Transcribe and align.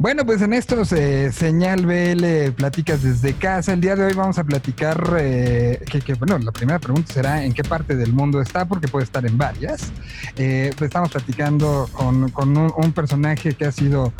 Bueno, 0.00 0.24
pues 0.24 0.40
en 0.42 0.52
estos 0.52 0.92
eh, 0.92 1.32
Señal 1.32 1.84
BL 1.84 2.52
Platicas 2.52 3.02
desde 3.02 3.34
casa, 3.34 3.72
el 3.72 3.80
día 3.80 3.96
de 3.96 4.04
hoy 4.04 4.12
vamos 4.12 4.38
a 4.38 4.44
platicar, 4.44 5.16
eh, 5.18 5.84
que, 5.90 6.14
bueno, 6.14 6.38
la 6.38 6.52
primera 6.52 6.78
pregunta 6.78 7.12
será 7.12 7.44
en 7.44 7.52
qué 7.52 7.64
parte 7.64 7.96
del 7.96 8.12
mundo 8.12 8.40
está, 8.40 8.64
porque 8.64 8.86
puede 8.86 9.06
estar 9.06 9.26
en 9.26 9.36
varias. 9.36 9.90
Eh, 10.36 10.70
pues 10.78 10.90
estamos 10.90 11.10
platicando 11.10 11.90
con, 11.92 12.32
un, 12.76 12.92
personaje 12.92 13.54
que 13.54 13.64
ha 13.64 13.72
sido 13.72 14.12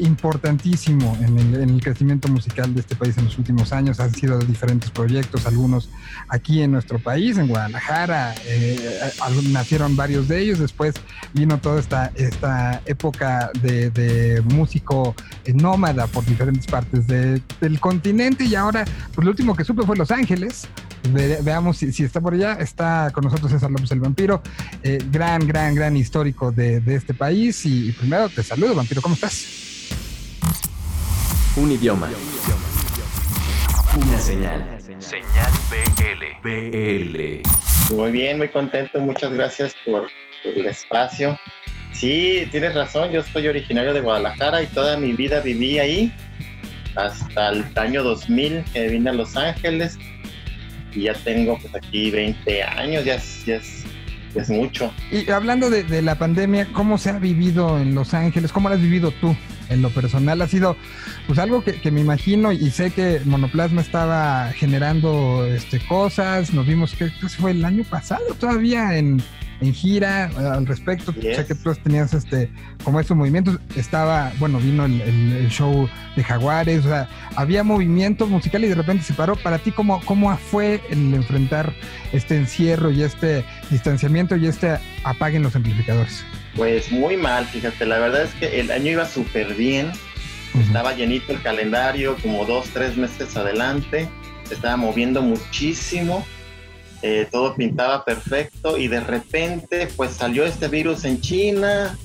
importantísimo 0.00 1.18
en 1.20 1.36
el, 1.36 1.82
crecimiento 1.82 2.28
musical 2.28 2.72
de 2.72 2.82
este 2.82 2.94
país 2.94 3.18
en 3.18 3.24
los 3.24 3.36
últimos 3.38 3.72
años, 3.72 3.98
han 3.98 4.14
sido 4.14 4.38
diferentes 4.38 4.90
proyectos, 4.90 5.46
algunos 5.46 5.90
aquí 6.28 6.62
en 6.62 6.70
nuestro 6.70 7.00
país, 7.00 7.38
en 7.38 7.48
Guadalajara, 7.48 8.36
nacieron 9.50 9.96
varios 9.96 10.28
de 10.28 10.42
ellos, 10.42 10.60
después 10.60 10.94
vino 11.34 11.58
toda 11.58 11.80
esta, 11.80 12.12
esta 12.14 12.82
época 12.86 13.50
de, 13.60 13.90
de 13.90 14.40
eh, 15.44 15.52
nómada 15.54 16.06
por 16.06 16.24
diferentes 16.24 16.66
partes 16.66 17.06
del 17.06 17.80
continente 17.80 18.44
y 18.44 18.54
ahora, 18.54 18.84
pues 19.14 19.24
lo 19.24 19.30
último 19.30 19.54
que 19.54 19.64
supe 19.64 19.84
fue 19.84 19.96
Los 19.96 20.10
Ángeles. 20.10 20.68
veamos 21.42 21.78
si, 21.78 22.04
está 22.04 22.20
por 22.20 22.34
allá. 22.34 22.54
Está 22.54 23.10
con 23.12 23.24
nosotros 23.24 23.50
César 23.50 23.70
López 23.70 23.90
el 23.92 24.00
Vampiro, 24.00 24.42
eh, 24.82 24.98
gran, 25.10 25.46
gran, 25.46 25.74
gran 25.74 25.96
histórico 25.96 26.52
de, 26.52 26.82
este 26.86 27.14
país. 27.14 27.64
Y, 27.64 27.92
primero 27.92 28.28
te 28.28 28.42
saludo, 28.42 28.74
Vampiro, 28.74 29.00
¿cómo 29.02 29.14
estás? 29.14 29.46
Un 31.56 31.72
idioma. 31.72 32.08
Una 33.94 34.18
señal. 34.18 34.78
Señal 34.98 35.52
BL. 35.68 36.48
BL. 36.48 37.42
Muy 37.94 38.10
bien, 38.10 38.38
muy 38.38 38.48
contento. 38.48 39.00
Muchas 39.00 39.32
gracias 39.32 39.74
por 39.84 40.06
el 40.44 40.66
espacio. 40.66 41.38
Sí, 41.92 42.48
tienes 42.50 42.74
razón, 42.74 43.12
yo 43.12 43.22
soy 43.22 43.48
originario 43.48 43.92
de 43.92 44.00
Guadalajara 44.00 44.62
y 44.62 44.66
toda 44.66 44.96
mi 44.96 45.12
vida 45.12 45.40
viví 45.40 45.78
ahí 45.78 46.12
hasta 46.96 47.50
el 47.50 47.64
año 47.76 48.02
2000 48.02 48.64
que 48.72 48.88
vine 48.88 49.10
a 49.10 49.12
Los 49.12 49.36
Ángeles 49.36 49.98
y 50.94 51.02
ya 51.02 51.14
tengo 51.14 51.58
pues 51.58 51.74
aquí 51.74 52.10
20 52.10 52.62
años, 52.62 53.04
ya 53.04 53.14
es, 53.14 53.44
ya 53.46 53.56
es, 53.56 53.84
mucho. 54.48 54.92
Y 55.10 55.30
hablando 55.30 55.68
de, 55.68 56.02
la 56.02 56.14
pandemia, 56.16 56.66
¿cómo 56.72 56.96
se 56.96 57.10
ha 57.10 57.18
vivido 57.18 57.78
en 57.78 57.94
Los 57.94 58.14
Ángeles? 58.14 58.50
¿Cómo 58.50 58.68
lo 58.70 58.74
has 58.74 58.80
vivido 58.80 59.10
tú? 59.10 59.36
En 59.68 59.82
lo 59.82 59.90
personal 59.90 60.40
ha 60.42 60.48
sido 60.48 60.76
pues 61.26 61.38
algo 61.38 61.62
que, 61.62 61.90
me 61.90 62.00
imagino 62.00 62.50
y 62.50 62.70
sé 62.70 62.90
que 62.90 63.20
Monoplasma 63.24 63.80
estaba 63.80 64.50
generando 64.54 65.46
este, 65.46 65.80
cosas, 65.86 66.52
nos 66.52 66.66
vimos 66.66 66.94
que 66.94 67.10
fue 67.10 67.52
el 67.52 67.64
año 67.64 67.84
pasado 67.84 68.34
todavía 68.38 68.96
en, 68.96 69.22
en 69.60 69.74
gira 69.74 70.30
al 70.54 70.66
respecto. 70.66 71.12
Sé 71.12 71.44
que 71.46 71.54
tú 71.54 71.74
tenías 71.74 72.12
este, 72.14 72.50
como 72.84 73.00
esos 73.00 73.16
movimientos. 73.16 73.58
Estaba, 73.76 74.32
bueno, 74.38 74.58
vino 74.58 74.84
el, 74.84 75.48
show 75.48 75.88
de 76.16 76.24
Jaguares, 76.24 76.84
o 76.84 76.88
sea, 76.88 77.08
había 77.36 77.62
movimiento 77.62 78.26
musical 78.26 78.64
y 78.64 78.68
de 78.68 78.74
repente 78.74 79.04
se 79.04 79.14
paró. 79.14 79.36
Para 79.36 79.58
ti, 79.58 79.70
¿cómo, 79.70 80.00
cómo 80.04 80.36
fue 80.36 80.80
el 80.90 81.14
enfrentar 81.14 81.72
este 82.12 82.36
encierro 82.36 82.90
y 82.90 83.02
este 83.02 83.44
distanciamiento 83.70 84.36
y 84.36 84.46
este 84.46 84.78
apaguen 85.04 85.42
los 85.42 85.54
amplificadores? 85.54 86.24
Pues 86.56 86.92
muy 86.92 87.16
mal, 87.16 87.46
fíjate, 87.46 87.86
la 87.86 87.98
verdad 87.98 88.22
es 88.24 88.34
que 88.34 88.60
el 88.60 88.70
año 88.70 88.92
iba 88.92 89.06
súper 89.06 89.54
bien. 89.54 89.90
Estaba 90.60 90.92
llenito 90.92 91.32
el 91.32 91.40
calendario, 91.40 92.16
como 92.20 92.44
dos, 92.44 92.66
tres 92.74 92.96
meses 92.98 93.36
adelante. 93.36 94.08
Se 94.46 94.54
estaba 94.54 94.76
moviendo 94.76 95.22
muchísimo 95.22 96.26
eh, 97.02 97.26
todo 97.30 97.54
pintaba 97.56 98.04
perfecto 98.04 98.78
y 98.78 98.86
de 98.86 99.00
repente 99.00 99.88
pues 99.96 100.12
salió 100.12 100.44
este 100.44 100.68
virus 100.68 101.04
en 101.04 101.20
China, 101.20 101.98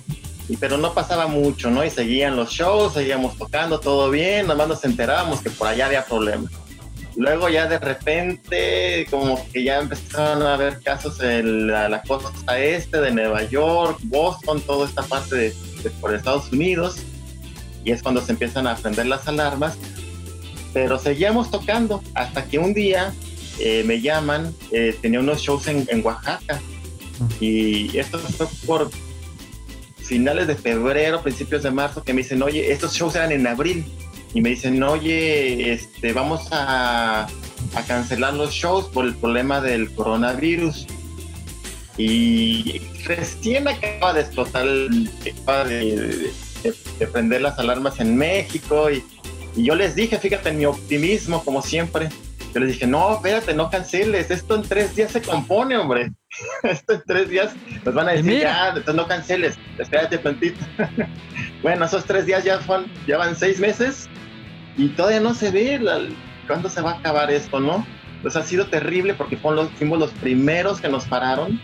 y, 0.49 0.57
pero 0.57 0.77
no 0.77 0.93
pasaba 0.93 1.27
mucho, 1.27 1.69
¿no? 1.69 1.85
Y 1.85 1.91
seguían 1.91 2.35
los 2.35 2.49
shows, 2.49 2.93
seguíamos 2.93 3.37
tocando, 3.37 3.79
todo 3.79 4.09
bien, 4.09 4.47
nada 4.47 4.55
más 4.57 4.67
nos 4.67 4.83
enterábamos 4.85 5.41
que 5.41 5.51
por 5.51 5.67
allá 5.67 5.85
había 5.85 6.05
problemas. 6.05 6.51
Luego 7.15 7.49
ya 7.49 7.67
de 7.67 7.79
repente 7.79 9.07
como 9.09 9.43
que 9.51 9.63
ya 9.63 9.79
empezaron 9.79 10.43
a 10.43 10.53
haber 10.53 10.79
casos 10.81 11.21
en 11.21 11.67
la, 11.67 12.01
costa 12.07 12.59
este 12.59 12.99
de 12.99 13.11
Nueva 13.11 13.43
York, 13.43 13.99
Boston, 14.03 14.61
toda 14.61 14.87
esta 14.87 15.03
parte 15.03 15.35
de, 15.35 15.55
por 16.01 16.13
Estados 16.13 16.51
Unidos, 16.51 16.97
y 17.83 17.91
es 17.91 18.01
cuando 18.01 18.21
se 18.21 18.31
empiezan 18.31 18.67
a 18.67 18.75
prender 18.75 19.05
las 19.05 19.27
alarmas, 19.27 19.77
pero 20.73 20.97
seguíamos 20.97 21.51
tocando 21.51 22.03
hasta 22.13 22.45
que 22.45 22.59
un 22.59 22.73
día 22.73 23.13
eh, 23.59 23.83
me 23.85 24.01
llaman, 24.01 24.53
eh, 24.71 24.95
tenía 25.01 25.19
unos 25.19 25.41
shows 25.41 25.67
en, 25.67 25.87
Oaxaca. 26.03 26.61
Y 27.39 27.97
esto 27.97 28.19
fue 28.19 28.47
por 28.65 28.91
finales 29.97 30.47
de 30.47 30.55
febrero, 30.55 31.21
principios 31.21 31.63
de 31.63 31.71
marzo, 31.71 32.03
que 32.03 32.13
me 32.13 32.21
dicen, 32.21 32.41
oye, 32.43 32.71
estos 32.71 32.93
shows 32.93 33.15
eran 33.15 33.31
en 33.31 33.47
abril 33.47 33.85
y 34.33 34.41
me 34.41 34.49
dicen, 34.49 34.81
oye, 34.83 35.73
este, 35.73 36.13
vamos 36.13 36.47
a, 36.51 37.27
a 37.73 37.83
cancelar 37.87 38.33
los 38.33 38.51
shows 38.51 38.85
por 38.85 39.05
el 39.05 39.15
problema 39.15 39.61
del 39.61 39.91
coronavirus. 39.93 40.85
Y 41.97 42.79
recién 43.05 43.67
acaba 43.67 44.13
de 44.13 44.21
explotar, 44.21 44.67
acaba 45.41 45.63
de, 45.63 46.31
de, 46.99 47.07
prender 47.07 47.41
las 47.41 47.57
alarmas 47.57 47.99
en 47.99 48.15
México 48.15 48.91
y, 48.91 49.03
y 49.55 49.63
yo 49.63 49.73
les 49.73 49.95
dije, 49.95 50.19
fíjate, 50.19 50.51
mi 50.51 50.65
optimismo, 50.65 51.43
como 51.43 51.63
siempre, 51.63 52.09
yo 52.53 52.59
les 52.59 52.73
dije, 52.73 52.87
no, 52.87 53.15
espérate, 53.15 53.53
no 53.53 53.69
canceles, 53.69 54.31
esto 54.31 54.55
en 54.55 54.61
tres 54.63 54.95
días 54.95 55.11
se 55.11 55.21
compone, 55.21 55.77
hombre. 55.77 56.11
esto 56.63 56.93
en 56.93 57.03
tres 57.05 57.29
días 57.29 57.53
nos 57.85 57.93
van 57.93 58.09
a 58.09 58.11
decir, 58.11 58.41
ya, 58.41 58.69
entonces 58.69 58.95
no 58.95 59.07
canceles, 59.07 59.57
espérate 59.77 60.17
tantito. 60.17 60.59
bueno, 61.63 61.85
esos 61.85 62.05
tres 62.05 62.25
días 62.25 62.43
ya, 62.43 62.57
van, 62.67 62.85
ya 63.05 63.17
van 63.17 63.35
seis 63.35 63.59
meses 63.59 64.09
y 64.77 64.89
todavía 64.89 65.19
no 65.19 65.33
se 65.33 65.51
ve 65.51 65.79
cuándo 66.47 66.69
se 66.69 66.81
va 66.81 66.91
a 66.91 66.99
acabar 66.99 67.31
esto, 67.31 67.59
¿no? 67.59 67.85
Pues 68.21 68.35
ha 68.35 68.43
sido 68.43 68.67
terrible 68.67 69.13
porque 69.13 69.37
fuimos 69.37 69.99
los 69.99 70.11
primeros 70.11 70.81
que 70.81 70.89
nos 70.89 71.05
pararon 71.05 71.59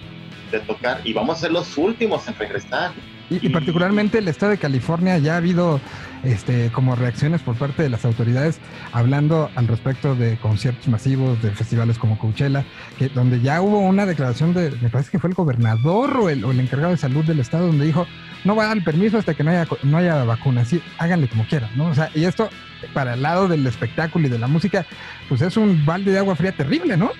de 0.51 0.59
tocar 0.61 1.01
y 1.03 1.13
vamos 1.13 1.37
a 1.37 1.41
ser 1.41 1.51
los 1.51 1.77
últimos 1.77 2.27
en 2.27 2.35
regresar. 2.35 2.91
Y, 3.29 3.49
particularmente 3.49 4.19
el 4.19 4.27
estado 4.27 4.51
de 4.51 4.57
California 4.57 5.17
ya 5.17 5.33
ha 5.33 5.37
habido 5.37 5.79
este, 6.23 6.71
como 6.71 6.95
reacciones 6.95 7.41
por 7.41 7.55
parte 7.55 7.83
de 7.83 7.89
las 7.89 8.05
autoridades 8.05 8.59
hablando 8.91 9.49
al 9.55 9.67
respecto 9.67 10.15
de 10.15 10.37
conciertos 10.37 10.87
masivos, 10.87 11.41
de 11.41 11.51
festivales 11.51 11.97
como 11.97 12.17
Coachella, 12.17 12.65
que 12.97 13.09
donde 13.09 13.41
ya 13.41 13.61
hubo 13.61 13.79
una 13.79 14.05
declaración 14.05 14.53
de, 14.53 14.71
me 14.81 14.89
parece 14.89 15.11
que 15.11 15.19
fue 15.19 15.29
el 15.29 15.35
gobernador 15.35 16.17
o 16.17 16.29
el, 16.29 16.43
encargado 16.59 16.91
de 16.91 16.97
salud 16.97 17.25
del 17.25 17.39
estado, 17.39 17.67
donde 17.67 17.85
dijo, 17.85 18.07
no 18.43 18.55
va 18.55 18.63
a 18.63 18.67
dar 18.67 18.77
el 18.77 18.83
permiso 18.83 19.17
hasta 19.17 19.33
que 19.33 19.43
no 19.43 19.51
haya, 19.51 19.67
no 19.83 19.97
haya 19.97 20.23
vacuna, 20.23 20.65
sí, 20.65 20.81
háganle 20.97 21.27
como 21.27 21.45
quieran, 21.47 21.69
¿no? 21.75 21.87
O 21.87 21.93
sea, 21.93 22.09
y 22.13 22.25
esto 22.25 22.49
para 22.93 23.13
el 23.13 23.21
lado 23.21 23.47
del 23.47 23.65
espectáculo 23.65 24.27
y 24.27 24.29
de 24.29 24.39
la 24.39 24.47
música, 24.47 24.85
pues 25.29 25.41
es 25.41 25.55
un 25.57 25.85
balde 25.85 26.11
de 26.11 26.19
agua 26.19 26.35
fría 26.35 26.51
terrible, 26.51 26.97
¿no? 26.97 27.11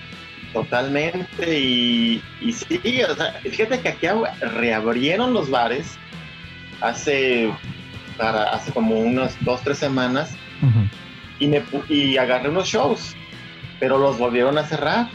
Totalmente, 0.52 1.58
y, 1.58 2.22
sí, 2.52 3.02
o 3.02 3.14
sea, 3.16 3.32
fíjate 3.42 3.80
que 3.80 3.88
aquí 3.88 4.06
reabrieron 4.40 5.32
los 5.32 5.50
bares 5.50 5.98
hace, 6.80 7.50
para, 8.16 8.44
hace 8.50 8.72
como 8.72 8.98
unas 8.98 9.36
dos, 9.44 9.60
tres 9.62 9.78
semanas 9.78 10.30
y, 11.38 11.46
me, 11.46 11.62
y 11.88 12.16
agarré 12.16 12.48
unos 12.48 12.68
shows, 12.68 13.14
pero 13.80 13.98
los 13.98 14.18
volvieron 14.18 14.56
a 14.58 14.64
cerrar 14.64 15.08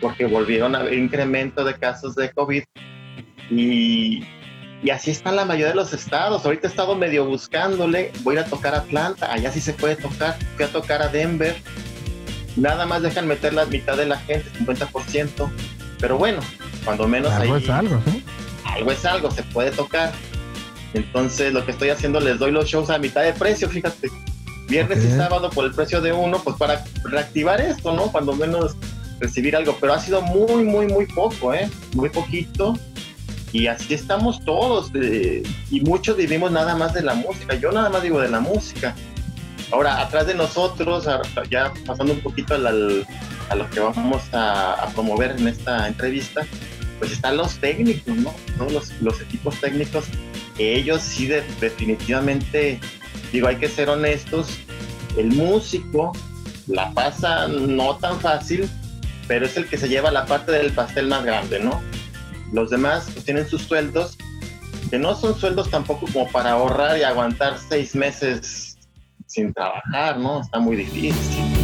porque 0.00 0.26
volvieron 0.26 0.74
a 0.74 0.80
haber 0.80 0.94
incremento 0.94 1.64
de 1.64 1.74
casos 1.74 2.14
de 2.14 2.30
COVID 2.30 2.62
y, 3.50 4.24
y 4.82 4.90
así 4.90 5.10
está 5.10 5.32
la 5.32 5.44
mayoría 5.44 5.68
de 5.68 5.76
los 5.76 5.92
estados. 5.92 6.44
Ahorita 6.44 6.68
he 6.68 6.70
estado 6.70 6.94
medio 6.94 7.24
buscándole, 7.24 8.12
voy 8.22 8.36
a 8.36 8.40
ir 8.40 8.46
a 8.46 8.48
tocar 8.48 8.74
a 8.74 8.78
Atlanta, 8.78 9.32
allá 9.32 9.50
sí 9.50 9.60
se 9.60 9.72
puede 9.72 9.96
tocar, 9.96 10.36
fui 10.56 10.64
a 10.64 10.68
tocar 10.68 11.02
a 11.02 11.08
Denver 11.08 11.56
nada 12.56 12.86
más 12.86 13.02
dejan 13.02 13.26
meter 13.26 13.52
la 13.52 13.66
mitad 13.66 13.96
de 13.96 14.06
la 14.06 14.18
gente, 14.18 14.50
50%, 14.60 15.50
pero 16.00 16.18
bueno, 16.18 16.40
cuando 16.84 17.08
menos 17.08 17.32
algo 17.32 17.56
es 17.56 17.68
algo, 17.68 18.00
¿sí? 18.06 18.24
Algo 18.64 18.90
es 18.90 19.04
algo, 19.04 19.30
se 19.30 19.42
puede 19.44 19.70
tocar. 19.70 20.12
Entonces 20.94 21.52
lo 21.52 21.64
que 21.64 21.72
estoy 21.72 21.90
haciendo, 21.90 22.20
les 22.20 22.38
doy 22.38 22.52
los 22.52 22.66
shows 22.66 22.90
a 22.90 22.98
mitad 22.98 23.22
de 23.22 23.32
precio, 23.32 23.68
fíjate. 23.68 24.10
Viernes 24.68 25.04
y 25.04 25.10
sábado 25.10 25.50
por 25.50 25.66
el 25.66 25.72
precio 25.72 26.00
de 26.00 26.12
uno, 26.12 26.40
pues 26.42 26.56
para 26.56 26.82
reactivar 27.04 27.60
esto, 27.60 27.92
¿no? 27.92 28.10
Cuando 28.10 28.34
menos 28.34 28.76
recibir 29.20 29.54
algo, 29.54 29.76
pero 29.80 29.92
ha 29.92 30.00
sido 30.00 30.22
muy, 30.22 30.64
muy, 30.64 30.86
muy 30.86 31.06
poco, 31.06 31.52
¿eh? 31.52 31.68
Muy 31.94 32.08
poquito. 32.08 32.78
Y 33.52 33.66
así 33.66 33.94
estamos 33.94 34.44
todos, 34.44 34.90
eh, 34.94 35.42
y 35.70 35.80
muchos 35.82 36.16
vivimos 36.16 36.50
nada 36.50 36.74
más 36.74 36.94
de 36.94 37.02
la 37.02 37.14
música. 37.14 37.54
Yo 37.54 37.70
nada 37.70 37.88
más 37.90 38.02
digo 38.02 38.20
de 38.20 38.28
la 38.28 38.40
música 38.40 38.96
Ahora, 39.70 40.00
atrás 40.00 40.26
de 40.26 40.34
nosotros, 40.34 41.08
ya 41.50 41.72
pasando 41.86 42.12
un 42.12 42.20
poquito 42.20 42.54
a 42.54 42.58
lo 42.58 43.70
que 43.70 43.80
vamos 43.80 44.22
a, 44.32 44.88
promover 44.94 45.32
en 45.32 45.48
esta 45.48 45.88
entrevista, 45.88 46.42
pues 46.98 47.12
están 47.12 47.36
los 47.36 47.58
técnicos, 47.58 48.14
¿no? 48.16 48.34
Todos 48.58 48.92
los, 49.00 49.20
equipos 49.20 49.58
técnicos, 49.60 50.04
ellos 50.58 51.02
sí 51.02 51.26
definitivamente, 51.26 52.80
digo, 53.32 53.48
hay 53.48 53.56
que 53.56 53.68
ser 53.68 53.88
honestos, 53.88 54.58
el 55.16 55.28
músico 55.28 56.12
la 56.66 56.92
pasa 56.92 57.48
no 57.48 57.96
tan 57.96 58.20
fácil, 58.20 58.68
pero 59.26 59.46
es 59.46 59.56
el 59.56 59.66
que 59.66 59.76
se 59.78 59.88
lleva 59.88 60.10
la 60.10 60.26
parte 60.26 60.52
del 60.52 60.72
pastel 60.72 61.08
más 61.08 61.24
grande, 61.24 61.60
¿no? 61.60 61.82
Los 62.52 62.70
demás 62.70 63.08
pues, 63.12 63.24
tienen 63.24 63.48
sus 63.48 63.62
sueldos 63.62 64.16
que 64.90 64.98
no 64.98 65.14
son 65.14 65.38
sueldos 65.38 65.70
tampoco 65.70 66.06
como 66.12 66.30
para 66.30 66.52
ahorrar 66.52 66.98
y 66.98 67.02
aguantar 67.02 67.58
seis 67.58 67.94
meses 67.94 68.78
sin 69.26 69.52
trabajar, 69.52 70.18
¿no? 70.18 70.40
Está 70.40 70.58
muy 70.60 70.76
difícil. 70.76 71.63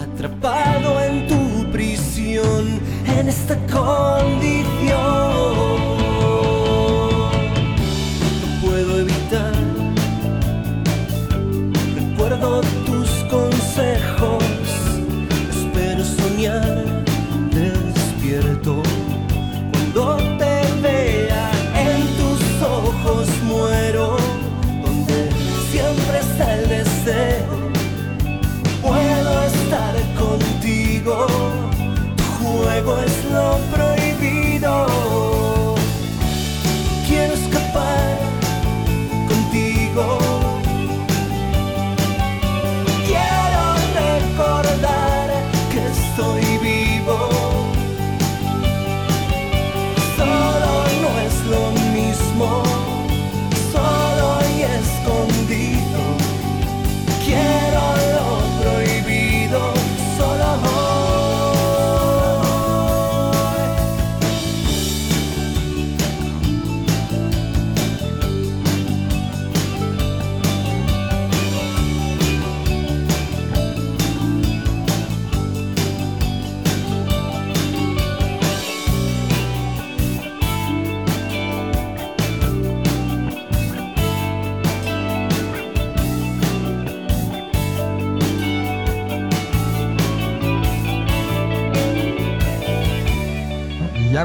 atrapado 0.00 1.00
en 1.02 1.28
tu 1.28 1.70
prisión 1.70 2.80
en 3.18 3.28
esta 3.28 3.56
condición. 3.66 4.63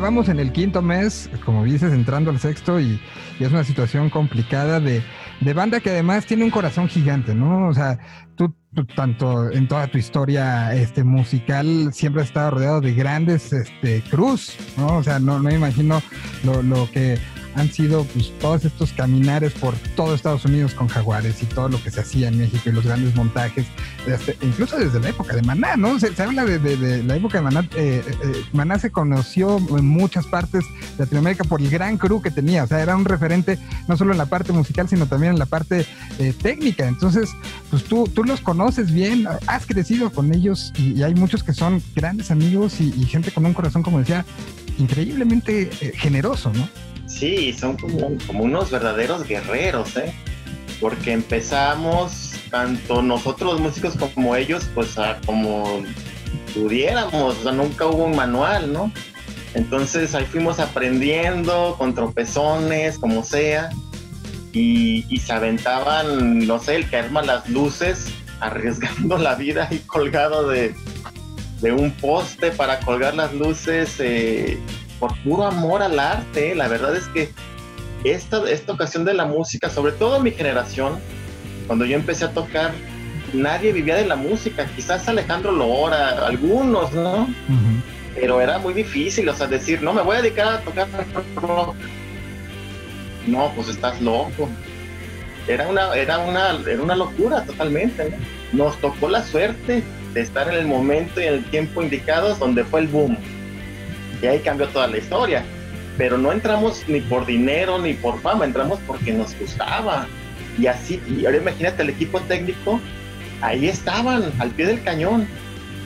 Vamos 0.10 0.28
en 0.28 0.40
el 0.40 0.52
quinto 0.52 0.82
mes, 0.82 1.30
como 1.46 1.66
dices, 1.66 1.94
entrando 1.94 2.32
al 2.32 2.40
sexto 2.40 2.80
y, 2.80 3.00
es 3.40 3.52
una 3.52 3.64
situación 3.64 4.10
complicada 4.10 4.80
de, 4.80 5.04
banda 5.54 5.82
que 5.82 5.92
además 5.92 6.26
tiene 6.26 6.44
un 6.44 6.50
corazón 6.50 6.88
gigante, 6.88 7.36
¿no? 7.36 7.68
O 7.68 7.74
sea, 7.76 8.00
tú, 8.36 8.56
tanto 8.96 9.52
en 9.52 9.68
toda 9.68 9.86
tu 9.86 10.00
historia 10.00 10.74
este, 10.74 11.04
musical 11.04 11.94
siempre 11.94 12.24
has 12.24 12.30
estado 12.30 12.50
rodeado 12.50 12.82
de 12.82 12.96
grandes 12.96 13.54
este, 13.54 14.02
cruz, 14.10 14.58
¿no? 14.78 14.98
O 14.98 15.04
sea, 15.04 15.20
no, 15.20 15.38
no 15.38 15.52
imagino 15.52 16.02
lo, 16.44 16.64
lo 16.64 16.90
que 16.90 17.20
han 17.56 17.72
sido 17.72 18.04
pues, 18.06 18.32
todos 18.40 18.66
estos 18.66 18.94
caminares 18.94 19.54
por 19.54 19.76
todo 19.96 20.14
Estados 20.14 20.46
Unidos 20.46 20.74
con 20.74 20.88
jaguares 20.88 21.42
y 21.42 21.46
todo 21.46 21.70
lo 21.70 21.82
que 21.82 21.92
se 21.92 22.02
hacía 22.02 22.28
en 22.28 22.38
México 22.38 22.70
y 22.70 22.72
los 22.72 22.86
grandes 22.86 23.16
montajes, 23.16 23.66
incluso 24.42 24.78
desde 24.78 25.00
la 25.00 25.10
época 25.10 25.36
de 25.36 25.42
Maná, 25.42 25.76
¿no? 25.76 26.00
Se, 26.00 26.10
habla 26.22 26.46
de, 26.46 27.04
la 27.04 27.16
época 27.16 27.40
de 27.40 27.44
Maná. 27.44 27.68
Eh, 27.76 28.04
eh, 28.06 28.44
Maná 28.54 28.80
se 28.80 28.92
conoció 28.92 29.58
en 29.78 29.88
muchas 29.88 30.26
partes 30.28 30.64
de 30.98 31.04
Latinoamérica 31.06 31.44
por 31.44 31.62
el 31.62 31.70
gran 31.70 31.98
crew 31.98 32.22
que 32.22 32.32
tenía, 32.32 32.64
o 32.64 32.68
sea, 32.68 32.82
era 32.82 32.96
un 32.96 33.06
referente 33.06 33.58
no 33.88 33.98
solo 33.98 34.12
en 34.12 34.18
la 34.18 34.26
parte 34.26 34.52
musical, 34.52 34.88
sino 34.88 35.06
también 35.06 35.34
en 35.34 35.40
la 35.40 35.46
parte 35.46 35.86
eh, 36.20 36.34
técnica. 36.42 36.88
Entonces, 36.88 37.30
pues 37.70 37.84
tú, 37.84 38.06
tú 38.14 38.24
los 38.24 38.42
conoces 38.42 38.92
bien, 38.92 39.28
has 39.48 39.66
crecido 39.66 40.12
con 40.12 40.34
ellos 40.34 40.72
y, 40.78 41.00
hay 41.00 41.16
muchos 41.16 41.44
que 41.44 41.54
son 41.54 41.82
grandes 41.96 42.30
amigos 42.30 42.82
y 42.82 42.92
gente 43.06 43.32
con 43.32 43.46
un 43.46 43.54
corazón, 43.54 43.84
como 43.84 44.00
decía, 44.00 44.26
increíblemente 44.78 45.70
generoso, 45.96 46.52
¿no? 46.54 46.68
Sí, 47.10 47.54
son 47.54 47.76
como, 47.76 48.18
como 48.28 48.44
unos 48.44 48.70
verdaderos 48.70 49.28
guerreros, 49.28 49.98
¿eh? 49.98 50.14
Porque 50.80 51.12
empezamos, 51.12 52.36
tanto 52.52 53.02
nosotros 53.02 53.60
músicos 53.60 53.96
como 54.14 54.36
ellos, 54.36 54.70
pues 54.76 54.98
a 54.98 55.20
como 55.26 55.84
pudiéramos, 56.54 57.38
o 57.40 57.44
sea, 57.44 57.52
nunca 57.52 57.88
hubo 57.88 58.06
un 58.06 58.16
manual, 58.16 58.72
¿no? 58.72 58.92
Entonces 59.56 60.14
ahí 60.14 60.26
fuimos 60.26 60.60
aprendiendo 60.60 61.76
con 61.80 61.96
tropezones, 61.96 63.00
como 63.00 63.24
sea, 63.24 63.72
y, 64.54 65.04
se 65.20 65.34
aventaban, 65.34 66.46
no 66.46 66.60
sé, 66.60 66.76
el 66.76 66.90
que 66.90 66.98
arma 66.98 67.24
las 67.24 67.50
luces, 67.50 68.12
arriesgando 68.40 69.18
la 69.18 69.34
vida 69.36 69.68
y 69.72 69.80
colgado 69.80 70.48
de, 70.48 70.76
de 71.62 71.72
un 71.72 71.92
poste 71.92 72.52
para 72.52 72.80
colgar 72.80 73.16
las 73.16 73.34
luces. 73.34 73.96
Eh, 74.00 74.60
por 75.00 75.18
puro 75.24 75.46
amor 75.46 75.82
al 75.82 76.00
arte. 76.00 76.56
La 76.56 76.68
verdad 76.68 76.96
es 76.96 77.08
que 77.08 77.30
esta, 78.04 78.50
esta 78.50 78.74
ocasión 78.74 79.06
de 79.06 79.14
la 79.14 79.26
música, 79.26 79.70
sobre 79.70 79.94
todo 79.94 80.20
mi 80.20 80.32
generación, 80.32 81.00
cuando 81.68 81.86
yo 81.86 81.96
empecé 81.96 82.26
a 82.26 82.32
tocar, 82.32 82.72
nadie 83.34 83.72
vivía 83.72 83.96
de 83.96 84.06
la 84.06 84.16
música. 84.16 84.66
Quizás 84.76 85.08
Alejandro 85.08 85.52
Lora, 85.52 86.26
algunos, 86.26 86.92
¿no? 86.94 87.28
Pero 88.16 88.42
era 88.42 88.58
muy 88.58 88.74
difícil, 88.74 89.30
o 89.30 89.34
sea, 89.34 89.48
decir, 89.48 89.82
no, 89.82 89.94
me 89.94 90.02
voy 90.02 90.18
a 90.18 90.22
dedicar 90.22 90.48
a 90.48 90.60
tocar 90.62 90.88
rock. 91.36 91.76
No, 93.28 93.52
pues 93.56 93.70
estás 93.70 94.02
loco. 94.02 94.50
era 95.48 95.68
una, 95.68 95.94
era 95.96 96.18
una, 96.20 96.60
era 96.68 96.82
una 96.82 96.96
locura 96.96 97.44
totalmente. 97.44 98.10
¿no? 98.52 98.66
Nos 98.66 98.78
tocó 98.78 99.10
la 99.10 99.24
suerte 99.24 99.84
de 100.14 100.22
estar 100.22 100.48
en 100.50 100.56
el 100.56 100.66
momento 100.66 101.22
y 101.22 101.26
en 101.26 101.36
el 101.36 101.46
tiempo 101.46 101.84
indicados 101.84 102.40
donde 102.40 102.64
fue 102.64 102.82
el 102.82 102.88
boom. 102.88 103.18
Y 104.22 104.28
ahí 104.28 104.40
cambió 104.40 104.68
toda 104.68 104.88
la 104.88 104.98
historia. 104.98 105.44
Pero 105.98 106.18
no 106.18 106.32
entramos 106.32 106.84
ni 106.88 107.02
por 107.02 107.26
dinero 107.26 107.78
ni 107.78 107.94
por 107.94 108.22
fama, 108.22 108.46
entramos 108.46 108.80
porque 108.88 109.12
nos 109.12 109.38
gustaba. 109.38 110.08
Y 110.58 110.68
así, 110.68 111.02
y 111.08 111.26
ahora 111.26 111.38
imagínate 111.38 111.84
el 111.84 111.90
equipo 111.90 112.20
técnico, 112.22 112.80
ahí 113.42 113.68
estaban, 113.68 114.32
al 114.40 114.50
pie 114.52 114.68
del 114.68 114.84
cañón. 114.84 115.28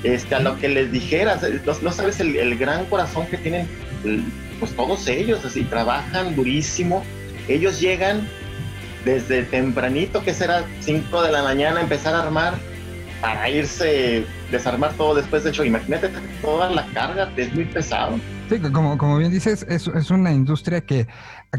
Este, 0.04 0.36
a 0.36 0.40
lo 0.40 0.58
que 0.60 0.68
les 0.68 0.92
dijeras, 0.92 1.42
no, 1.66 1.74
no 1.82 1.92
sabes 1.92 2.20
el, 2.20 2.58
gran 2.58 2.86
corazón 2.86 3.26
que 3.28 3.38
tienen, 3.38 3.68
pues 4.60 4.76
todos 4.76 5.08
ellos, 5.08 5.46
así 5.46 5.64
trabajan 5.64 6.36
durísimo. 6.36 7.04
Ellos 7.48 7.80
llegan 7.80 8.28
desde 9.06 9.44
tempranito, 9.44 10.24
que 10.24 10.34
será 10.34 10.66
5 10.82 11.24
de 11.24 11.32
la 11.32 11.44
mañana, 11.44 11.82
empezar 11.82 12.16
a 12.16 12.24
armar 12.24 12.56
para 13.24 13.50
irse, 13.50 14.26
desarmar 14.52 14.92
todo 14.96 15.16
después. 15.16 15.46
De 15.46 15.52
hecho, 15.52 15.64
imagínate 15.64 16.10
toda 16.42 16.70
la 16.70 16.86
carga, 16.88 17.32
es 17.38 17.56
muy 17.56 17.64
pesado. 17.64 18.20
Sí, 18.50 18.60
como, 18.60 18.98
como 18.98 19.18
bien 19.18 19.32
dices, 19.32 19.66
es, 19.70 19.88
es 19.88 20.12
una 20.12 20.34
industria 20.34 20.82
que 20.82 21.08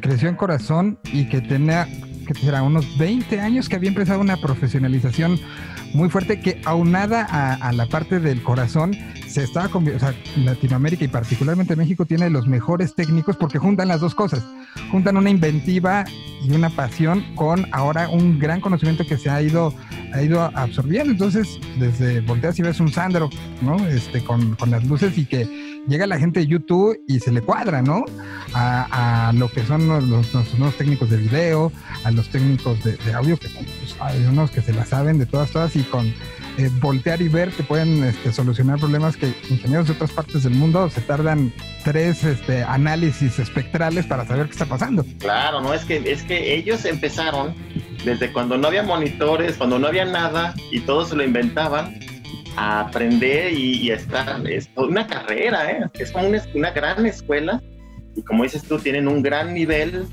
creció 0.02 0.28
en 0.28 0.36
corazón 0.36 0.98
y 1.04 1.26
que 1.26 1.40
tenía, 1.40 1.88
que 2.26 2.34
será 2.34 2.62
unos 2.62 2.98
20 2.98 3.40
años 3.40 3.70
que 3.70 3.76
había 3.76 3.88
empezado 3.88 4.20
una 4.20 4.36
profesionalización 4.36 5.40
muy 5.94 6.10
fuerte 6.10 6.40
que 6.40 6.60
aunada 6.64 7.22
a, 7.30 7.72
la 7.72 7.86
parte 7.86 8.20
del 8.20 8.42
corazón 8.42 8.94
se 9.26 9.44
estaba 9.44 9.66
o 9.66 9.98
sea, 9.98 10.14
Latinoamérica 10.36 11.04
y 11.04 11.08
particularmente 11.08 11.76
México 11.76 12.04
tiene 12.04 12.28
los 12.30 12.46
mejores 12.46 12.94
técnicos 12.94 13.36
porque 13.36 13.58
juntan 13.58 13.88
las 13.88 14.00
dos 14.00 14.14
cosas, 14.14 14.44
juntan 14.90 15.16
una 15.16 15.30
inventiva 15.30 16.04
y 16.42 16.52
una 16.52 16.68
pasión 16.68 17.24
con 17.36 17.66
ahora 17.72 18.08
un 18.08 18.38
gran 18.38 18.60
conocimiento 18.60 19.06
que 19.06 19.16
se 19.16 19.30
ha 19.30 19.40
ido 19.40 19.72
ha 20.12 20.22
ido 20.22 20.42
absorbiendo. 20.54 21.12
Entonces, 21.12 21.58
desde 21.78 22.20
volteas 22.20 22.58
y 22.58 22.62
ves 22.62 22.80
un 22.80 22.92
Sandro, 22.92 23.30
¿no? 23.62 23.76
Este, 23.86 24.22
con, 24.22 24.54
con 24.54 24.70
las 24.70 24.84
luces 24.84 25.18
y 25.18 25.26
que 25.26 25.73
llega 25.86 26.06
la 26.06 26.18
gente 26.18 26.40
de 26.40 26.46
YouTube 26.46 26.98
y 27.06 27.20
se 27.20 27.32
le 27.32 27.40
cuadra, 27.40 27.82
¿no? 27.82 28.04
A, 28.54 29.32
lo 29.34 29.48
que 29.48 29.64
son 29.64 29.88
los, 29.88 30.04
los, 30.04 30.58
nuevos 30.58 30.76
técnicos 30.76 31.10
de 31.10 31.16
video, 31.16 31.72
a 32.04 32.10
los 32.10 32.28
técnicos 32.28 32.82
de, 32.84 32.96
de 32.96 33.12
audio, 33.12 33.36
que 33.36 33.48
pues, 33.48 33.96
hay 34.00 34.24
unos 34.24 34.50
que 34.50 34.62
se 34.62 34.72
la 34.72 34.84
saben 34.84 35.18
de 35.18 35.26
todas, 35.26 35.50
todas, 35.50 35.74
y 35.74 35.82
con 35.82 36.06
eh, 36.56 36.70
voltear 36.80 37.20
y 37.20 37.28
ver 37.28 37.50
que 37.50 37.64
pueden 37.64 38.04
este, 38.04 38.32
solucionar 38.32 38.78
problemas 38.78 39.16
que 39.16 39.34
ingenieros 39.50 39.88
de 39.88 39.94
otras 39.94 40.12
partes 40.12 40.44
del 40.44 40.54
mundo 40.54 40.88
se 40.88 41.00
tardan 41.00 41.52
tres 41.82 42.22
este, 42.22 42.62
análisis 42.62 43.40
espectrales 43.40 44.06
para 44.06 44.24
saber 44.24 44.46
qué 44.46 44.52
está 44.52 44.66
pasando. 44.66 45.04
Claro, 45.18 45.60
no 45.60 45.74
es 45.74 45.84
que 45.84 45.96
es 46.10 46.22
que 46.22 46.54
ellos 46.54 46.84
empezaron 46.84 47.54
desde 48.04 48.32
cuando 48.32 48.56
no 48.56 48.68
había 48.68 48.84
monitores, 48.84 49.56
cuando 49.56 49.80
no 49.80 49.88
había 49.88 50.04
nada 50.04 50.54
y 50.70 50.78
todos 50.80 51.08
se 51.08 51.16
lo 51.16 51.24
inventaban 51.24 51.98
a 52.56 52.80
aprender 52.80 53.52
y, 53.52 53.82
y 53.82 53.90
estar 53.90 54.46
es 54.48 54.68
una 54.76 55.06
carrera, 55.06 55.70
¿eh? 55.70 55.84
es 55.94 56.12
como 56.12 56.28
una, 56.28 56.42
una, 56.54 56.70
gran 56.70 57.04
escuela 57.06 57.62
y 58.16 58.22
como 58.22 58.44
dices 58.44 58.62
tú 58.62 58.78
tienen 58.78 59.08
un 59.08 59.22
gran 59.22 59.54
nivel 59.54 60.06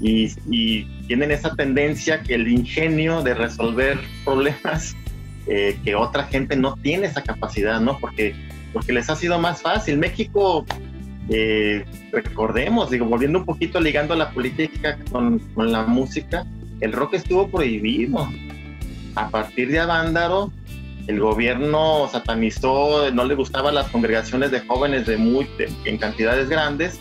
y, 0.00 0.30
y 0.50 0.84
tienen 1.06 1.30
esa 1.30 1.54
tendencia 1.54 2.22
que 2.22 2.34
el 2.34 2.48
ingenio 2.48 3.22
de 3.22 3.34
resolver 3.34 3.98
problemas 4.24 4.94
eh, 5.46 5.78
que 5.84 5.94
otra 5.94 6.24
gente 6.24 6.56
no 6.56 6.74
tiene 6.76 7.06
esa 7.06 7.22
capacidad, 7.22 7.78
¿no? 7.78 7.98
Porque, 7.98 8.34
porque 8.72 8.94
les 8.94 9.10
ha 9.10 9.16
sido 9.16 9.38
más 9.38 9.60
fácil. 9.60 9.98
México, 9.98 10.64
eh, 11.28 11.84
recordemos, 12.12 12.90
digo, 12.90 13.04
volviendo 13.04 13.40
un 13.40 13.44
poquito 13.44 13.78
ligando 13.78 14.14
la 14.14 14.30
política 14.30 14.98
con, 15.10 15.38
con, 15.54 15.70
la 15.70 15.84
música, 15.84 16.46
el 16.80 16.92
rock 16.92 17.14
estuvo 17.14 17.48
prohibido. 17.48 18.26
A 19.16 19.28
partir 19.28 19.70
de 19.70 19.80
Avándaro, 19.80 20.50
el 21.06 21.20
gobierno 21.20 22.08
satanizó, 22.10 23.10
no 23.10 23.24
le 23.24 23.34
gustaban 23.34 23.74
las 23.74 23.88
congregaciones 23.88 24.50
de 24.50 24.60
jóvenes 24.60 25.06
de 25.06 25.16
muy, 25.16 25.46
de, 25.58 25.70
en 25.84 25.98
cantidades 25.98 26.48
grandes, 26.48 27.00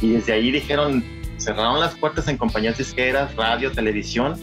y 0.00 0.12
desde 0.12 0.32
ahí 0.32 0.50
dijeron, 0.50 1.04
cerraron 1.38 1.80
las 1.80 1.94
puertas 1.94 2.28
en 2.28 2.36
compañías 2.36 2.78
disqueras, 2.78 3.34
radio, 3.36 3.70
televisión, 3.70 4.34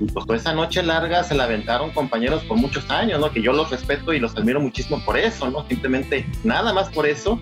y 0.00 0.04
pues 0.06 0.26
toda 0.26 0.38
esa 0.38 0.52
noche 0.52 0.82
larga 0.82 1.24
se 1.24 1.34
la 1.34 1.44
aventaron 1.44 1.90
compañeros 1.90 2.44
por 2.44 2.58
muchos 2.58 2.88
años, 2.90 3.18
¿no? 3.20 3.30
Que 3.30 3.40
yo 3.40 3.52
los 3.52 3.70
respeto 3.70 4.12
y 4.12 4.18
los 4.18 4.36
admiro 4.36 4.60
muchísimo 4.60 5.02
por 5.04 5.16
eso, 5.16 5.50
¿no? 5.50 5.66
Simplemente 5.68 6.26
nada 6.44 6.72
más 6.72 6.88
por 6.90 7.06
eso. 7.06 7.40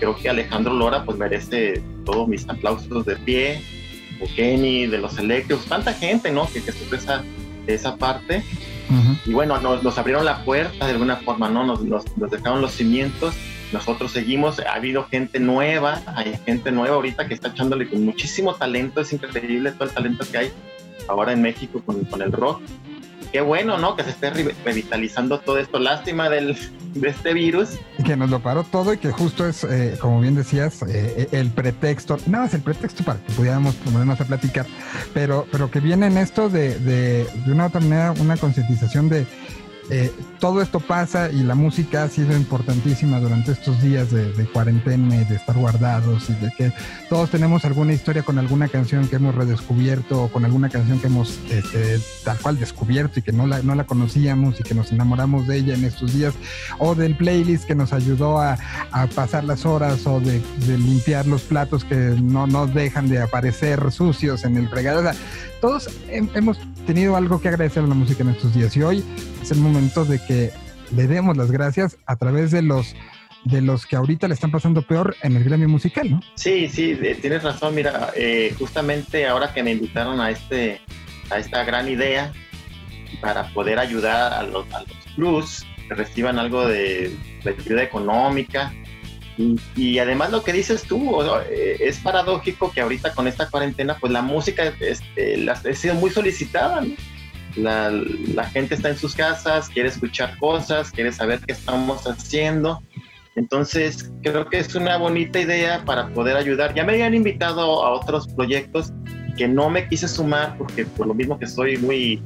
Creo 0.00 0.16
que 0.16 0.28
Alejandro 0.28 0.74
Lora 0.74 1.04
pues 1.04 1.16
merece 1.18 1.82
todos 2.04 2.26
mis 2.26 2.48
aplausos 2.48 3.06
de 3.06 3.16
pie, 3.16 3.62
o 4.20 4.26
Kenny, 4.34 4.86
de 4.86 4.98
los 4.98 5.18
eléctricos, 5.18 5.66
tanta 5.66 5.92
gente, 5.92 6.32
¿no? 6.32 6.48
Que, 6.48 6.62
que 6.62 6.70
esa, 6.96 7.22
esa 7.66 7.96
parte. 7.96 8.42
Y 9.24 9.32
bueno, 9.32 9.58
nos, 9.60 9.82
nos, 9.82 9.98
abrieron 9.98 10.24
la 10.24 10.44
puerta 10.44 10.86
de 10.86 10.92
alguna 10.92 11.16
forma, 11.16 11.48
¿no? 11.48 11.64
Nos, 11.64 11.82
nos, 11.82 12.04
nos 12.16 12.30
dejaron 12.30 12.60
los 12.60 12.72
cimientos 12.72 13.34
nosotros 13.74 14.12
seguimos, 14.12 14.60
ha 14.60 14.74
habido 14.74 15.04
gente 15.08 15.40
nueva, 15.40 16.00
hay 16.14 16.38
gente 16.46 16.70
nueva 16.70 16.94
ahorita 16.94 17.26
que 17.26 17.34
está 17.34 17.48
echándole 17.48 17.88
con 17.88 18.04
muchísimo 18.04 18.54
talento, 18.54 19.00
es 19.00 19.12
increíble 19.12 19.72
todo 19.72 19.88
el 19.88 19.90
talento 19.90 20.24
que 20.30 20.38
hay 20.38 20.52
ahora 21.08 21.32
en 21.32 21.42
México 21.42 21.82
con, 21.84 22.04
con 22.04 22.22
el 22.22 22.30
rock. 22.30 22.62
Qué 23.34 23.40
bueno, 23.40 23.78
¿no? 23.78 23.96
Que 23.96 24.04
se 24.04 24.10
esté 24.10 24.30
re 24.30 24.54
revitalizando 24.64 25.40
todo 25.40 25.58
esto. 25.58 25.80
Lástima 25.80 26.30
del, 26.30 26.56
de 26.94 27.08
este 27.08 27.34
virus. 27.34 27.70
Que 28.06 28.16
nos 28.16 28.30
lo 28.30 28.38
paró 28.38 28.62
todo 28.62 28.92
y 28.94 28.98
que 28.98 29.10
justo 29.10 29.48
es, 29.48 29.64
eh, 29.64 29.98
como 30.00 30.20
bien 30.20 30.36
decías, 30.36 30.84
eh, 30.86 31.26
el 31.32 31.50
pretexto, 31.50 32.16
no, 32.26 32.44
es 32.44 32.54
el 32.54 32.60
pretexto 32.60 33.02
para 33.02 33.18
que 33.18 33.32
pudiéramos 33.32 33.74
ponernos 33.74 34.20
a 34.20 34.24
platicar, 34.24 34.66
pero, 35.12 35.48
pero 35.50 35.68
que 35.68 35.80
viene 35.80 36.06
en 36.06 36.16
esto 36.16 36.48
de, 36.48 36.78
de, 36.78 37.26
de 37.44 37.52
una 37.52 37.66
otra 37.66 37.80
manera, 37.80 38.14
una 38.20 38.36
concientización 38.36 39.08
de 39.08 39.26
eh, 39.90 40.12
todo 40.40 40.62
esto 40.62 40.80
pasa 40.80 41.30
y 41.30 41.42
la 41.42 41.54
música 41.54 42.04
ha 42.04 42.08
sido 42.08 42.34
importantísima 42.36 43.20
durante 43.20 43.52
estos 43.52 43.82
días 43.82 44.10
de, 44.10 44.32
cuarentena 44.52 45.16
y 45.16 45.24
de 45.24 45.36
estar 45.36 45.56
guardados 45.56 46.30
y 46.30 46.34
de 46.34 46.50
que 46.56 46.72
todos 47.08 47.30
tenemos 47.30 47.64
alguna 47.64 47.92
historia 47.92 48.22
con 48.22 48.38
alguna 48.38 48.68
canción 48.68 49.08
que 49.08 49.16
hemos 49.16 49.34
redescubierto 49.34 50.24
o 50.24 50.28
con 50.28 50.44
alguna 50.44 50.68
canción 50.68 51.00
que 51.00 51.08
hemos 51.08 51.38
este, 51.50 51.98
tal 52.24 52.38
cual 52.38 52.58
descubierto 52.58 53.20
y 53.20 53.22
que 53.22 53.32
no 53.32 53.46
la, 53.46 53.62
no 53.62 53.74
la 53.74 53.84
conocíamos 53.84 54.60
y 54.60 54.62
que 54.62 54.74
nos 54.74 54.92
enamoramos 54.92 55.46
de 55.46 55.56
ella 55.58 55.74
en 55.74 55.84
estos 55.84 56.14
días 56.14 56.34
o 56.78 56.94
del 56.94 57.16
playlist 57.16 57.64
que 57.64 57.74
nos 57.74 57.92
ayudó 57.92 58.38
a, 58.40 58.58
pasar 59.14 59.44
las 59.44 59.66
horas 59.66 60.06
o 60.06 60.20
de, 60.20 60.40
de, 60.66 60.78
limpiar 60.78 61.26
los 61.26 61.42
platos 61.42 61.84
que 61.84 61.94
no 61.94 62.46
nos 62.46 62.72
dejan 62.72 63.08
de 63.08 63.20
aparecer 63.20 63.90
sucios 63.92 64.44
en 64.44 64.56
el 64.56 64.68
fregado. 64.68 65.00
O 65.00 65.02
sea, 65.02 65.14
todos 65.64 65.88
hemos 66.10 66.58
tenido 66.86 67.16
algo 67.16 67.40
que 67.40 67.48
agradecer 67.48 67.82
a 67.82 67.86
la 67.86 67.94
música 67.94 68.22
en 68.22 68.28
estos 68.28 68.54
días 68.54 68.76
y 68.76 68.82
hoy 68.82 69.02
es 69.40 69.50
el 69.50 69.60
momento 69.60 70.04
de 70.04 70.18
que 70.22 70.50
le 70.94 71.06
demos 71.06 71.38
las 71.38 71.50
gracias 71.50 71.96
a 72.04 72.16
través 72.16 72.50
de 72.50 72.60
los 72.60 72.94
de 73.46 73.62
los 73.62 73.86
que 73.86 73.96
ahorita 73.96 74.28
le 74.28 74.34
están 74.34 74.50
pasando 74.50 74.82
peor 74.82 75.16
en 75.22 75.36
el 75.36 75.44
gremio 75.44 75.66
musical, 75.66 76.10
¿no? 76.10 76.20
Sí, 76.34 76.68
sí, 76.68 76.98
tienes 77.22 77.42
razón. 77.42 77.74
Mira, 77.74 78.10
eh, 78.14 78.54
justamente 78.58 79.26
ahora 79.26 79.54
que 79.54 79.62
me 79.62 79.70
invitaron 79.70 80.20
a 80.20 80.30
este 80.30 80.82
a 81.30 81.38
esta 81.38 81.64
gran 81.64 81.88
idea 81.88 82.30
para 83.22 83.48
poder 83.54 83.78
ayudar 83.78 84.34
a 84.34 84.42
los, 84.42 84.70
a 84.70 84.80
los 84.80 84.92
plus 85.16 85.66
que 85.88 85.94
reciban 85.94 86.38
algo 86.38 86.68
de 86.68 87.16
ayuda 87.46 87.82
económica, 87.82 88.70
y, 89.36 89.56
y, 89.76 89.98
además 89.98 90.30
lo 90.30 90.44
que 90.44 90.52
dices 90.52 90.84
tú, 90.84 91.20
eh, 91.50 91.76
es 91.80 91.98
paradójico 91.98 92.70
que 92.70 92.80
ahorita 92.80 93.14
con 93.14 93.26
esta 93.26 93.50
cuarentena, 93.50 93.96
pues 93.98 94.12
la 94.12 94.22
música 94.22 94.72
este, 94.80 95.50
ha 95.50 95.74
sido 95.74 95.94
muy 95.94 96.10
solicitada, 96.10 96.82
¿no? 96.82 96.94
la, 97.56 97.90
la, 97.90 98.44
gente 98.44 98.74
está 98.74 98.90
en 98.90 98.96
sus 98.96 99.14
casas, 99.14 99.68
quiere 99.68 99.88
escuchar 99.88 100.36
cosas, 100.38 100.90
quiere 100.90 101.12
saber 101.12 101.40
qué 101.46 101.52
estamos 101.52 102.06
haciendo. 102.06 102.82
Entonces, 103.36 104.12
creo 104.22 104.48
que 104.48 104.58
es 104.58 104.74
una 104.74 104.96
bonita 104.96 105.40
idea 105.40 105.84
para 105.84 106.08
poder 106.08 106.36
ayudar. 106.36 106.74
Ya 106.74 106.84
me 106.84 106.92
habían 106.92 107.14
invitado 107.14 107.84
a 107.84 107.90
otros 107.90 108.28
proyectos 108.28 108.92
que 109.36 109.48
no 109.48 109.68
me 109.68 109.88
quise 109.88 110.06
sumar 110.06 110.56
porque 110.56 110.84
por 110.84 111.08
lo 111.08 111.14
mismo 111.14 111.38
que 111.38 111.46
soy 111.48 111.76
muy, 111.76 112.22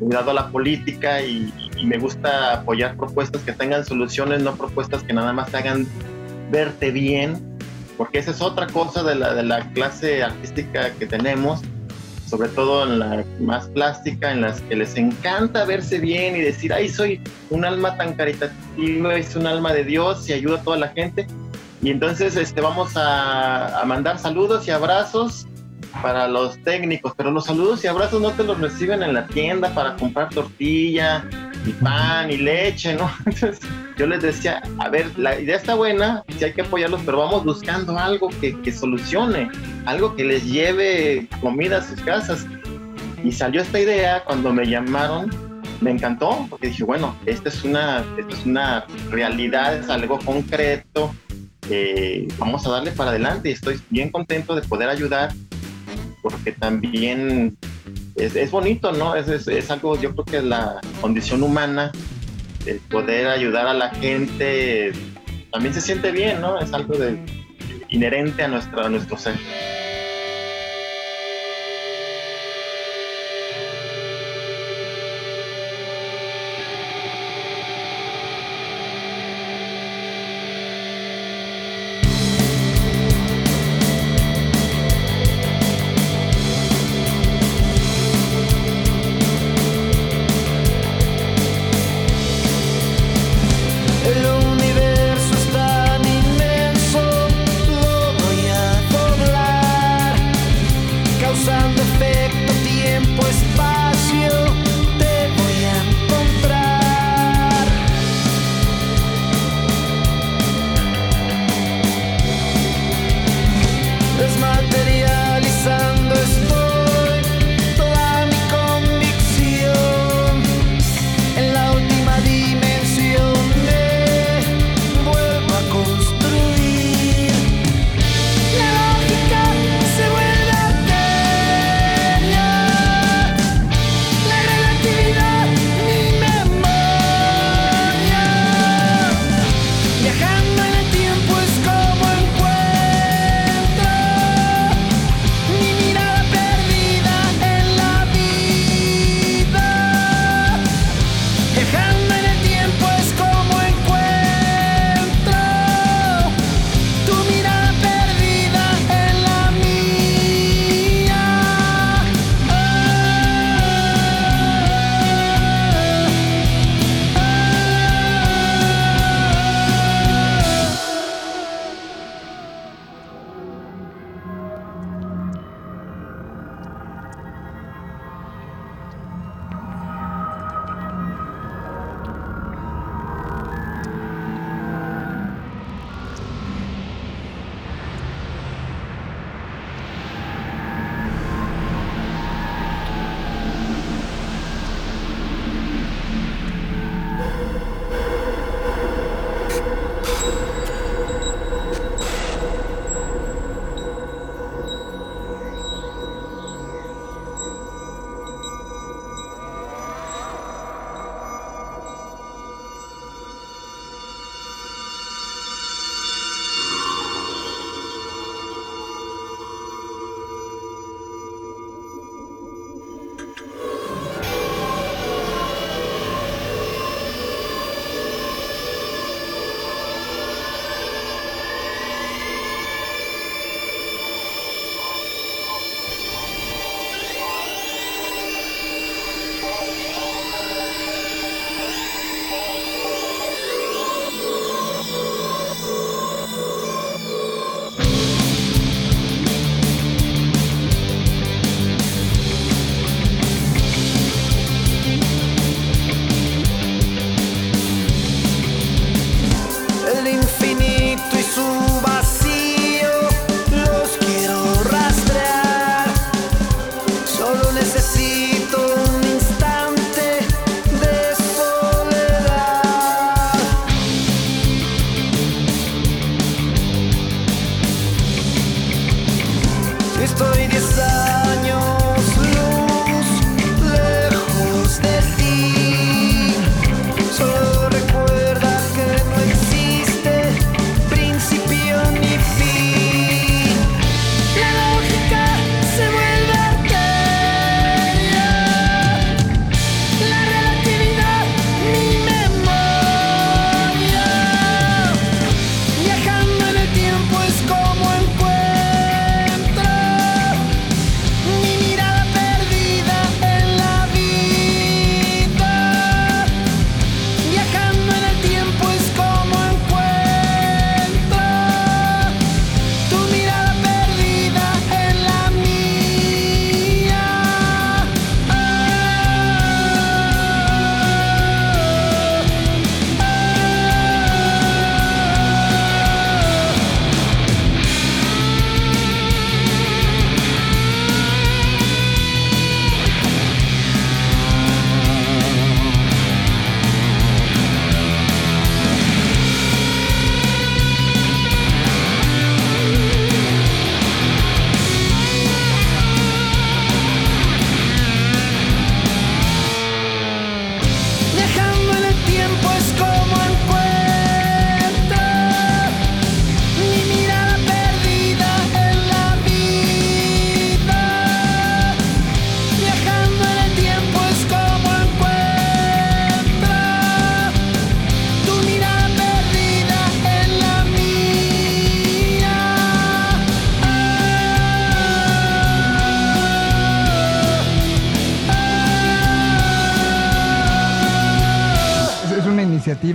muy 0.00 0.12
dado 0.12 0.30
a 0.30 0.34
la 0.34 0.48
política 0.50 1.20
y, 1.20 1.52
y 1.76 1.86
me 1.86 1.98
gusta 1.98 2.54
apoyar 2.54 2.96
propuestas 2.96 3.42
que 3.42 3.52
tengan 3.52 3.84
soluciones, 3.84 4.42
no 4.42 4.54
propuestas 4.54 5.02
que 5.02 5.12
nada 5.12 5.32
más 5.32 5.50
te 5.50 5.56
hagan 5.56 5.86
verte 6.52 6.92
bien, 6.92 7.58
porque 7.96 8.18
esa 8.18 8.30
es 8.30 8.40
otra 8.40 8.66
cosa 8.68 9.02
de 9.02 9.16
la, 9.16 9.34
de 9.34 9.42
la 9.42 9.68
clase 9.72 10.22
artística 10.22 10.92
que 10.92 11.06
tenemos, 11.06 11.62
sobre 12.28 12.48
todo 12.50 12.84
en 12.84 12.98
la 12.98 13.24
más 13.40 13.66
plástica, 13.68 14.30
en 14.32 14.42
las 14.42 14.60
que 14.62 14.76
les 14.76 14.96
encanta 14.96 15.64
verse 15.64 15.98
bien 15.98 16.36
y 16.36 16.40
decir, 16.40 16.72
ay, 16.72 16.88
soy 16.88 17.20
un 17.50 17.64
alma 17.64 17.96
tan 17.96 18.14
caritativa, 18.14 19.14
es 19.16 19.34
un 19.34 19.46
alma 19.46 19.72
de 19.72 19.84
Dios 19.84 20.28
y 20.28 20.34
ayuda 20.34 20.58
a 20.58 20.62
toda 20.62 20.76
la 20.76 20.88
gente. 20.88 21.26
Y 21.82 21.90
entonces 21.90 22.36
este, 22.36 22.60
vamos 22.60 22.96
a, 22.96 23.80
a 23.80 23.84
mandar 23.84 24.18
saludos 24.18 24.68
y 24.68 24.70
abrazos 24.70 25.46
para 26.00 26.28
los 26.28 26.56
técnicos, 26.62 27.12
pero 27.16 27.30
los 27.30 27.46
saludos 27.46 27.84
y 27.84 27.88
abrazos 27.88 28.22
no 28.22 28.30
te 28.30 28.44
los 28.44 28.60
reciben 28.60 29.02
en 29.02 29.14
la 29.14 29.26
tienda 29.26 29.74
para 29.74 29.96
comprar 29.96 30.30
tortilla, 30.30 31.24
y 31.66 31.72
pan 31.72 32.30
y 32.30 32.36
leche, 32.36 32.94
¿no? 32.94 33.10
Entonces 33.26 33.60
yo 33.96 34.06
les 34.06 34.22
decía, 34.22 34.62
a 34.78 34.88
ver, 34.88 35.10
la 35.18 35.38
idea 35.38 35.56
está 35.56 35.74
buena, 35.74 36.22
sí 36.38 36.44
hay 36.44 36.52
que 36.52 36.62
apoyarlos, 36.62 37.00
pero 37.04 37.18
vamos 37.18 37.44
buscando 37.44 37.98
algo 37.98 38.28
que, 38.40 38.60
que 38.62 38.72
solucione, 38.72 39.50
algo 39.86 40.14
que 40.16 40.24
les 40.24 40.44
lleve 40.44 41.28
comida 41.40 41.78
a 41.78 41.82
sus 41.82 42.00
casas. 42.00 42.46
Y 43.22 43.32
salió 43.32 43.62
esta 43.62 43.78
idea 43.78 44.24
cuando 44.24 44.52
me 44.52 44.66
llamaron, 44.66 45.30
me 45.80 45.90
encantó, 45.90 46.46
porque 46.50 46.68
dije, 46.68 46.84
bueno, 46.84 47.16
esta 47.26 47.48
es 47.48 47.62
una, 47.64 48.04
esta 48.16 48.34
es 48.34 48.46
una 48.46 48.86
realidad, 49.10 49.76
es 49.76 49.88
algo 49.88 50.18
concreto, 50.18 51.14
eh, 51.70 52.26
vamos 52.38 52.66
a 52.66 52.70
darle 52.70 52.90
para 52.90 53.10
adelante 53.10 53.48
y 53.48 53.52
estoy 53.52 53.80
bien 53.90 54.10
contento 54.10 54.54
de 54.54 54.62
poder 54.62 54.88
ayudar, 54.88 55.32
porque 56.20 56.52
también 56.52 57.56
es, 58.16 58.36
es 58.36 58.50
bonito, 58.50 58.92
¿no? 58.92 59.14
Es, 59.14 59.28
es, 59.28 59.48
es 59.48 59.70
algo, 59.70 60.00
yo 60.00 60.12
creo 60.12 60.24
que 60.24 60.36
es 60.38 60.44
la 60.44 60.80
condición 61.00 61.42
humana, 61.42 61.92
el 62.66 62.78
poder 62.80 63.28
ayudar 63.28 63.66
a 63.66 63.74
la 63.74 63.90
gente, 63.90 64.92
también 65.50 65.74
se 65.74 65.80
siente 65.80 66.10
bien, 66.10 66.40
¿no? 66.40 66.58
Es 66.58 66.72
algo 66.72 66.96
de, 66.96 67.18
inherente 67.92 68.42
a, 68.42 68.48
nuestra, 68.48 68.86
a 68.86 68.88
nuestro 68.88 69.16
ser. 69.16 69.34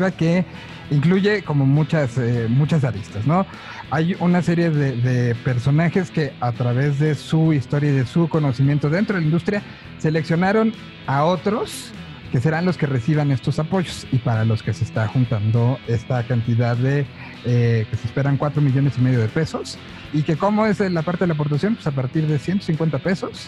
Iniciativa 0.08 0.12
que 0.12 0.46
incluye 0.89 1.43
como 1.43 1.65
muchas, 1.65 2.17
eh, 2.17 2.48
muchas 2.50 2.84
aristas, 2.84 3.26
¿no? 3.26 3.46
Hay 3.91 4.15
una 4.20 4.41
serie 4.41 4.70
de, 4.70 4.96
de 4.96 5.36
personajes 5.36 6.12
que 6.12 6.34
a 6.39 6.52
través 6.52 7.00
de 7.00 7.15
su 7.15 7.54
historia 7.54 7.91
y 7.91 7.96
de 7.96 8.06
su 8.06 8.30
conocimiento 8.30 8.89
dentro 8.89 9.15
de 9.15 9.22
la 9.22 9.26
industria 9.26 9.62
seleccionaron 10.00 10.74
a 11.08 11.24
otros 11.26 11.91
que 12.32 12.41
serán 12.41 12.65
los 12.65 12.78
que 12.78 12.86
reciban 12.86 13.32
estos 13.32 13.58
apoyos 13.60 14.06
y 14.12 14.17
para 14.17 14.43
los 14.43 14.62
que 14.62 14.74
se 14.74 14.84
está 14.84 15.08
juntando 15.08 15.80
esta 15.88 16.24
cantidad 16.28 16.76
de 16.76 17.06
eh, 17.46 17.88
que 17.89 17.96
se 17.96 18.08
esperan 18.08 18.38
4 18.38 18.62
millones 18.62 18.98
y 18.98 19.02
medio 19.02 19.20
de 19.20 19.30
pesos 19.30 19.78
y 20.12 20.24
que 20.24 20.36
cómo 20.36 20.65
es 20.65 20.80
la 20.80 21.02
parte 21.04 21.24
de 21.24 21.28
la 21.28 21.34
aportación 21.34 21.76
pues 21.76 21.88
a 21.88 21.91
partir 21.91 22.28
de 22.28 22.38
150 22.38 23.00
pesos 23.00 23.48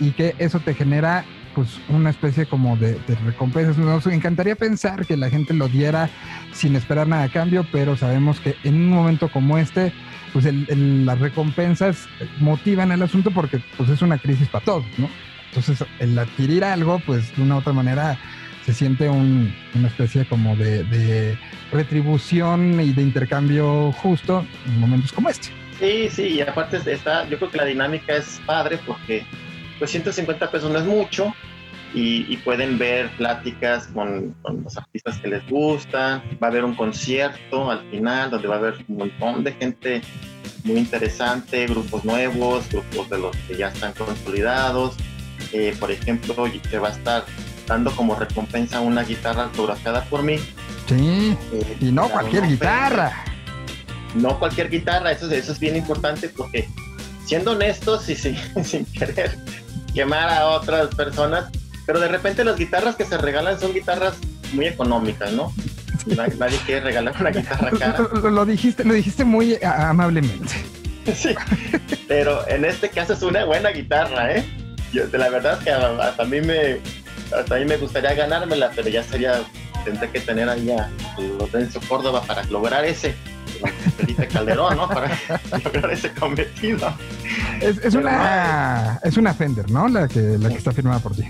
y 0.00 0.10
que 0.10 0.34
eso 0.38 0.58
te 0.60 0.74
genera 0.74 1.24
pues 1.56 1.80
una 1.88 2.10
especie 2.10 2.44
como 2.46 2.76
de, 2.76 2.92
de 3.08 3.14
recompensas. 3.24 3.78
Nos 3.78 4.06
encantaría 4.06 4.54
pensar 4.54 5.06
que 5.06 5.16
la 5.16 5.30
gente 5.30 5.54
lo 5.54 5.66
diera 5.68 6.08
sin 6.52 6.76
esperar 6.76 7.08
nada 7.08 7.24
a 7.24 7.28
cambio, 7.30 7.66
pero 7.72 7.96
sabemos 7.96 8.38
que 8.40 8.54
en 8.62 8.74
un 8.74 8.90
momento 8.90 9.28
como 9.30 9.56
este, 9.56 9.92
pues 10.34 10.44
el- 10.44 10.66
el- 10.68 11.06
las 11.06 11.18
recompensas 11.18 12.06
motivan 12.40 12.92
el 12.92 13.00
asunto 13.02 13.30
porque 13.30 13.60
pues 13.78 13.88
es 13.88 14.02
una 14.02 14.18
crisis 14.18 14.48
para 14.48 14.64
todos, 14.66 14.84
¿no? 14.98 15.08
Entonces, 15.48 15.82
el 15.98 16.18
adquirir 16.18 16.62
algo, 16.62 17.00
pues 17.06 17.34
de 17.34 17.42
una 17.42 17.54
u 17.54 17.58
otra 17.58 17.72
manera 17.72 18.18
se 18.66 18.74
siente 18.74 19.08
un- 19.08 19.54
una 19.74 19.88
especie 19.88 20.26
como 20.26 20.54
de, 20.56 20.84
de 20.84 21.38
retribución 21.72 22.78
y 22.80 22.92
de 22.92 23.00
intercambio 23.02 23.92
justo 23.92 24.44
en 24.66 24.78
momentos 24.78 25.10
como 25.12 25.30
este. 25.30 25.48
Sí, 25.78 26.08
sí, 26.10 26.22
y 26.36 26.40
aparte 26.42 26.78
está, 26.92 27.26
yo 27.28 27.38
creo 27.38 27.50
que 27.50 27.56
la 27.58 27.64
dinámica 27.64 28.14
es 28.16 28.40
padre 28.44 28.78
porque 28.86 29.24
pues 29.78 29.90
150 29.90 30.50
pesos 30.50 30.70
no 30.70 30.78
es 30.78 30.84
mucho 30.84 31.34
y, 31.94 32.32
y 32.32 32.36
pueden 32.38 32.78
ver 32.78 33.10
pláticas 33.16 33.86
con, 33.88 34.34
con 34.42 34.64
los 34.64 34.76
artistas 34.76 35.18
que 35.18 35.28
les 35.28 35.48
gustan, 35.48 36.22
va 36.42 36.48
a 36.48 36.50
haber 36.50 36.64
un 36.64 36.74
concierto 36.74 37.70
al 37.70 37.88
final 37.90 38.30
donde 38.30 38.48
va 38.48 38.56
a 38.56 38.58
haber 38.58 38.84
un 38.88 38.96
montón 38.96 39.44
de 39.44 39.52
gente 39.52 40.02
muy 40.64 40.78
interesante, 40.78 41.66
grupos 41.66 42.04
nuevos, 42.04 42.68
grupos 42.68 43.08
de 43.08 43.18
los 43.18 43.36
que 43.48 43.56
ya 43.56 43.68
están 43.68 43.92
consolidados, 43.92 44.96
Eh, 45.52 45.76
por 45.78 45.92
ejemplo, 45.92 46.34
te 46.70 46.78
va 46.78 46.88
a 46.88 46.90
estar 46.90 47.24
dando 47.68 47.94
como 47.94 48.16
recompensa 48.16 48.80
una 48.80 49.04
guitarra 49.04 49.44
autografiada 49.44 50.02
por 50.04 50.22
mí. 50.22 50.38
Sí, 50.88 51.36
eh, 51.52 51.76
y 51.80 51.92
no 51.92 52.08
cualquier 52.08 52.48
guitarra. 52.48 53.12
no 54.16 54.38
cualquier 54.40 54.68
guitarra, 54.70 55.12
eso, 55.12 55.30
eso 55.30 55.52
es 55.52 55.60
bien 55.60 55.76
importante 55.76 56.28
porque 56.30 56.68
siendo 57.24 57.52
honestos 57.52 58.08
y 58.08 58.16
sin, 58.16 58.36
sin 58.64 58.84
querer 58.86 59.36
quemar 59.96 60.28
a 60.28 60.46
otras 60.46 60.94
personas, 60.94 61.46
pero 61.86 61.98
de 61.98 62.06
repente 62.08 62.44
las 62.44 62.56
guitarras 62.56 62.94
que 62.96 63.04
se 63.04 63.16
regalan 63.18 63.58
son 63.58 63.72
guitarras 63.72 64.14
muy 64.52 64.66
económicas, 64.66 65.32
¿no? 65.32 65.52
Nadie, 66.16 66.34
nadie 66.38 66.58
quiere 66.66 66.82
regalar 66.82 67.14
una 67.18 67.30
guitarra 67.30 67.70
cara. 67.76 67.98
Lo, 68.12 68.30
lo 68.30 68.44
dijiste, 68.46 68.84
lo 68.84 68.94
dijiste 68.94 69.24
muy 69.24 69.58
amablemente. 69.62 70.54
Sí, 71.14 71.36
pero 72.08 72.46
en 72.48 72.64
este 72.64 72.88
caso 72.90 73.12
es 73.12 73.22
una 73.22 73.44
buena 73.44 73.70
guitarra, 73.70 74.32
¿eh? 74.34 74.44
Yo, 74.92 75.06
de 75.06 75.16
la 75.18 75.28
verdad 75.28 75.60
que 75.60 75.70
a- 75.70 75.96
hasta 76.02 76.24
a 76.24 76.26
mí 76.26 76.40
me 76.40 76.80
hasta 77.36 77.54
a 77.54 77.58
mí 77.60 77.64
me 77.64 77.76
gustaría 77.76 78.12
ganármela, 78.14 78.72
pero 78.74 78.88
ya 78.88 79.04
sería 79.04 79.40
tendré 79.84 80.10
que 80.10 80.18
tener 80.18 80.48
ahí 80.48 80.68
a 80.72 80.90
Lorenzo 81.38 81.80
Córdoba 81.88 82.22
para 82.26 82.42
lograr 82.46 82.84
ese 82.84 83.14
Felipe 83.96 84.28
Calderón, 84.28 84.76
¿no? 84.76 84.88
Para 84.88 85.18
lograr 85.64 85.90
ese 85.92 86.10
cometido. 86.12 86.92
Es, 87.60 87.78
es 87.78 87.94
una 87.94 89.00
es 89.02 89.16
una 89.16 89.34
Fender, 89.34 89.70
¿no? 89.70 89.88
La 89.88 90.08
que, 90.08 90.20
la 90.38 90.48
que 90.48 90.56
está 90.56 90.72
firmada 90.72 91.00
por 91.00 91.14
ti. 91.14 91.24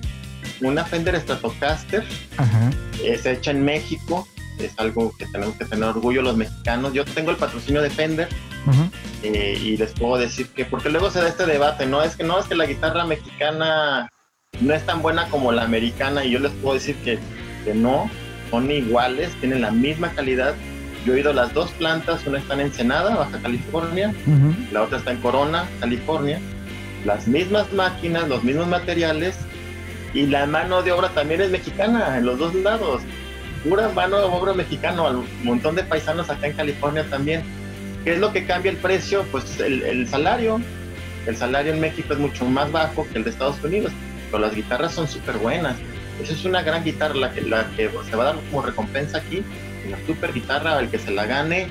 Una 0.62 0.84
Fender 0.84 1.20
Stratocaster 1.20 2.04
Ajá. 2.38 2.70
es 3.04 3.26
hecha 3.26 3.50
en 3.50 3.64
México, 3.64 4.26
es 4.58 4.72
algo 4.78 5.12
que 5.18 5.26
tenemos 5.26 5.54
que 5.56 5.66
tener 5.66 5.84
orgullo 5.84 6.22
los 6.22 6.36
mexicanos. 6.36 6.92
Yo 6.94 7.04
tengo 7.04 7.30
el 7.30 7.36
patrocinio 7.36 7.82
de 7.82 7.90
Fender 7.90 8.28
Ujú. 8.66 8.90
eh, 9.22 9.58
y 9.60 9.76
les 9.76 9.92
puedo 9.92 10.16
decir 10.16 10.48
que, 10.48 10.64
porque 10.64 10.88
luego 10.88 11.10
se 11.10 11.20
da 11.20 11.28
este 11.28 11.44
debate, 11.46 11.86
¿no? 11.86 12.02
Es 12.02 12.16
que 12.16 12.24
no, 12.24 12.38
es 12.38 12.46
que 12.46 12.54
la 12.54 12.66
guitarra 12.66 13.04
mexicana 13.04 14.08
no 14.60 14.72
es 14.72 14.84
tan 14.86 15.02
buena 15.02 15.28
como 15.28 15.52
la 15.52 15.62
americana 15.64 16.24
y 16.24 16.30
yo 16.30 16.38
les 16.38 16.52
puedo 16.52 16.74
decir 16.74 16.96
que, 17.04 17.18
que 17.64 17.74
no, 17.74 18.10
son 18.50 18.70
iguales, 18.70 19.34
tienen 19.40 19.60
la 19.60 19.70
misma 19.70 20.10
calidad. 20.12 20.54
Yo 21.06 21.14
he 21.14 21.20
ido 21.20 21.30
a 21.30 21.34
las 21.34 21.54
dos 21.54 21.70
plantas, 21.72 22.26
una 22.26 22.38
está 22.38 22.54
en 22.54 22.60
Ensenada, 22.62 23.14
Baja 23.14 23.38
California, 23.40 24.12
la 24.72 24.82
otra 24.82 24.98
está 24.98 25.12
en 25.12 25.18
Corona, 25.18 25.64
California. 25.78 26.40
Las 27.04 27.28
mismas 27.28 27.72
máquinas, 27.72 28.28
los 28.28 28.42
mismos 28.42 28.66
materiales 28.66 29.36
y 30.12 30.26
la 30.26 30.46
mano 30.46 30.82
de 30.82 30.90
obra 30.90 31.10
también 31.10 31.40
es 31.40 31.50
mexicana 31.50 32.18
en 32.18 32.26
los 32.26 32.38
dos 32.38 32.52
lados. 32.56 33.02
Pura 33.62 33.88
mano 33.90 34.18
de 34.18 34.24
obra 34.24 34.52
mexicana, 34.52 35.02
un 35.02 35.26
montón 35.44 35.76
de 35.76 35.84
paisanos 35.84 36.28
acá 36.28 36.48
en 36.48 36.54
California 36.54 37.04
también. 37.08 37.42
¿Qué 38.02 38.14
es 38.14 38.18
lo 38.18 38.32
que 38.32 38.44
cambia 38.44 38.72
el 38.72 38.78
precio? 38.78 39.24
Pues 39.30 39.60
el, 39.60 39.82
el 39.82 40.08
salario. 40.08 40.60
El 41.26 41.36
salario 41.36 41.72
en 41.72 41.80
México 41.80 42.12
es 42.12 42.18
mucho 42.18 42.44
más 42.46 42.70
bajo 42.72 43.06
que 43.12 43.18
el 43.18 43.24
de 43.24 43.30
Estados 43.30 43.62
Unidos, 43.62 43.92
pero 44.30 44.40
las 44.40 44.54
guitarras 44.54 44.92
son 44.92 45.06
súper 45.06 45.36
buenas. 45.38 45.76
Esa 46.22 46.32
es 46.32 46.44
una 46.44 46.62
gran 46.62 46.82
guitarra 46.82 47.14
la 47.14 47.32
que, 47.32 47.42
la 47.42 47.66
que 47.76 47.90
se 48.08 48.16
va 48.16 48.22
a 48.22 48.26
dar 48.26 48.36
como 48.50 48.62
recompensa 48.62 49.18
aquí. 49.18 49.42
Una 49.87 49.99
super 50.07 50.33
guitarra, 50.33 50.81
el 50.81 50.90
que 50.90 50.99
se 50.99 51.11
la 51.11 51.27
gane, 51.27 51.68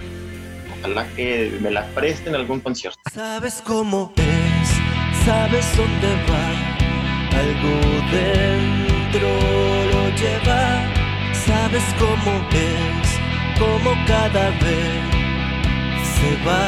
ojalá 0.80 1.06
que 1.16 1.58
me 1.62 1.72
la 1.72 1.86
presten 1.88 2.30
en 2.30 2.42
algún 2.42 2.60
concierto. 2.62 3.00
Sabes 3.14 3.62
cómo 3.66 4.14
es, 4.16 5.26
sabes 5.26 5.66
dónde 5.76 6.08
va, 6.30 6.46
algo 7.38 7.74
dentro 8.12 9.28
lo 9.92 10.16
lleva. 10.16 10.96
Sabes 11.46 11.84
cómo 12.00 12.32
es, 12.52 13.08
cómo 13.60 13.94
cada 14.08 14.50
vez 14.50 15.16
se 16.16 16.30
va. 16.48 16.68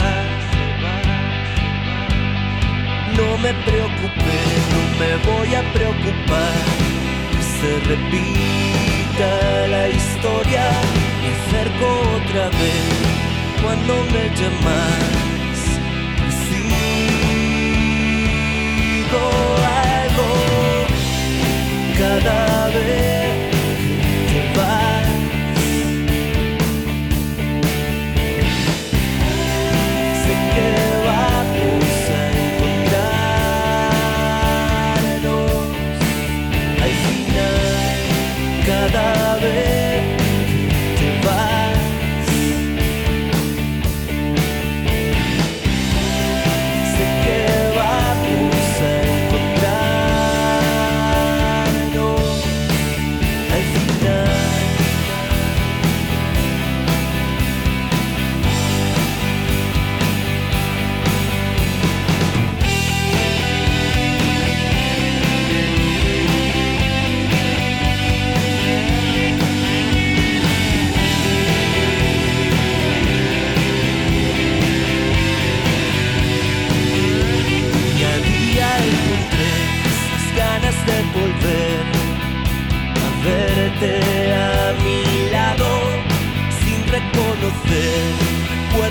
No 3.16 3.38
me 3.40 3.54
preocupé, 3.66 4.40
no 4.74 4.82
me 5.00 5.12
voy 5.32 5.56
a 5.56 5.74
preocupar. 5.74 6.54
Que 7.32 7.42
se 7.42 7.80
repita 7.90 9.68
la 9.70 9.90
historia, 9.90 10.70
me 11.28 11.34
acerco 11.34 11.88
otra 12.18 12.46
vez 12.50 12.88
cuando 13.62 13.94
me 14.14 14.24
llamas. 14.40 15.60
Sigo 16.48 17.26
algo 19.96 20.30
cada 21.98 22.68
vez 22.70 23.07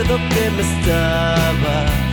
Recuerdo 0.09 0.29
que 0.29 0.51
me 0.51 0.63
estaba 0.63 2.06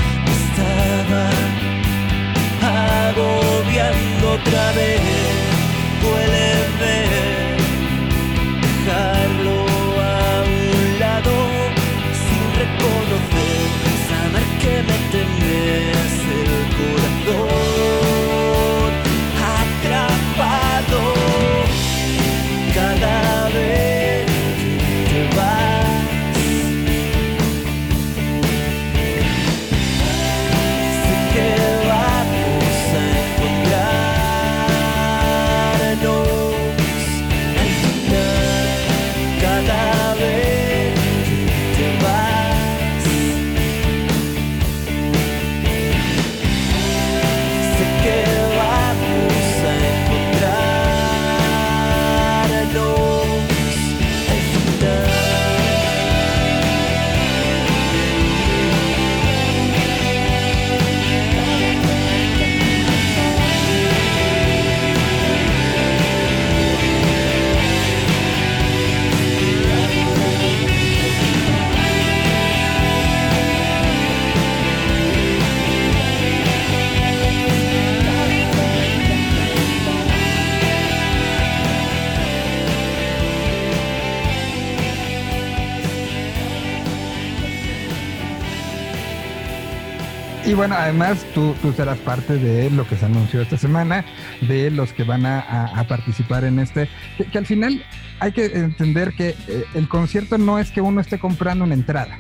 Y 90.54 90.56
bueno, 90.56 90.76
además 90.78 91.26
tú, 91.34 91.56
tú 91.64 91.74
serás 91.74 91.98
parte 91.98 92.38
de 92.38 92.70
lo 92.70 92.88
que 92.88 92.96
se 92.96 93.08
anunció 93.08 93.42
esta 93.42 93.58
semana, 93.58 94.06
de 94.42 94.70
los 94.70 94.94
que 94.94 95.04
van 95.04 95.26
a, 95.26 95.84
participar 95.90 96.44
en 96.44 96.60
este, 96.60 96.88
que, 97.18 97.26
que 97.26 97.40
al 97.40 97.48
final 97.48 97.84
hay 98.20 98.34
que 98.34 98.46
entender 98.46 99.16
que 99.16 99.30
eh, 99.30 99.64
el 99.74 99.90
concierto 99.90 100.38
no 100.38 100.60
es 100.60 100.70
que 100.70 100.80
uno 100.80 101.02
esté 101.02 101.18
comprando 101.18 101.64
una 101.64 101.74
entrada, 101.74 102.20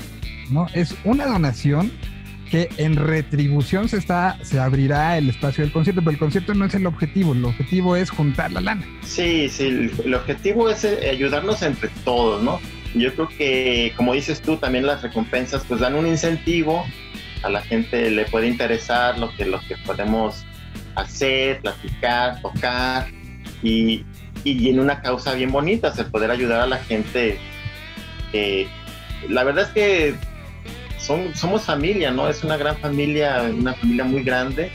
¿no? 0.50 0.66
Es 0.74 0.96
una 1.04 1.28
donación 1.28 1.92
que 2.50 2.70
en 2.78 2.96
retribución 2.96 3.88
se 3.88 3.98
está, 3.98 4.40
se 4.42 4.60
abrirá 4.60 5.16
el 5.20 5.30
espacio 5.30 5.64
del 5.64 5.72
concierto, 5.72 6.02
pero 6.02 6.14
el 6.14 6.18
concierto 6.20 6.56
no 6.56 6.66
es 6.66 6.74
el 6.74 6.88
objetivo, 6.88 7.34
el 7.34 7.46
objetivo 7.46 7.96
es 7.96 8.10
juntar 8.10 8.52
la 8.52 8.62
lana. 8.62 8.84
Sí, 9.04 9.48
sí, 9.48 9.68
el, 9.68 9.92
el 10.06 10.14
objetivo 10.16 10.72
es 10.72 10.84
eh, 10.86 11.08
ayudarnos 11.12 11.62
entre 11.62 11.90
todos, 12.04 12.42
¿no? 12.42 12.60
Yo 12.96 13.14
creo 13.14 13.28
que, 13.28 13.94
como 13.96 14.16
dices 14.16 14.42
tú, 14.42 14.58
también 14.58 14.88
las 14.88 15.04
recompensas 15.04 15.64
pues 15.68 15.80
dan 15.80 15.94
un 15.94 16.08
incentivo, 16.08 16.84
a 17.44 17.50
la 17.50 17.62
gente 17.62 18.10
le 18.10 18.26
puede 18.26 18.48
interesar 18.48 19.20
lo 19.20 19.34
que, 19.36 19.46
lo 19.46 19.60
que 19.62 19.78
podemos 19.78 20.44
hacer, 20.96 21.60
platicar, 21.62 22.42
tocar 22.42 23.08
y, 23.62 24.06
y 24.44 24.70
en 24.70 24.80
una 24.80 25.02
causa 25.02 25.34
bien 25.34 25.52
bonita, 25.52 25.94
el 25.98 26.06
poder 26.08 26.32
ayudar 26.32 26.62
a 26.62 26.68
la 26.68 26.78
gente. 26.78 27.38
eh, 28.34 28.68
la 29.30 29.44
verdad 29.44 29.66
es 29.66 29.70
que 29.70 30.16
son, 30.98 31.36
somos 31.36 31.64
familia, 31.64 32.12
¿no? 32.12 32.28
Es 32.30 32.44
una 32.44 32.58
gran 32.58 32.78
familia, 32.78 33.44
una 33.44 33.74
familia 33.74 34.04
muy 34.06 34.24
grande 34.24 34.72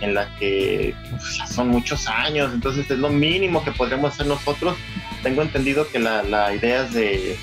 en 0.00 0.14
la 0.14 0.26
que 0.36 0.94
pues, 1.10 1.38
son 1.50 1.68
muchos 1.68 2.08
años, 2.08 2.52
entonces 2.52 2.90
es 2.90 2.98
lo 2.98 3.08
mínimo 3.08 3.64
que 3.64 3.72
podremos 3.72 4.12
hacer 4.12 4.26
nosotros. 4.26 4.76
Tengo 5.22 5.42
entendido 5.42 5.88
que 5.90 5.98
la, 5.98 6.22
la 6.22 6.54
idea 6.54 6.84
de, 6.84 7.36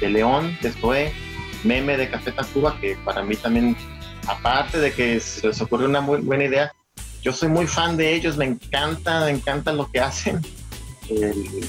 de 0.00 0.10
León, 0.10 0.56
de 0.60 0.72
Zoe, 0.72 1.12
Meme 1.64 1.96
de 1.96 2.08
Café 2.10 2.32
Tacuba, 2.32 2.78
que 2.80 2.96
para 3.04 3.22
mí 3.22 3.36
también, 3.36 3.76
aparte 4.26 4.78
de 4.78 4.92
que 4.92 5.20
se 5.20 5.46
les 5.48 5.60
ocurrió 5.60 5.88
una 5.88 6.00
muy 6.00 6.20
buena 6.20 6.44
idea, 6.44 6.72
yo 7.22 7.32
soy 7.32 7.48
muy 7.48 7.66
fan 7.66 7.96
de 7.96 8.14
ellos, 8.14 8.36
me 8.36 8.44
encanta, 8.44 9.24
me 9.24 9.30
encanta 9.30 9.72
lo 9.72 9.90
que 9.90 10.00
hacen. 10.00 10.40
El- 11.08 11.66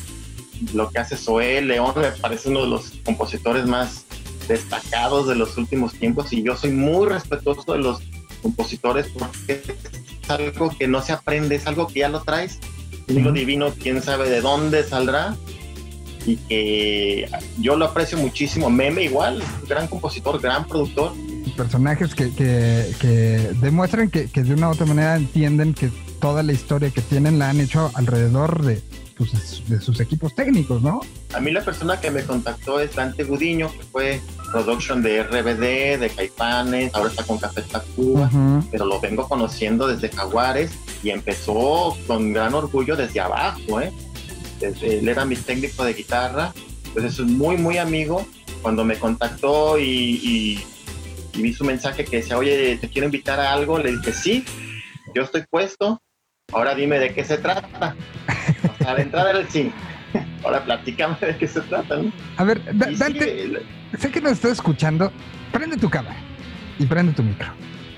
lo 0.74 0.90
que 0.90 1.00
hace 1.00 1.18
Zoe, 1.18 1.62
León 1.62 1.94
me 1.98 2.12
parece 2.12 2.50
uno 2.50 2.62
de 2.64 2.70
los 2.70 2.92
compositores 3.04 3.66
más 3.66 4.06
destacados 4.48 5.28
de 5.28 5.36
los 5.36 5.58
últimos 5.58 5.94
tiempos 5.94 6.32
y 6.32 6.44
yo 6.44 6.56
soy 6.56 6.72
muy 6.72 7.08
respetuoso 7.10 7.74
de 7.74 7.80
los 7.80 8.02
compositores 8.42 9.08
porque 9.08 9.62
es 10.24 10.30
algo 10.30 10.70
que 10.78 10.88
no 10.88 11.02
se 11.02 11.12
aprende, 11.14 11.56
es 11.56 11.68
algo 11.68 11.88
que 11.88 12.00
ya 12.02 12.10
lo 12.10 12.22
traes. 12.22 12.60
Y 13.08 13.20
lo 13.20 13.32
divino, 13.32 13.72
quién 13.74 14.02
sabe 14.02 14.30
de 14.30 14.42
dónde 14.42 14.84
saldrá. 14.84 15.36
Y 16.26 16.38
que 16.38 17.30
yo 17.60 17.76
lo 17.76 17.86
aprecio 17.86 18.18
muchísimo. 18.18 18.70
Meme 18.70 19.04
igual, 19.04 19.44
gran 19.68 19.88
compositor, 19.88 20.42
gran 20.42 20.68
productor. 20.68 21.14
personajes 21.56 22.16
que, 22.16 22.32
que, 22.34 22.94
que 23.00 23.52
demuestran 23.62 24.10
que, 24.10 24.28
que 24.30 24.44
de 24.44 24.54
una 24.54 24.70
u 24.70 24.72
otra 24.72 24.86
manera 24.86 25.16
entienden 25.16 25.74
que 25.74 25.90
toda 26.20 26.44
la 26.44 26.52
historia 26.54 26.90
que 26.90 27.02
tienen 27.02 27.38
la 27.40 27.50
han 27.50 27.60
hecho 27.62 27.92
alrededor 27.94 28.64
de, 28.64 28.82
pues, 29.18 29.64
de 29.68 29.80
sus 29.80 30.00
equipos 30.00 30.34
técnicos, 30.36 30.82
¿no? 30.82 31.02
A 31.34 31.40
mí 31.40 31.52
la 31.52 31.62
persona 31.64 32.00
que 32.02 32.12
me 32.12 32.24
contactó 32.24 32.80
es 32.80 32.96
Dante 32.96 33.24
Gudiño, 33.24 33.72
que 33.72 33.84
fue 33.84 34.22
production 34.52 35.02
de 35.02 35.24
RBD, 35.24 36.00
de 36.00 36.12
Caipanes, 36.16 36.94
ahora 36.96 37.10
está 37.10 37.24
con 37.24 37.38
Café 37.38 37.62
Tacuba. 37.62 38.26
Ujú. 38.28 38.68
pero 38.72 38.86
lo 38.86 39.00
vengo 39.00 39.28
conociendo 39.28 39.88
desde 39.88 40.10
Jaguares 40.10 40.72
y 41.04 41.10
empezó 41.12 41.96
con 42.08 42.34
gran 42.34 42.54
orgullo 42.54 42.96
desde 42.96 43.20
abajo, 43.20 43.82
¿eh? 43.82 43.92
Desde- 44.72 45.00
él 45.00 45.08
era 45.10 45.26
mi 45.26 45.36
técnico 45.36 45.84
de 45.84 45.94
guitarra, 45.94 46.54
entonces 46.86 47.20
es 47.20 47.26
muy, 47.26 47.58
muy 47.58 47.78
amigo. 47.78 48.26
Cuando 48.62 48.84
me 48.84 48.98
contactó 48.98 49.78
y, 49.78 49.84
y- 49.84 50.64
y 51.34 51.42
vi 51.42 51.54
su 51.54 51.64
mensaje 51.64 52.04
que 52.06 52.18
decía, 52.18 52.38
oye, 52.38 52.78
te 52.78 52.90
quiero 52.90 53.06
invitar 53.06 53.40
a 53.40 53.54
algo, 53.54 53.78
le 53.78 53.92
dije, 53.92 54.12
sí, 54.14 54.44
yo 55.14 55.24
estoy 55.24 55.44
puesto, 55.50 56.02
ahora 56.52 56.74
dime 56.74 56.98
de 57.00 57.14
qué 57.14 57.24
se 57.24 57.38
trata. 57.38 57.96
O 58.80 58.84
sea, 58.84 58.96
de 58.96 59.02
entrada 59.04 59.30
era 59.32 59.40
el 59.40 59.50
sí. 59.50 59.72
Ahora 60.44 60.64
platícame 60.64 61.18
de 61.20 61.38
qué 61.38 61.48
se 61.48 61.60
trata, 61.62 61.98
¿no? 61.98 62.12
A 62.38 62.44
ver, 62.44 62.62
Da- 62.78 62.90
Y 62.90 62.96
sí, 62.96 63.00
Dante, 63.00 63.62
sé 64.00 64.12
que 64.12 64.22
nos 64.22 64.34
estás 64.34 64.52
escuchando. 64.54 65.12
Prende 65.52 65.76
tu 65.78 65.90
cámara 65.90 66.16
y 66.80 66.86
prende 66.86 67.12
tu 67.14 67.24
micro. 67.24 67.48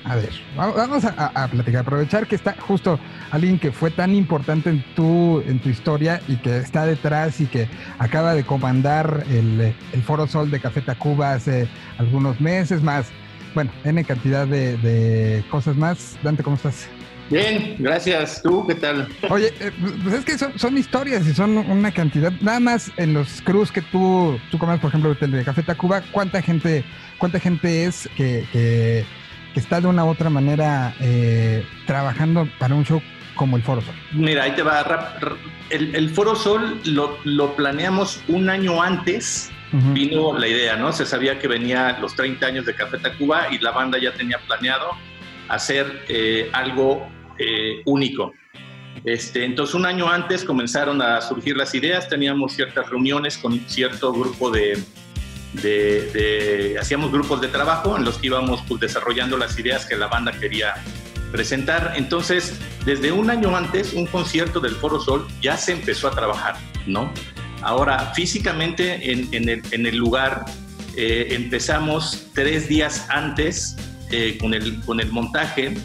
A 0.07 0.15
ver, 0.15 0.29
va- 0.57 0.71
vamos 0.71 1.03
a, 1.03 1.47
platicar, 1.49 1.81
aprovechar 1.81 2.27
que 2.27 2.35
está 2.35 2.55
justo 2.59 2.97
alguien 3.31 3.59
que 3.59 3.73
fue 3.73 3.91
tan 3.91 4.15
importante 4.15 4.69
en 4.69 4.81
tu, 4.95 5.41
en 5.41 5.59
tu 5.59 5.67
historia 5.67 6.21
y 6.29 6.37
que 6.37 6.57
está 6.57 6.85
detrás 6.85 7.41
y 7.41 7.45
que 7.45 7.67
acaba 7.99 8.33
de 8.33 8.43
comandar 8.45 9.25
el, 9.29 9.73
el 9.91 10.01
Foro 10.03 10.25
Sol 10.25 10.49
de 10.49 10.61
Café 10.61 10.81
Tacuba 10.81 11.33
hace 11.33 11.67
algunos 11.97 12.39
meses 12.39 12.81
más. 12.81 13.07
Bueno, 13.53 13.69
N 13.83 14.01
cantidad 14.05 14.47
de, 14.47 14.77
de 14.77 15.43
cosas 15.51 15.75
más. 15.75 16.17
Dante, 16.23 16.41
¿cómo 16.41 16.55
estás? 16.55 16.87
Bien, 17.29 17.75
gracias. 17.77 18.41
¿Tú 18.41 18.65
qué 18.65 18.75
tal? 18.75 19.09
Oye, 19.29 19.51
eh, 19.59 19.71
pues 20.03 20.15
es 20.15 20.23
que 20.23 20.37
son, 20.37 20.57
son 20.57 20.77
historias 20.77 21.27
y 21.27 21.33
son 21.33 21.57
una 21.57 21.91
cantidad. 21.91 22.31
Nada 22.39 22.61
más 22.61 22.89
en 22.95 23.13
los 23.13 23.41
crews 23.41 23.73
que 23.73 23.81
tú, 23.81 24.39
tú 24.51 24.57
comes, 24.57 24.79
por 24.79 24.87
ejemplo, 24.89 25.13
el 25.19 25.31
de 25.31 25.43
Café 25.43 25.63
Tacuba, 25.63 26.01
¿cuánta 26.13 26.41
gente, 26.41 26.85
cuánta 27.17 27.41
gente 27.41 27.83
es 27.83 28.07
que 28.15 29.03
está 29.59 29.81
de 29.81 29.87
una 29.87 30.05
u 30.05 30.09
otra 30.09 30.29
manera 30.29 30.95
eh, 30.99 31.65
trabajando 31.85 32.47
para 32.59 32.75
un 32.75 32.85
show 32.85 33.01
como 33.35 33.57
el 33.57 33.63
Foro 33.63 33.81
Sol? 33.81 33.95
Mira, 34.13 34.43
ahí 34.43 34.51
te 34.51 34.63
va. 34.63 34.83
rap- 34.83 35.23
El, 35.69 35.95
el 35.95 36.09
Foro 36.09 36.35
Sol 36.35 36.79
lo, 36.85 37.17
lo 37.23 37.55
planeamos 37.55 38.21
un 38.27 38.49
año 38.49 38.81
antes. 38.81 39.51
Vino 39.71 40.37
la 40.37 40.47
idea, 40.47 40.77
¿no? 40.77 40.93
Se 40.93 41.05
sabía 41.05 41.39
que 41.39 41.47
venía 41.49 41.97
los 41.99 42.15
30 42.15 42.45
años 42.45 42.65
de 42.65 42.73
Café 42.73 42.99
Tacuba 42.99 43.47
y 43.53 43.59
la 43.59 43.71
banda 43.71 43.97
ya 43.99 44.13
tenía 44.13 44.37
planeado 44.47 44.91
hacer 45.49 46.03
eh, 46.07 46.49
algo 46.53 47.05
eh, 47.37 47.81
único. 47.85 48.31
Este, 49.03 49.43
entonces, 49.43 49.75
un 49.75 49.85
año 49.85 50.09
antes 50.09 50.43
comenzaron 50.45 51.01
a 51.01 51.19
surgir 51.21 51.55
las 51.57 51.75
ideas, 51.75 52.07
teníamos 52.07 52.53
ciertas 52.53 52.89
reuniones 52.89 53.37
con 53.37 53.59
cierto 53.67 54.11
grupo 54.13 54.49
de, 54.49 54.79
de- 55.53 56.75
hacíamos 56.79 57.11
grupos 57.11 57.41
de 57.41 57.47
trabajo 57.47 57.97
en 57.97 58.03
los 58.03 58.17
que 58.17 58.27
íbamos 58.27 58.61
pues, 58.67 58.81
desarrollando 58.81 59.37
las 59.37 59.57
ideas 59.57 59.85
que 59.85 59.95
la 59.95 60.07
banda 60.07 60.31
quería 60.31 60.75
presentar. 61.31 61.93
Entonces, 61.95 62.53
desde 62.85 63.11
un 63.11 63.29
año 63.29 63.55
antes, 63.55 63.93
un 63.93 64.05
concierto 64.05 64.59
del 64.59 64.75
Foro 64.75 64.99
Sol 64.99 65.27
ya 65.41 65.57
se 65.57 65.73
empezó 65.73 66.07
a 66.07 66.11
trabajar, 66.11 66.55
¿no? 66.85 67.11
Ahora, 67.61 68.13
físicamente 68.13 69.11
en, 69.11 69.85
el, 69.85 69.95
lugar 69.97 70.45
eh, 70.95 71.27
empezamos 71.31 72.27
tres 72.33 72.69
días 72.69 73.07
antes 73.09 73.75
eh, 74.11 74.37
con, 74.39 74.53
el, 74.53 74.79
con 74.81 74.99
el 74.99 75.11
montaje 75.11 75.75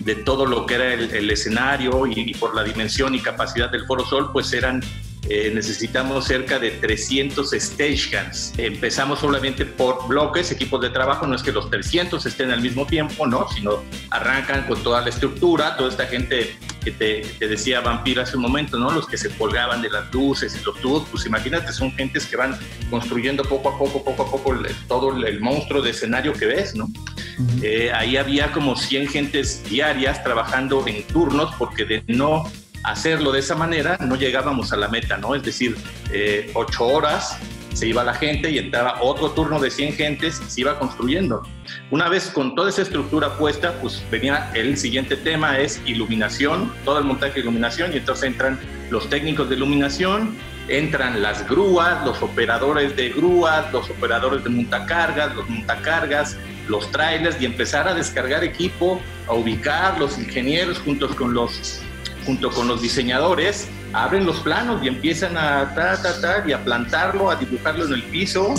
de 0.00 0.14
todo 0.14 0.44
lo 0.46 0.66
que 0.66 0.74
era 0.74 0.92
el, 0.92 1.10
el 1.10 1.30
escenario 1.30 2.06
y, 2.06 2.12
y 2.16 2.34
por 2.34 2.54
la 2.54 2.62
dimensión 2.62 3.14
y 3.14 3.20
capacidad 3.20 3.70
del 3.70 3.86
Foro 3.86 4.04
Sol, 4.04 4.30
pues 4.32 4.52
eran, 4.52 4.82
eh, 5.28 5.50
necesitamos 5.54 6.24
cerca 6.26 6.58
de 6.58 6.70
300 6.72 7.50
stagehands. 7.50 8.52
Empezamos 8.58 9.20
solamente 9.20 9.64
por 9.66 10.06
bloques, 10.08 10.50
equipos 10.52 10.80
de 10.80 10.90
trabajo, 10.90 11.26
no 11.26 11.34
es 11.36 11.42
que 11.42 11.52
los 11.52 11.70
300 11.70 12.24
estén 12.26 12.50
al 12.50 12.60
mismo 12.60 12.86
tiempo, 12.86 13.26
¿no? 13.26 13.48
Sino 13.48 13.82
arrancan 14.10 14.66
con 14.66 14.82
toda 14.82 15.00
la 15.02 15.08
estructura, 15.10 15.76
toda 15.76 15.90
esta 15.90 16.06
gente 16.06 16.56
que 16.84 16.90
te, 16.92 17.22
te 17.38 17.48
decía 17.48 17.80
Vampiro 17.80 18.22
hace 18.22 18.36
un 18.36 18.42
momento, 18.42 18.78
¿no? 18.78 18.90
Los 18.92 19.06
que 19.08 19.18
se 19.18 19.30
colgaban 19.30 19.82
de 19.82 19.90
las 19.90 20.12
luces 20.14 20.56
y 20.60 20.64
los 20.64 20.80
tubos, 20.80 21.08
pues 21.10 21.26
imagínate, 21.26 21.72
son 21.72 21.90
gentes 21.92 22.26
que 22.26 22.36
van 22.36 22.56
construyendo 22.90 23.42
poco 23.42 23.70
a 23.70 23.78
poco, 23.78 24.04
poco 24.04 24.22
a 24.22 24.30
poco 24.30 24.52
el- 24.52 24.66
todo 24.86 25.16
el, 25.16 25.24
el 25.24 25.40
monstruo 25.40 25.82
de 25.82 25.90
escenario 25.90 26.32
que 26.32 26.46
ves, 26.46 26.74
¿no? 26.76 26.84
Ujú. 26.84 27.58
Eh, 27.62 27.90
ahí 27.92 28.16
había 28.16 28.52
como 28.52 28.76
100 28.76 29.08
gentes 29.08 29.62
diarias 29.68 30.22
trabajando 30.22 30.86
en 30.86 31.02
turnos 31.08 31.52
porque 31.58 31.84
de 31.84 32.02
no 32.06 32.44
hacerlo 32.86 33.32
de 33.32 33.40
esa 33.40 33.54
manera 33.54 33.98
no 34.00 34.16
llegábamos 34.16 34.72
a 34.72 34.76
la 34.76 34.88
meta, 34.88 35.18
¿no? 35.18 35.34
Es 35.34 35.42
decir, 35.42 35.76
eh, 36.12 36.50
ocho 36.54 36.86
horas 36.86 37.38
se 37.74 37.88
iba 37.88 38.02
la 38.04 38.14
gente 38.14 38.50
y 38.50 38.56
entraba 38.56 39.02
otro 39.02 39.32
turno 39.32 39.58
de 39.60 39.70
100 39.70 39.94
gentes 39.94 40.40
y 40.46 40.50
se 40.50 40.60
iba 40.62 40.78
construyendo. 40.78 41.42
Una 41.90 42.08
vez 42.08 42.30
con 42.30 42.54
toda 42.54 42.70
esa 42.70 42.82
estructura 42.82 43.36
puesta, 43.36 43.74
pues 43.82 44.02
venía 44.10 44.50
el 44.54 44.78
siguiente 44.78 45.16
tema, 45.16 45.58
es 45.58 45.82
iluminación, 45.84 46.72
todo 46.86 46.98
el 46.98 47.04
montaje 47.04 47.34
de 47.34 47.40
iluminación 47.40 47.92
y 47.92 47.98
entonces 47.98 48.30
entran 48.30 48.58
los 48.88 49.10
técnicos 49.10 49.50
de 49.50 49.56
iluminación, 49.56 50.36
entran 50.68 51.20
las 51.20 51.46
grúas, 51.46 52.02
los 52.06 52.22
operadores 52.22 52.96
de 52.96 53.10
grúas, 53.10 53.70
los 53.72 53.90
operadores 53.90 54.42
de 54.42 54.50
montacargas, 54.50 55.34
los 55.34 55.48
montacargas, 55.48 56.36
los 56.68 56.90
trailers 56.92 57.40
y 57.40 57.44
empezar 57.44 57.86
a 57.88 57.94
descargar 57.94 58.42
equipo, 58.42 59.00
a 59.28 59.34
ubicar 59.34 59.98
los 59.98 60.18
ingenieros 60.18 60.78
juntos 60.78 61.14
con 61.14 61.34
los, 61.34 61.82
junto 62.26 62.50
con 62.50 62.66
los 62.68 62.82
diseñadores, 62.82 63.68
abren 63.92 64.26
los 64.26 64.40
planos 64.40 64.82
y 64.84 64.88
empiezan 64.88 65.36
a 65.36 65.72
ta, 65.74 66.00
ta, 66.02 66.20
ta, 66.20 66.44
y 66.46 66.52
a 66.52 66.62
plantarlo, 66.64 67.30
a 67.30 67.36
dibujarlo 67.36 67.86
en 67.86 67.92
el 67.94 68.02
piso 68.04 68.52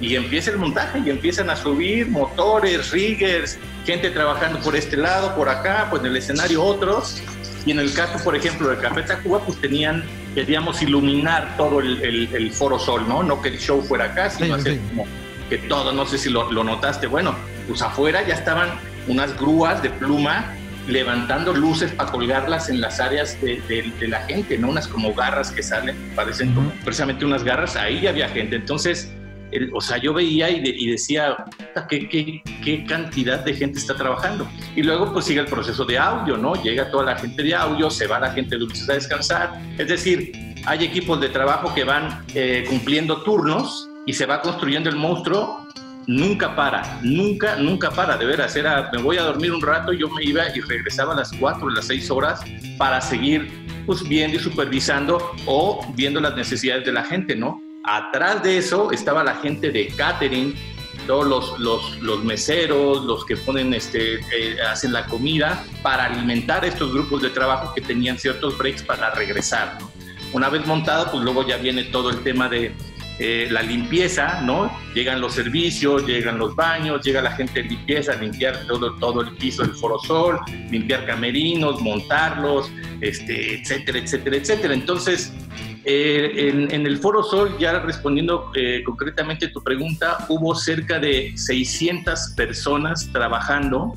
y 0.00 0.16
empieza 0.16 0.50
el 0.50 0.58
montaje 0.58 1.00
y 1.04 1.10
empiezan 1.10 1.48
a 1.50 1.56
subir 1.56 2.08
motores, 2.08 2.90
riggers, 2.90 3.58
gente 3.86 4.10
trabajando 4.10 4.58
por 4.60 4.76
este 4.76 4.96
lado, 4.96 5.34
por 5.34 5.48
acá, 5.48 5.86
pues 5.90 6.00
en 6.02 6.08
el 6.08 6.16
escenario 6.16 6.62
otros. 6.62 7.22
Y 7.66 7.72
en 7.72 7.80
el 7.80 7.92
caso, 7.92 8.22
por 8.24 8.34
ejemplo, 8.36 8.68
de 8.68 8.78
Café 8.78 9.02
Tacuba, 9.02 9.40
pues 9.44 9.60
tenían, 9.60 10.04
queríamos 10.34 10.80
iluminar 10.82 11.56
todo 11.56 11.80
el, 11.80 12.00
el- 12.02 12.28
el 12.34 12.52
Foro 12.52 12.78
Sol, 12.78 13.04
¿no? 13.08 13.22
No 13.22 13.42
que 13.42 13.48
el 13.48 13.58
show 13.58 13.82
fuera 13.82 14.06
acá, 14.06 14.30
sino 14.30 14.54
Sí, 14.54 14.60
hacer 14.60 14.72
sí. 14.74 14.80
como 14.90 15.06
que 15.50 15.58
todo, 15.58 15.92
no 15.92 16.06
sé 16.06 16.18
si 16.18 16.30
lo, 16.30 16.50
lo 16.52 16.62
notaste, 16.64 17.06
bueno, 17.06 17.34
pues 17.66 17.82
afuera 17.82 18.26
ya 18.26 18.34
estaban 18.34 18.70
unas 19.08 19.36
grúas 19.38 19.82
de 19.82 19.90
pluma 19.90 20.54
levantando 20.88 21.52
luces 21.52 21.92
para 21.92 22.10
colgarlas 22.10 22.68
en 22.68 22.80
las 22.80 22.98
áreas 22.98 23.40
de, 23.40 23.60
de, 23.68 24.08
la 24.08 24.20
gente, 24.22 24.58
¿no? 24.58 24.70
Unas 24.70 24.88
como 24.88 25.14
garras 25.14 25.52
que 25.52 25.62
salen, 25.62 25.96
parecen 26.16 26.54
como 26.54 26.70
precisamente 26.84 27.24
unas 27.24 27.44
garras, 27.44 27.76
ahí 27.76 28.00
ya 28.00 28.10
había 28.10 28.28
gente. 28.28 28.56
Entonces, 28.56 29.12
o 29.72 29.80
sea, 29.80 29.98
yo 29.98 30.12
veía 30.12 30.50
y, 30.50 30.90
decía, 30.90 31.36
¿qué, 31.88 32.08
¿qué, 32.08 32.42
qué, 32.64 32.84
cantidad 32.84 33.40
de 33.40 33.54
gente 33.54 33.78
está 33.78 33.94
trabajando. 33.94 34.46
Y 34.76 34.82
luego 34.82 35.12
pues 35.12 35.26
sigue 35.26 35.40
el 35.40 35.46
proceso 35.46 35.84
de 35.84 35.98
audio, 35.98 36.36
¿no? 36.36 36.54
Llega 36.62 36.90
toda 36.90 37.04
la 37.04 37.16
gente 37.16 37.42
de 37.42 37.54
audio, 37.54 37.90
se 37.90 38.06
va 38.06 38.18
la 38.18 38.30
gente 38.32 38.56
de 38.56 38.60
luces 38.60 38.88
a 38.88 38.94
descansar. 38.94 39.60
Es 39.78 39.88
decir, 39.88 40.32
hay 40.66 40.84
equipos 40.84 41.20
de 41.20 41.28
trabajo 41.28 41.74
que 41.74 41.84
van 41.84 42.24
eh, 42.34 42.64
cumpliendo 42.68 43.22
turnos 43.22 43.88
y 44.06 44.12
se 44.12 44.26
va 44.26 44.40
construyendo 44.40 44.90
el 44.90 44.96
monstruo 44.96 45.66
nunca 46.08 46.56
para, 46.56 46.98
nunca, 47.02 47.56
nunca 47.56 47.90
para, 47.90 48.16
de 48.16 48.24
veras, 48.24 48.56
era, 48.56 48.90
me 48.92 49.00
voy 49.00 49.18
a 49.18 49.22
dormir 49.22 49.52
un 49.52 49.60
rato, 49.60 49.92
yo 49.92 50.08
me 50.08 50.24
iba 50.24 50.42
y 50.56 50.60
regresaba 50.60 51.12
a 51.12 51.16
las 51.18 51.30
4 51.38 51.66
o 51.66 51.70
las 51.70 51.86
6 51.86 52.10
horas 52.10 52.40
para 52.78 53.00
seguir 53.00 53.46
pues 53.84 54.02
viendo 54.08 54.38
y 54.38 54.40
supervisando 54.40 55.32
o 55.44 55.86
viendo 55.94 56.18
las 56.18 56.34
necesidades 56.34 56.86
de 56.86 56.92
la 56.92 57.04
gente, 57.04 57.36
¿no? 57.36 57.60
Atrás 57.84 58.42
de 58.42 58.56
eso 58.56 58.90
estaba 58.90 59.22
la 59.22 59.34
gente 59.36 59.70
de 59.70 59.88
catering, 59.88 60.54
todos 61.06 61.26
los, 61.26 61.58
los, 61.58 62.00
los 62.00 62.24
meseros, 62.24 63.04
los 63.04 63.24
que 63.26 63.36
ponen, 63.36 63.74
este, 63.74 64.14
eh, 64.14 64.56
hacen 64.66 64.94
la 64.94 65.04
comida 65.06 65.62
para 65.82 66.06
alimentar 66.06 66.64
estos 66.64 66.92
grupos 66.92 67.20
de 67.20 67.30
trabajo 67.30 67.74
que 67.74 67.82
tenían 67.82 68.18
ciertos 68.18 68.56
breaks 68.56 68.82
para 68.82 69.10
regresar. 69.10 69.76
Una 70.32 70.48
vez 70.48 70.66
montado, 70.66 71.10
pues 71.10 71.22
luego 71.22 71.46
ya 71.46 71.58
viene 71.58 71.84
todo 71.84 72.10
el 72.10 72.22
tema 72.22 72.48
de 72.48 72.74
eh, 73.18 73.48
la 73.50 73.62
limpieza, 73.62 74.40
¿no? 74.42 74.70
Llegan 74.94 75.20
los 75.20 75.34
servicios, 75.34 76.06
llegan 76.06 76.38
los 76.38 76.54
baños, 76.54 77.04
llega 77.04 77.20
la 77.20 77.32
gente 77.32 77.62
de 77.62 77.68
limpieza, 77.70 78.14
limpiar 78.14 78.66
todo, 78.66 79.20
el 79.22 79.34
piso 79.36 79.62
del 79.62 79.74
forosol, 79.74 80.38
limpiar 80.70 81.04
camerinos, 81.04 81.80
montarlos, 81.80 82.70
este, 83.00 83.60
etcétera, 83.60 83.98
etcétera, 83.98 84.36
etcétera. 84.36 84.74
Entonces, 84.74 85.32
eh, 85.84 86.52
en, 86.70 86.86
el 86.86 86.98
Foro 86.98 87.22
Sol, 87.24 87.56
ya 87.58 87.80
respondiendo 87.80 88.52
eh, 88.54 88.82
concretamente 88.84 89.48
tu 89.48 89.62
pregunta, 89.64 90.26
hubo 90.28 90.54
cerca 90.54 91.00
de 91.00 91.32
600 91.36 92.34
personas 92.36 93.08
trabajando 93.12 93.94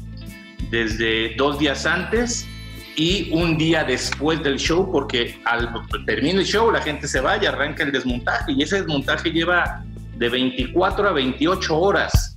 desde 0.71 1.36
dos 1.36 1.60
días 1.60 1.86
antes 1.86 2.47
y 2.95 3.32
un 3.32 3.58
día 3.58 3.84
después 3.84 4.41
del 4.43 4.58
show, 4.58 4.91
porque 4.91 5.39
al 5.45 5.69
terminar 6.06 6.41
el 6.41 6.45
show 6.45 6.71
la 6.71 6.82
gente 6.82 7.08
se 7.08 7.21
va 7.21 7.41
y 7.41 7.45
arranca 7.45 7.84
el 7.84 7.91
desmontaje 7.91 8.51
y 8.54 8.63
ese 8.63 8.77
desmontaje 8.77 9.32
lleva 9.32 9.84
de 10.17 10.30
24 10.30 11.10
a 11.10 11.12
28 11.12 11.77
horas. 11.77 12.32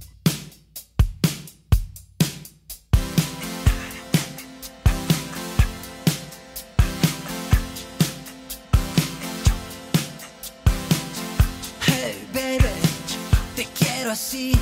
así. 14.14 14.52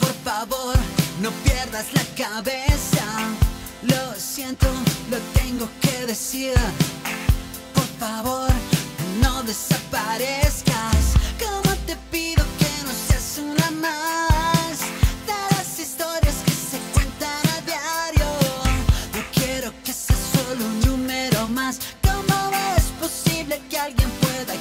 Por 0.00 0.12
favor, 0.24 0.76
no 1.20 1.30
pierdas 1.44 1.86
la 1.94 2.02
cabeza. 2.16 2.91
Siento, 4.34 4.66
lo 5.10 5.18
tengo 5.34 5.68
que 5.82 6.06
decir. 6.06 6.54
Por 7.74 7.84
favor, 8.00 8.48
no 9.20 9.42
desaparezcas. 9.42 11.12
Como 11.38 11.76
te 11.84 11.96
pido 12.10 12.42
que 12.58 12.70
no 12.86 12.92
seas 13.08 13.38
una 13.44 13.70
más 13.72 14.78
de 15.26 15.54
las 15.54 15.78
historias 15.78 16.36
que 16.46 16.52
se 16.52 16.78
cuentan 16.94 17.42
a 17.54 17.60
diario. 17.66 18.26
No 19.12 19.22
quiero 19.34 19.70
que 19.84 19.92
seas 19.92 20.18
solo 20.32 20.64
un 20.64 20.80
número 20.80 21.46
más. 21.48 21.78
¿Cómo 22.02 22.34
es 22.74 22.84
posible 23.02 23.60
que 23.68 23.76
alguien 23.78 24.08
pueda 24.22 24.54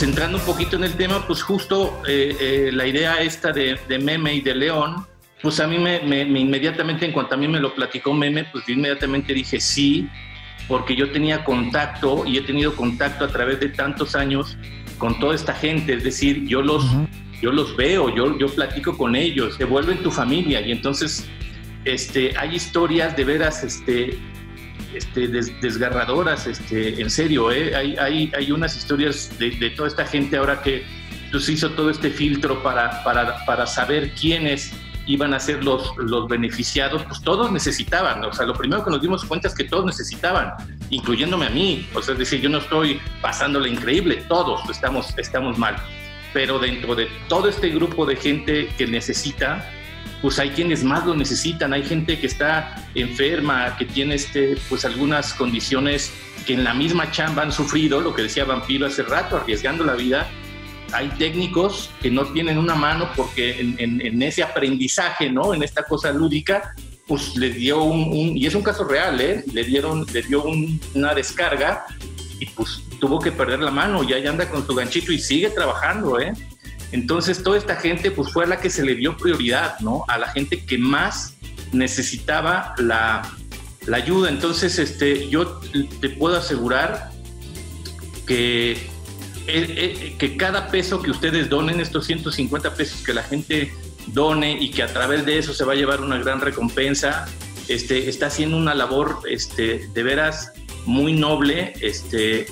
Pues 0.00 0.08
entrando 0.08 0.38
un 0.38 0.44
poquito 0.46 0.76
en 0.76 0.84
el 0.84 0.94
tema, 0.94 1.26
pues 1.26 1.42
justo 1.42 2.00
eh, 2.08 2.34
eh, 2.40 2.70
la 2.72 2.86
idea 2.86 3.20
esta 3.20 3.52
de, 3.52 3.78
de, 3.86 3.98
Meme 3.98 4.32
y 4.32 4.40
de 4.40 4.54
León, 4.54 5.06
pues 5.42 5.60
a 5.60 5.66
mí 5.66 5.76
me, 5.76 6.00
me, 6.00 6.24
me, 6.24 6.40
inmediatamente, 6.40 7.04
en 7.04 7.12
cuanto 7.12 7.34
a 7.34 7.36
mí 7.36 7.46
me 7.46 7.60
lo 7.60 7.74
platicó 7.74 8.14
Meme, 8.14 8.44
pues 8.44 8.64
yo 8.66 8.72
inmediatamente 8.72 9.34
dije 9.34 9.60
sí, 9.60 10.08
porque 10.68 10.96
yo 10.96 11.10
tenía 11.12 11.44
contacto 11.44 12.24
y 12.24 12.38
he 12.38 12.40
tenido 12.40 12.74
contacto 12.74 13.26
a 13.26 13.28
través 13.28 13.60
de 13.60 13.68
tantos 13.68 14.14
años 14.14 14.56
con 14.96 15.20
toda 15.20 15.34
esta 15.34 15.52
gente, 15.52 15.92
es 15.92 16.02
decir, 16.02 16.46
yo 16.46 16.62
los, 16.62 16.82
uh 16.82 17.00
-huh. 17.00 17.08
yo 17.42 17.52
los 17.52 17.76
veo, 17.76 18.08
yo, 18.16 18.38
yo 18.38 18.48
platico 18.48 18.96
con 18.96 19.14
ellos, 19.14 19.56
se 19.56 19.66
vuelven 19.66 19.98
tu 19.98 20.10
familia 20.10 20.62
y 20.62 20.72
entonces 20.72 21.28
este, 21.84 22.34
hay 22.38 22.54
historias 22.54 23.14
de 23.18 23.24
veras 23.24 23.62
este, 23.62 24.18
este, 24.94 25.28
des- 25.28 25.60
desgarradoras, 25.60 26.46
este, 26.46 27.00
en 27.00 27.10
serio, 27.10 27.50
¿eh? 27.50 27.74
hay, 27.74 27.96
hay, 27.96 28.32
hay 28.36 28.52
unas 28.52 28.76
historias 28.76 29.36
de, 29.38 29.50
de 29.50 29.70
toda 29.70 29.88
esta 29.88 30.04
gente 30.06 30.36
ahora 30.36 30.62
que 30.62 30.84
pues, 31.30 31.48
hizo 31.48 31.70
todo 31.70 31.90
este 31.90 32.10
filtro 32.10 32.62
para, 32.62 33.02
para, 33.04 33.44
para 33.44 33.66
saber 33.66 34.12
quiénes 34.12 34.72
iban 35.06 35.34
a 35.34 35.40
ser 35.40 35.64
los, 35.64 35.96
los 35.96 36.28
beneficiados, 36.28 37.02
pues 37.04 37.20
todos 37.22 37.50
necesitaban, 37.50 38.24
o 38.24 38.32
sea, 38.32 38.46
lo 38.46 38.54
primero 38.54 38.84
que 38.84 38.90
nos 38.90 39.00
dimos 39.00 39.24
cuenta 39.24 39.48
es 39.48 39.54
que 39.54 39.64
todos 39.64 39.84
necesitaban, 39.84 40.52
incluyéndome 40.90 41.46
a 41.46 41.50
mí, 41.50 41.88
o 41.94 42.02
sea, 42.02 42.12
es 42.12 42.18
decir, 42.20 42.40
yo 42.40 42.48
no 42.48 42.58
estoy 42.58 43.00
pasándole 43.20 43.70
increíble, 43.70 44.24
todos 44.28 44.60
estamos, 44.70 45.12
estamos 45.16 45.58
mal, 45.58 45.74
pero 46.32 46.60
dentro 46.60 46.94
de 46.94 47.08
todo 47.28 47.48
este 47.48 47.70
grupo 47.70 48.06
de 48.06 48.14
gente 48.14 48.68
que 48.78 48.86
necesita, 48.86 49.68
pues 50.22 50.38
hay 50.38 50.50
quienes 50.50 50.84
más 50.84 51.06
lo 51.06 51.14
necesitan, 51.14 51.72
hay 51.72 51.82
gente 51.82 52.18
que 52.18 52.26
está 52.26 52.74
enferma, 52.94 53.76
que 53.78 53.84
tiene 53.86 54.16
este, 54.16 54.56
pues 54.68 54.84
algunas 54.84 55.32
condiciones 55.34 56.12
que 56.46 56.54
en 56.54 56.64
la 56.64 56.74
misma 56.74 57.10
chamba 57.10 57.42
han 57.42 57.52
sufrido, 57.52 58.00
lo 58.00 58.14
que 58.14 58.22
decía 58.22 58.44
Vampiro 58.44 58.86
hace 58.86 59.02
rato, 59.02 59.36
arriesgando 59.36 59.84
la 59.84 59.94
vida. 59.94 60.28
Hay 60.92 61.08
técnicos 61.18 61.90
que 62.02 62.10
no 62.10 62.24
tienen 62.32 62.58
una 62.58 62.74
mano 62.74 63.08
porque 63.16 63.60
en, 63.60 64.22
ese 64.22 64.42
aprendizaje, 64.42 65.30
¿no? 65.30 65.54
En 65.54 65.62
esta 65.62 65.84
cosa 65.84 66.10
lúdica, 66.12 66.74
pues 67.06 67.36
le 67.36 67.50
dio 67.50 67.82
un, 67.82 68.36
y 68.36 68.44
es 68.46 68.54
un 68.54 68.62
caso 68.62 68.84
real, 68.84 69.20
¿eh? 69.20 69.44
Le 69.52 69.64
dieron, 69.64 70.04
le 70.12 70.22
dio 70.22 70.42
un- 70.42 70.80
una 70.94 71.14
descarga 71.14 71.84
y 72.40 72.46
pues 72.46 72.82
tuvo 72.98 73.18
que 73.20 73.30
perder 73.32 73.60
la 73.60 73.70
mano 73.70 74.02
y 74.02 74.12
ahí 74.12 74.26
anda 74.26 74.48
con 74.48 74.66
su 74.66 74.74
ganchito 74.74 75.12
y 75.12 75.18
sigue 75.18 75.50
trabajando, 75.50 76.18
¿eh? 76.20 76.32
Entonces, 76.92 77.42
toda 77.42 77.56
esta 77.56 77.76
gente, 77.76 78.10
pues 78.10 78.32
fue 78.32 78.44
a 78.44 78.46
la 78.48 78.60
que 78.60 78.70
se 78.70 78.84
le 78.84 78.94
dio 78.94 79.16
prioridad, 79.16 79.78
¿no? 79.80 80.04
A 80.08 80.18
la 80.18 80.28
gente 80.28 80.64
que 80.64 80.78
más 80.78 81.34
necesitaba 81.72 82.74
la, 82.78 83.22
ayuda. 83.92 84.28
Entonces, 84.28 84.78
este, 84.78 85.28
yo 85.28 85.60
te 86.00 86.10
puedo 86.10 86.36
asegurar 86.36 87.10
que, 88.26 88.72
eh, 88.72 88.78
eh, 89.46 90.16
que 90.18 90.36
cada 90.36 90.68
peso 90.68 91.02
que 91.02 91.10
ustedes 91.10 91.48
donen, 91.48 91.80
estos 91.80 92.06
150 92.06 92.74
pesos 92.74 93.02
que 93.04 93.12
la 93.12 93.22
gente 93.22 93.72
done 94.08 94.58
y 94.60 94.70
que 94.70 94.82
a 94.82 94.92
través 94.92 95.24
de 95.26 95.38
eso 95.38 95.54
se 95.54 95.64
va 95.64 95.72
a 95.72 95.76
llevar 95.76 96.00
una 96.00 96.18
gran 96.18 96.40
recompensa, 96.40 97.26
este, 97.68 98.08
está 98.08 98.26
haciendo 98.26 98.56
una 98.56 98.74
labor 98.74 99.20
este, 99.28 99.88
de 99.92 100.02
veras 100.02 100.52
muy 100.86 101.12
noble, 101.12 101.72
este, 101.80 102.46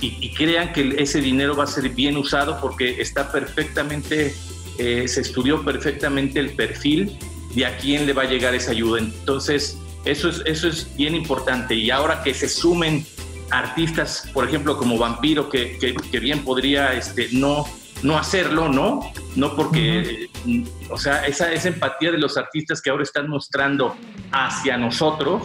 y, 0.00 0.16
y 0.20 0.34
crean 0.34 0.72
que 0.72 0.94
ese 0.98 1.20
dinero 1.20 1.56
va 1.56 1.64
a 1.64 1.66
ser 1.66 1.88
bien 1.90 2.16
usado 2.16 2.58
porque 2.60 3.00
está 3.00 3.30
perfectamente, 3.32 4.34
eh, 4.78 5.06
se 5.08 5.20
estudió 5.20 5.64
perfectamente 5.64 6.40
el 6.40 6.50
perfil 6.54 7.16
de 7.54 7.66
a 7.66 7.76
quién 7.78 8.06
le 8.06 8.12
va 8.12 8.22
a 8.22 8.26
llegar 8.26 8.54
esa 8.54 8.72
ayuda. 8.72 8.98
Entonces, 9.00 9.78
eso 10.04 10.28
es, 10.28 10.42
eso 10.44 10.68
es 10.68 10.94
bien 10.96 11.14
importante. 11.14 11.74
Y 11.74 11.90
ahora 11.90 12.22
que 12.22 12.34
se 12.34 12.48
sumen 12.48 13.06
artistas, 13.50 14.28
por 14.32 14.46
ejemplo, 14.46 14.76
como 14.76 14.98
Vampiro, 14.98 15.48
que, 15.48 15.78
que- 15.78 15.94
que 15.94 16.18
bien 16.20 16.44
podría 16.44 16.92
este, 16.94 17.28
no, 17.32 17.64
no 18.02 18.18
hacerlo, 18.18 18.68
¿no? 18.68 19.12
No 19.36 19.54
porque, 19.54 20.28
mm, 20.44 20.64
o 20.90 20.98
sea, 20.98 21.24
esa, 21.26 21.52
esa 21.52 21.68
empatía 21.68 22.10
de 22.10 22.18
los 22.18 22.36
artistas 22.36 22.82
que 22.82 22.90
ahora 22.90 23.02
están 23.04 23.28
mostrando 23.28 23.96
hacia 24.32 24.76
nosotros, 24.76 25.42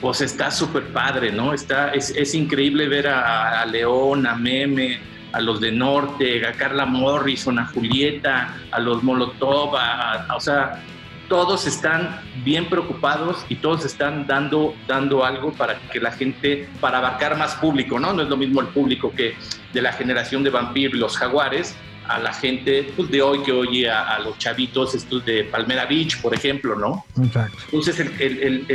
pues 0.00 0.20
está 0.22 0.50
súper 0.50 0.84
padre, 0.92 1.30
¿no? 1.32 1.52
Está, 1.52 1.90
es, 1.90 2.10
es 2.10 2.34
increíble 2.34 2.88
ver 2.88 3.08
a, 3.08 3.60
a 3.60 3.66
León, 3.66 4.26
a 4.26 4.34
Meme, 4.34 4.98
a 5.32 5.40
los 5.40 5.60
de 5.60 5.70
Norte, 5.72 6.46
a 6.46 6.52
Carla 6.52 6.86
Morrison, 6.86 7.58
a 7.58 7.66
Julieta, 7.66 8.56
a 8.70 8.80
los 8.80 9.02
Molotov, 9.02 9.76
a- 9.76 10.24
a- 10.28 10.36
o 10.36 10.40
sea, 10.40 10.82
todos 11.28 11.66
están 11.66 12.20
bien 12.42 12.68
preocupados 12.68 13.44
y 13.48 13.56
todos 13.56 13.84
están 13.84 14.26
dando, 14.26 14.74
dando 14.88 15.24
algo 15.24 15.52
para 15.52 15.78
que 15.78 16.00
la 16.00 16.10
gente, 16.10 16.68
para 16.80 16.98
abarcar 16.98 17.36
más 17.36 17.54
público, 17.56 18.00
¿no? 18.00 18.12
No 18.12 18.22
es 18.22 18.28
lo 18.28 18.36
mismo 18.36 18.60
el 18.60 18.66
público 18.68 19.12
que 19.14 19.36
de 19.72 19.82
la 19.82 19.92
generación 19.92 20.42
de 20.42 20.50
Vampir 20.50 20.94
los 20.96 21.16
Jaguares, 21.16 21.76
a 22.08 22.18
la 22.18 22.32
gente 22.32 22.92
pues, 22.96 23.08
de 23.12 23.22
hoy 23.22 23.40
que 23.44 23.52
oye 23.52 23.88
a, 23.88 24.16
a 24.16 24.18
los 24.18 24.36
chavitos 24.38 24.96
estos 24.96 25.24
de 25.24 25.44
Palmera 25.44 25.84
Beach, 25.86 26.20
por 26.20 26.34
ejemplo, 26.34 26.74
¿no? 26.74 27.04
Exacto. 27.22 27.56
Entonces, 27.66 28.00
el, 28.00 28.66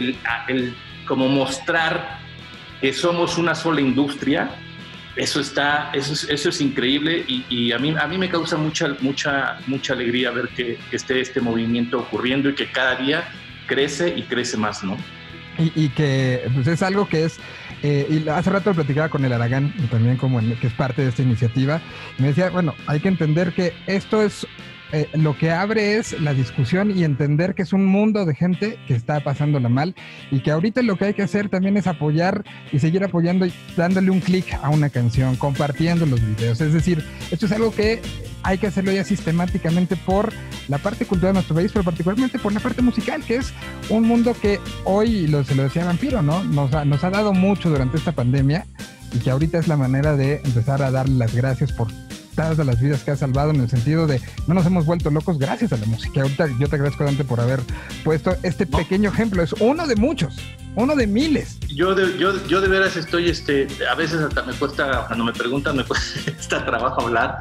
el- 0.48 0.78
como 1.06 1.28
mostrar 1.30 2.20
que 2.82 2.94
somos 2.94 3.38
una 3.38 3.56
sola 3.56 3.82
industria, 3.82 4.50
eso 5.16 5.40
está, 5.40 5.92
eso 5.94 6.14
es, 6.14 6.24
eso 6.30 6.50
es 6.50 6.60
increíble 6.60 7.24
y, 7.28 7.46
y 7.50 7.72
a, 7.72 7.80
mí, 7.80 7.96
a 7.98 8.06
mí 8.08 8.18
me 8.18 8.28
causa 8.30 8.58
mucha, 8.58 8.96
mucha, 9.00 9.60
mucha 9.66 9.94
alegría 9.94 10.32
ver 10.32 10.50
que, 10.50 10.78
esté 10.92 11.22
este 11.22 11.40
movimiento 11.40 12.00
ocurriendo 12.00 12.50
y 12.50 12.54
que 12.56 12.70
cada 12.70 12.96
día 12.96 13.24
crece 13.66 14.14
y 14.16 14.24
crece 14.24 14.58
más, 14.58 14.84
¿no? 14.84 14.98
Y, 15.58 15.72
y 15.86 15.90
que 15.90 16.42
pues, 16.54 16.68
es 16.68 16.84
algo 16.84 17.08
que 17.08 17.24
es, 17.24 17.40
eh, 17.82 18.06
y 18.10 18.28
hace 18.28 18.50
rato 18.50 18.74
platicaba 18.74 19.08
con 19.08 19.24
el 19.24 19.32
Aragán, 19.32 19.74
también 19.90 20.18
como 20.18 20.40
en- 20.42 20.58
que 20.58 20.68
es 20.68 20.74
parte 20.74 21.02
de 21.02 21.10
esta 21.10 21.22
iniciativa, 21.22 21.82
me 22.18 22.28
decía, 22.28 22.50
bueno, 22.50 22.76
hay 22.88 23.00
que 23.00 23.08
entender 23.08 23.54
que 23.54 23.74
esto 23.88 24.22
es, 24.22 24.46
eh, 24.92 25.08
lo 25.14 25.38
que 25.38 25.52
abre 25.52 25.98
es 25.98 26.20
la 26.22 26.34
discusión 26.34 26.96
y 26.96 27.04
entender 27.04 27.56
que 27.56 27.64
es 27.64 27.74
un 27.74 27.86
mundo 27.86 28.26
de 28.26 28.36
gente 28.36 28.78
que 28.88 28.94
está 28.94 29.20
pasándola 29.22 29.68
mal 29.70 29.96
y 30.32 30.42
que 30.42 30.52
ahorita 30.52 30.82
lo 30.82 30.96
que 30.96 31.06
hay 31.06 31.14
que 31.14 31.24
hacer 31.24 31.50
también 31.50 31.76
es 31.78 31.88
apoyar 31.88 32.44
y 32.72 32.80
seguir 32.80 33.04
apoyando 33.04 33.46
y 33.46 33.54
dándole 33.76 34.12
un 34.12 34.20
clic 34.20 34.54
a 34.62 34.70
una 34.70 34.90
canción, 34.90 35.36
compartiendo 35.36 36.06
los 36.06 36.22
videos. 36.22 36.62
Es 36.62 36.74
decir, 36.74 37.04
esto 37.32 37.46
es 37.46 37.52
algo 37.52 37.72
que 37.72 38.02
hay 38.44 38.60
que 38.60 38.68
hacerlo 38.68 38.92
ya 38.92 39.04
sistemáticamente 39.04 39.96
por 39.96 40.32
la 40.68 40.78
parte 40.78 41.06
cultural 41.06 41.34
de 41.34 41.38
nuestro 41.38 41.56
país, 41.56 41.72
pero 41.72 41.84
particularmente 41.84 42.38
por 42.38 42.54
la 42.54 42.60
parte 42.60 42.82
musical, 42.82 43.24
que 43.24 43.38
es 43.38 43.54
un 43.90 44.04
mundo 44.04 44.36
que 44.40 44.60
hoy, 44.84 45.28
lo, 45.28 45.44
se 45.44 45.56
lo 45.56 45.64
decía 45.64 45.86
Vampiro, 45.86 46.22
¿no? 46.22 46.44
Nos 46.44 46.74
ha, 46.74 46.86
nos 46.86 47.04
ha 47.04 47.10
dado 47.10 47.34
mucho 47.34 47.70
durante 47.70 47.98
esta 47.98 48.12
pandemia 48.12 48.66
y 49.14 49.20
que 49.20 49.32
ahorita 49.32 49.58
es 49.58 49.68
la 49.68 49.78
manera 49.78 50.16
de 50.16 50.42
empezar 50.44 50.84
a 50.84 50.92
darle 50.92 51.16
las 51.16 51.34
gracias 51.34 51.72
por 51.72 51.88
todas 52.36 52.58
las 52.66 52.80
vidas 52.82 53.04
que 53.04 53.12
ha 53.12 53.16
salvado 53.16 53.52
en 53.52 53.62
el 53.62 53.70
sentido 53.70 54.06
de 54.08 54.22
no 54.48 54.54
nos 54.54 54.66
hemos 54.66 54.86
vuelto 54.86 55.10
locos 55.10 55.38
gracias 55.40 55.72
a 55.74 55.78
la 55.78 55.86
música. 55.86 56.22
Ahorita 56.22 56.48
yo 56.60 56.68
te 56.68 56.76
agradezco, 56.76 57.04
Dante, 57.04 57.24
por 57.24 57.40
haber 57.40 57.62
puesto 58.04 58.36
este 58.44 58.66
pequeño 58.66 59.10
ejemplo. 59.10 59.42
Es 59.44 59.54
uno 59.54 59.88
de 59.88 59.96
muchos, 59.96 60.36
uno 60.76 60.96
de 60.96 61.08
miles. 61.08 61.58
Yo 61.74 61.96
de, 61.96 62.18
yo, 62.18 62.46
yo 62.48 62.62
de 62.62 62.68
veras 62.68 62.96
estoy, 62.96 63.30
este, 63.30 63.68
a 63.90 63.96
veces 63.96 64.20
hasta 64.22 64.44
me 64.44 64.54
cuesta, 64.54 65.06
cuando 65.08 65.26
me 65.26 65.34
preguntan, 65.34 65.78
me 65.78 65.84
cuesta 65.86 66.66
trabajo 66.66 67.02
hablar, 67.02 67.40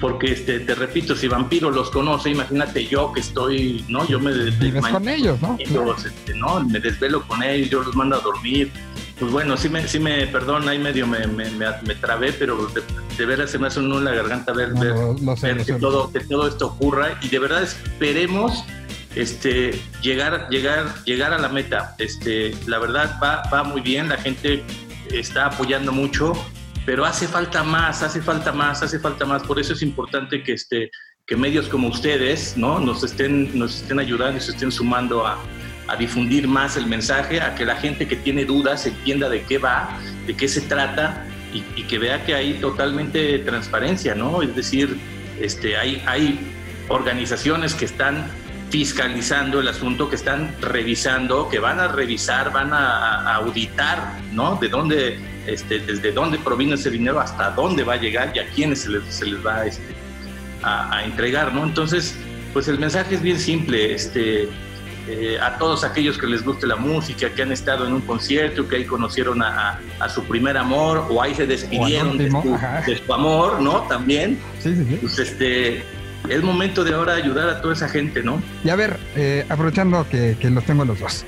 porque 0.00 0.32
este, 0.32 0.60
te 0.60 0.74
repito, 0.76 1.16
si 1.16 1.26
Vampiro 1.26 1.70
los 1.70 1.90
conoce, 1.90 2.30
imagínate 2.30 2.86
yo 2.86 3.12
que 3.12 3.20
estoy, 3.20 3.84
¿no? 3.88 4.06
Yo 4.06 4.20
me 4.20 4.32
de- 4.32 4.50
Vives 4.52 4.84
de- 4.84 4.90
con 4.92 5.08
ellos, 5.08 5.40
¿no? 5.42 5.56
este, 5.58 6.34
¿no? 6.34 6.60
Me 6.64 6.78
desvelo 6.78 7.26
con 7.26 7.42
ellos, 7.42 7.68
yo 7.70 7.82
los 7.82 7.96
mando 7.96 8.16
a 8.16 8.20
dormir. 8.20 8.70
Pues 9.18 9.32
bueno, 9.32 9.56
sí 9.56 9.68
me, 9.68 9.86
sí 9.88 9.98
me 9.98 10.26
perdón, 10.28 10.68
ahí 10.68 10.78
medio 10.78 11.06
me, 11.06 11.26
me, 11.26 11.50
me, 11.50 11.66
me 11.84 11.94
trabé, 11.96 12.32
pero 12.32 12.68
de, 12.68 12.82
de 13.16 13.26
veras 13.26 13.50
se 13.50 13.58
me 13.58 13.66
hace 13.66 13.80
un 13.80 13.88
nudo 13.88 13.98
en 13.98 14.04
la 14.04 14.12
garganta 14.12 14.52
ver, 14.52 14.72
No, 14.72 15.14
ver, 15.14 15.38
sé, 15.38 15.54
ver 15.54 15.66
que, 15.66 15.72
todo, 15.74 16.12
que 16.12 16.20
todo 16.20 16.46
esto 16.46 16.68
ocurra 16.68 17.18
y 17.20 17.28
de 17.28 17.38
verdad 17.40 17.62
esperemos 17.62 18.64
este, 19.16 19.80
llegar, 20.02 20.48
llegar, 20.50 21.02
llegar 21.04 21.32
a 21.32 21.38
la 21.38 21.48
meta. 21.48 21.96
Este, 21.98 22.54
la 22.66 22.78
verdad 22.78 23.18
va, 23.22 23.42
va 23.52 23.64
muy 23.64 23.80
bien, 23.80 24.08
la 24.08 24.18
gente 24.18 24.62
está 25.12 25.46
apoyando 25.46 25.90
mucho, 25.90 26.32
pero 26.86 27.04
hace 27.04 27.26
falta 27.26 27.64
más, 27.64 28.02
hace 28.02 28.22
falta 28.22 28.52
más, 28.52 28.82
hace 28.82 29.00
falta 29.00 29.24
más. 29.24 29.42
Por 29.42 29.58
eso 29.58 29.72
es 29.72 29.82
importante 29.82 30.44
que, 30.44 30.52
este, 30.52 30.90
que 31.26 31.36
medios 31.36 31.68
como 31.68 31.88
ustedes 31.88 32.56
¿no? 32.56 32.78
nos, 32.78 33.02
estén, 33.02 33.58
nos 33.58 33.82
estén 33.82 33.98
ayudando 33.98 34.38
y 34.38 34.40
se 34.40 34.52
estén 34.52 34.70
sumando 34.70 35.26
a, 35.26 35.38
a 35.88 35.96
difundir 35.96 36.46
más 36.46 36.76
el 36.76 36.86
mensaje, 36.86 37.40
a 37.40 37.54
que 37.54 37.64
la 37.64 37.76
gente 37.76 38.06
que 38.06 38.16
tiene 38.16 38.44
dudas 38.44 38.86
entienda 38.86 39.28
de 39.28 39.42
qué 39.42 39.58
va, 39.58 39.98
de 40.26 40.36
qué 40.36 40.46
se 40.46 40.60
trata 40.60 41.24
y, 41.52 41.82
que 41.84 41.98
vea 41.98 42.24
que 42.24 42.34
hay 42.34 42.54
totalmente 42.54 43.38
transparencia, 43.38 44.14
¿no? 44.14 44.42
Es 44.42 44.54
decir, 44.54 44.98
este, 45.40 45.78
hay, 45.78 46.02
hay 46.06 46.38
organizaciones 46.88 47.74
que 47.74 47.86
están 47.86 48.26
fiscalizando 48.68 49.60
el 49.60 49.68
asunto, 49.68 50.10
que 50.10 50.16
están 50.16 50.54
revisando, 50.60 51.48
que 51.48 51.58
van 51.58 51.80
a 51.80 51.88
revisar, 51.88 52.52
van 52.52 52.74
a, 52.74 53.34
auditar, 53.36 54.18
¿no? 54.32 54.56
De 54.56 54.68
dónde, 54.68 55.18
este, 55.46 55.78
desde 55.78 56.12
dónde 56.12 56.38
proviene 56.38 56.74
ese 56.74 56.90
dinero, 56.90 57.18
hasta 57.18 57.50
dónde 57.52 57.82
va 57.82 57.94
a 57.94 57.96
llegar 57.96 58.30
y 58.34 58.40
a 58.40 58.46
quiénes 58.50 58.82
se 58.82 58.90
les, 58.90 59.04
se 59.04 59.24
les 59.24 59.44
va 59.44 59.64
este, 59.64 59.94
a, 60.62 60.98
a 60.98 61.04
entregar, 61.04 61.54
¿no? 61.54 61.64
Entonces, 61.64 62.14
pues 62.52 62.68
el 62.68 62.78
mensaje 62.78 63.14
es 63.14 63.22
bien 63.22 63.38
simple, 63.38 63.94
este, 63.94 64.50
eh, 65.10 65.38
a 65.40 65.56
todos 65.58 65.84
aquellos 65.84 66.18
que 66.18 66.26
les 66.26 66.44
guste 66.44 66.66
la 66.66 66.76
música, 66.76 67.30
que 67.30 67.42
han 67.42 67.52
estado 67.52 67.86
en 67.86 67.94
un 67.94 68.00
concierto, 68.02 68.68
que 68.68 68.76
ahí 68.76 68.84
conocieron 68.84 69.42
a, 69.42 69.70
a- 69.70 69.80
a 70.04 70.08
su 70.08 70.22
primer 70.24 70.56
amor 70.56 71.06
o 71.10 71.22
ahí 71.22 71.34
se 71.34 71.46
despidieron 71.46 72.18
de 72.18 72.30
su, 72.30 72.54
ajá. 72.54 72.82
de 72.86 72.96
su 72.98 73.12
amor, 73.14 73.60
¿no? 73.60 73.82
También, 73.82 74.38
Sí, 74.60 74.74
sí, 74.74 74.84
sí. 74.88 74.98
pues 75.00 75.18
este, 75.18 75.82
es 76.28 76.42
momento 76.42 76.84
de 76.84 76.94
ahora 76.94 77.14
ayudar 77.14 77.48
a 77.48 77.60
toda 77.62 77.74
esa 77.74 77.88
gente, 77.88 78.22
¿no? 78.22 78.42
Y 78.64 78.68
a 78.70 78.76
ver, 78.76 78.98
eh, 79.16 79.46
aprovechando 79.48 80.06
que, 80.08 80.36
que 80.38 80.50
los 80.50 80.64
tengo 80.64 80.84
los 80.84 80.98
dos. 81.00 81.24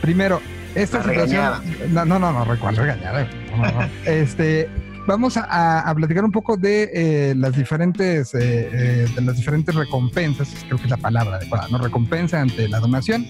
Primero, 0.00 0.40
esta 0.74 0.98
La 0.98 1.04
situación. 1.04 1.62
No, 1.90 2.04
no, 2.04 2.18
no, 2.18 2.32
no, 2.32 2.44
recuerdo 2.44 2.82
regañada. 2.82 3.28
No, 3.56 3.56
no, 3.64 3.80
no. 3.82 3.88
Este, 4.04 4.68
vamos 5.06 5.36
a- 5.36 5.94
platicar 5.94 6.24
un 6.24 6.32
poco 6.32 6.56
de 6.56 6.90
eh, 6.92 7.34
las 7.36 7.56
diferentes, 7.56 8.34
eh, 8.34 8.38
eh, 8.72 9.06
de 9.14 9.22
las 9.22 9.36
diferentes 9.36 9.74
recompensas, 9.74 10.48
creo 10.66 10.78
que 10.78 10.84
es 10.84 10.90
la 10.90 10.96
palabra 10.96 11.38
¿no? 11.70 11.78
Recompensa 11.78 12.40
ante 12.40 12.68
la 12.68 12.78
donación. 12.80 13.26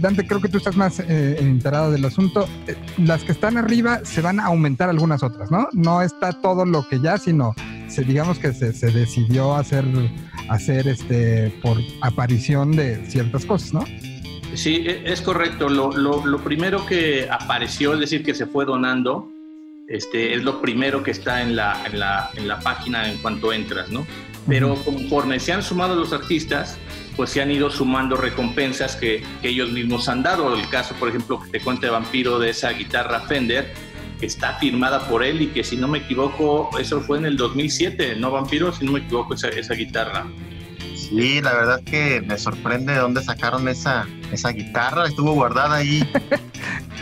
Dante, 0.00 0.26
creo 0.26 0.40
que 0.40 0.48
tú 0.48 0.58
estás 0.58 0.76
más 0.76 0.98
enterado 1.00 1.92
del 1.92 2.04
asunto. 2.04 2.48
Las 2.96 3.22
que 3.22 3.30
están 3.32 3.56
arriba 3.56 4.00
se 4.02 4.20
van 4.20 4.40
a 4.40 4.46
aumentar 4.46 4.88
algunas 4.88 5.22
otras, 5.22 5.50
¿no? 5.50 5.68
No 5.72 6.02
está 6.02 6.32
todo 6.32 6.64
lo 6.66 6.88
que 6.88 6.98
ya, 7.00 7.18
sino 7.18 7.54
digamos 8.06 8.38
que 8.38 8.52
se, 8.52 8.72
se 8.72 8.90
decidió 8.90 9.54
hacer, 9.54 9.84
hacer 10.48 10.88
este 10.88 11.52
por 11.62 11.76
aparición 12.02 12.72
de 12.72 13.04
ciertas 13.06 13.44
cosas, 13.44 13.72
¿no? 13.74 13.84
Sí, 14.54 14.82
e- 14.86 15.12
es 15.12 15.20
correcto. 15.20 15.68
Lo, 15.68 15.92
lo- 15.92 16.24
lo 16.26 16.38
primero 16.38 16.84
que 16.86 17.28
apareció, 17.30 17.94
es 17.94 18.00
decir, 18.00 18.24
que 18.24 18.34
se 18.34 18.46
fue 18.46 18.64
donando, 18.64 19.30
este, 19.88 20.34
es 20.34 20.42
lo 20.42 20.60
primero 20.60 21.02
que 21.02 21.10
está 21.10 21.42
en 21.42 21.56
la, 21.56 21.82
en, 21.86 21.98
la, 21.98 22.30
en 22.36 22.46
la 22.46 22.60
página 22.60 23.10
en 23.10 23.18
cuanto 23.18 23.52
entras, 23.52 23.90
¿no? 23.90 24.06
Pero 24.46 24.74
conforme 24.76 25.40
se 25.40 25.52
han 25.52 25.62
sumado 25.62 25.94
los 25.94 26.12
artistas, 26.12 26.78
pues 27.16 27.30
se 27.30 27.42
han 27.42 27.50
ido 27.50 27.70
sumando 27.70 28.16
recompensas 28.16 28.96
que, 28.96 29.22
que 29.42 29.48
ellos 29.48 29.72
mismos 29.72 30.08
han 30.08 30.22
dado. 30.22 30.54
El 30.54 30.68
caso, 30.68 30.94
por 30.94 31.08
ejemplo, 31.08 31.40
que 31.40 31.50
te 31.50 31.60
cuenta 31.60 31.90
Vampiro 31.90 32.38
de 32.38 32.50
esa 32.50 32.70
guitarra 32.70 33.20
Fender, 33.20 33.72
que 34.20 34.26
está 34.26 34.54
firmada 34.58 35.08
por 35.08 35.22
él 35.22 35.42
y 35.42 35.46
que 35.48 35.64
si 35.64 35.76
no 35.76 35.88
me 35.88 35.98
equivoco, 35.98 36.70
eso 36.78 37.00
fue 37.00 37.18
en 37.18 37.26
el 37.26 37.36
2007, 37.36 38.16
¿no, 38.16 38.30
Vampiro? 38.30 38.72
Si 38.72 38.84
no 38.84 38.92
me 38.92 39.00
equivoco, 39.00 39.34
esa, 39.34 39.48
esa 39.48 39.74
guitarra. 39.74 40.26
Sí, 41.08 41.40
la 41.40 41.54
verdad 41.54 41.82
que 41.84 42.20
me 42.20 42.36
sorprende 42.38 42.92
de 42.92 42.98
dónde 42.98 43.22
sacaron 43.22 43.66
esa, 43.68 44.06
esa 44.30 44.50
guitarra. 44.50 45.06
Estuvo 45.06 45.32
guardada 45.32 45.76
ahí. 45.76 46.08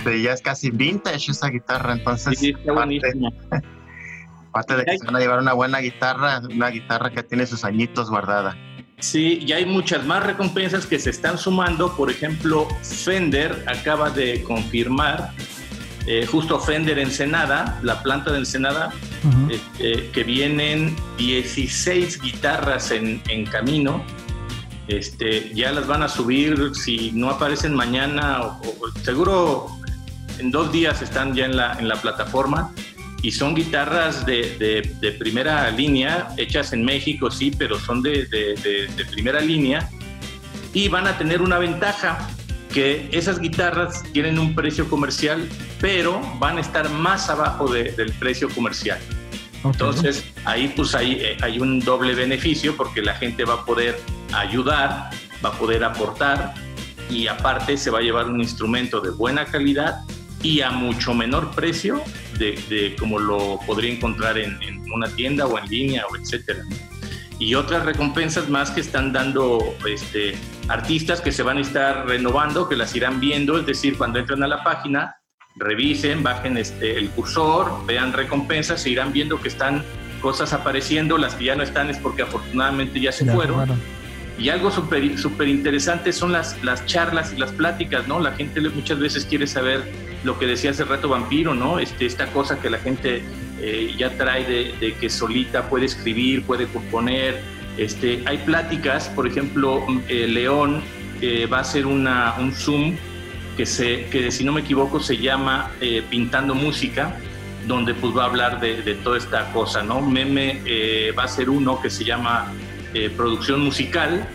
Este, 0.06 0.22
ya 0.22 0.32
es 0.32 0.40
casi 0.40 0.70
vintage 0.70 1.32
esa 1.32 1.48
guitarra, 1.48 1.92
entonces 1.94 2.38
Sí, 2.38 2.50
está 2.50 2.74
parte, 2.74 3.00
parte 4.52 4.76
de 4.76 4.84
que 4.84 4.98
se 4.98 5.04
van 5.04 5.16
a 5.16 5.18
llevar 5.18 5.40
una 5.40 5.52
buena 5.52 5.80
guitarra, 5.80 6.40
una 6.48 6.68
guitarra 6.68 7.10
que 7.10 7.24
tiene 7.24 7.44
sus 7.44 7.64
añitos 7.64 8.08
guardada. 8.08 8.56
Sí, 9.00 9.40
y 9.44 9.52
hay 9.52 9.66
muchas 9.66 10.06
más 10.06 10.24
recompensas 10.24 10.86
que 10.86 10.98
se 10.98 11.10
están 11.10 11.38
sumando. 11.38 11.94
Por 11.96 12.10
ejemplo, 12.10 12.68
Fender 12.82 13.64
acaba 13.66 14.10
de 14.10 14.42
confirmar, 14.44 15.32
eh, 16.06 16.24
justo 16.26 16.58
Fender 16.60 16.98
Ensenada, 16.98 17.78
la 17.82 18.02
planta 18.02 18.30
de 18.32 18.38
Ensenada, 18.38 18.92
Ujú. 19.24 19.50
este, 19.50 20.10
que 20.10 20.24
vienen 20.24 20.94
16 21.18 22.20
guitarras 22.22 22.90
en, 22.90 23.20
en 23.28 23.44
camino. 23.46 24.04
Este, 24.88 25.52
ya 25.54 25.72
las 25.72 25.86
van 25.86 26.02
a 26.04 26.08
subir, 26.08 26.70
si 26.74 27.10
no 27.12 27.28
aparecen 27.30 27.74
mañana, 27.74 28.42
o, 28.42 28.60
o 28.62 29.00
seguro 29.02 29.66
en 30.38 30.50
dos 30.52 30.70
días 30.70 31.02
están 31.02 31.34
ya 31.34 31.44
en 31.46 31.56
la, 31.56 31.74
en 31.78 31.88
la 31.88 31.96
plataforma. 32.00 32.72
Y 33.22 33.32
son 33.32 33.54
guitarras 33.56 34.24
de, 34.26 34.56
de- 34.58 34.94
de 35.00 35.12
primera 35.12 35.68
línea, 35.70 36.28
hechas 36.36 36.72
en 36.72 36.84
México, 36.84 37.30
sí, 37.30 37.50
pero 37.50 37.80
son 37.80 38.00
de- 38.02 38.26
de 38.26 39.04
primera 39.10 39.40
línea. 39.40 39.88
Y 40.72 40.88
van 40.88 41.06
a 41.08 41.18
tener 41.18 41.42
una 41.42 41.58
ventaja, 41.58 42.28
que 42.72 43.08
esas 43.10 43.40
guitarras 43.40 44.02
tienen 44.12 44.38
un 44.38 44.54
precio 44.54 44.88
comercial, 44.88 45.48
pero 45.80 46.20
van 46.38 46.58
a 46.58 46.60
estar 46.60 46.88
más 46.90 47.28
abajo 47.30 47.68
de- 47.72 47.92
del 47.92 48.12
precio 48.12 48.48
comercial. 48.48 48.98
Ok. 49.62 49.72
Entonces, 49.74 50.24
ahí 50.44 50.72
pues 50.76 50.94
hay, 50.94 51.12
eh, 51.12 51.36
hay 51.42 51.58
un 51.58 51.80
doble 51.80 52.14
beneficio 52.14 52.76
porque 52.76 53.02
la 53.02 53.14
gente 53.14 53.44
va 53.44 53.54
a 53.54 53.64
poder 53.64 53.98
ayudar, 54.32 55.10
va 55.44 55.48
a 55.48 55.52
poder 55.52 55.84
aportar 55.84 56.54
y 57.10 57.26
aparte 57.26 57.76
se 57.76 57.90
va 57.90 57.98
a 57.98 58.02
llevar 58.02 58.26
un 58.28 58.40
instrumento 58.40 59.00
de 59.00 59.10
buena 59.10 59.44
calidad 59.46 60.00
y 60.42 60.60
a 60.60 60.70
mucho 60.70 61.14
menor 61.14 61.50
precio 61.52 62.02
de, 62.38 62.52
de 62.68 62.94
como 62.98 63.18
lo 63.18 63.58
podría 63.66 63.92
encontrar 63.92 64.38
en, 64.38 64.60
en 64.62 64.82
una 64.92 65.08
tienda 65.08 65.46
o 65.46 65.58
en 65.58 65.66
línea 65.68 66.04
o 66.10 66.16
etcétera. 66.16 66.62
Y 67.38 67.54
otras 67.54 67.84
recompensas 67.84 68.48
más 68.48 68.70
que 68.70 68.80
están 68.80 69.12
dando 69.12 69.58
este, 69.86 70.36
artistas 70.68 71.20
que 71.20 71.32
se 71.32 71.42
van 71.42 71.58
a 71.58 71.60
estar 71.60 72.06
renovando, 72.06 72.68
que 72.68 72.76
las 72.76 72.94
irán 72.96 73.20
viendo, 73.20 73.58
es 73.58 73.66
decir, 73.66 73.96
cuando 73.98 74.18
entran 74.18 74.42
a 74.42 74.46
la 74.48 74.62
página, 74.64 75.16
revisen, 75.56 76.22
bajen 76.22 76.56
este, 76.56 76.98
el 76.98 77.10
cursor, 77.10 77.84
vean 77.86 78.12
recompensas, 78.12 78.82
se 78.82 78.90
irán 78.90 79.12
viendo 79.12 79.40
que 79.40 79.48
están 79.48 79.84
cosas 80.20 80.52
apareciendo, 80.52 81.18
las 81.18 81.34
que 81.34 81.44
ya 81.44 81.56
no 81.56 81.62
están 81.62 81.90
es 81.90 81.98
porque 81.98 82.22
afortunadamente 82.22 83.00
ya 83.00 83.12
se 83.12 83.24
Ya 83.24 83.34
fueron. 83.34 83.68
Y 84.38 84.50
algo 84.50 84.70
súper 84.70 85.16
súper 85.18 85.48
interesante 85.48 86.12
son 86.12 86.32
las, 86.32 86.62
las 86.62 86.84
charlas 86.84 87.32
y 87.32 87.38
las 87.38 87.52
pláticas, 87.52 88.06
¿no? 88.06 88.20
La 88.20 88.32
gente 88.32 88.60
muchas 88.60 88.98
veces 88.98 89.24
quiere 89.24 89.46
saber 89.46 89.90
lo 90.24 90.38
que 90.38 90.46
decía 90.46 90.72
hace 90.72 90.84
rato 90.84 91.08
Vampiro, 91.08 91.54
¿no? 91.54 91.78
Este, 91.78 92.04
esta 92.04 92.26
cosa 92.26 92.60
que 92.60 92.68
la 92.68 92.78
gente 92.78 93.22
eh, 93.60 93.94
ya 93.96 94.10
trae 94.10 94.44
de, 94.44 94.74
de 94.78 94.94
que 94.94 95.08
solita 95.08 95.70
puede 95.70 95.86
escribir, 95.86 96.44
puede 96.44 96.66
componer. 96.66 97.40
Este, 97.78 98.22
hay 98.26 98.38
pláticas, 98.38 99.08
por 99.08 99.26
ejemplo, 99.26 99.84
mm, 99.86 100.00
eh, 100.08 100.26
León 100.28 100.82
eh, 101.22 101.46
va 101.46 101.58
a 101.58 101.60
hacer 101.60 101.86
una, 101.86 102.34
un 102.38 102.52
Zoom 102.52 102.96
que, 103.56 103.66
se, 103.66 104.06
que, 104.06 104.30
si 104.30 104.44
no 104.44 104.52
me 104.52 104.60
equivoco, 104.60 105.00
se 105.00 105.16
llama 105.18 105.70
eh, 105.80 106.02
Pintando 106.08 106.54
Música, 106.54 107.16
donde 107.66 107.94
pues 107.94 108.16
va 108.16 108.24
a 108.24 108.26
hablar 108.26 108.60
de, 108.60 108.82
de 108.82 108.94
toda 108.94 109.18
esta 109.18 109.50
cosa, 109.52 109.82
¿no? 109.82 110.00
Meme 110.00 110.60
eh, 110.64 111.12
va 111.18 111.24
a 111.24 111.28
ser 111.28 111.50
uno 111.50 111.80
que 111.80 111.90
se 111.90 112.04
llama 112.04 112.52
eh, 112.94 113.10
Producción 113.16 113.60
Musical, 113.60 114.28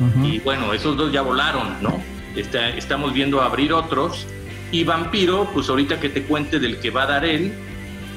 Ujú. 0.00 0.26
y 0.26 0.38
bueno, 0.40 0.72
esos 0.74 0.96
dos 0.96 1.12
ya 1.12 1.22
volaron, 1.22 1.76
¿no? 1.80 2.02
Está- 2.34 2.68
estamos 2.70 3.14
viendo 3.14 3.40
abrir 3.40 3.72
otros. 3.72 4.26
Y 4.72 4.84
Vampiro, 4.84 5.48
pues 5.54 5.68
ahorita 5.70 6.00
que 6.00 6.08
te 6.10 6.24
cuente 6.24 6.58
del 6.58 6.78
que 6.80 6.90
va 6.90 7.04
a 7.04 7.06
dar 7.06 7.24
él, 7.24 7.52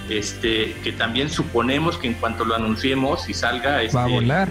este, 0.10 0.76
que 0.84 0.92
también 0.92 1.30
suponemos 1.30 1.98
que 1.98 2.08
en 2.08 2.16
cuanto 2.16 2.44
lo 2.44 2.56
anunciemos 2.56 3.30
y 3.30 3.34
salga 3.34 3.82
este, 3.84 3.96
Va 3.96 4.06
a 4.06 4.08
volar. 4.08 4.50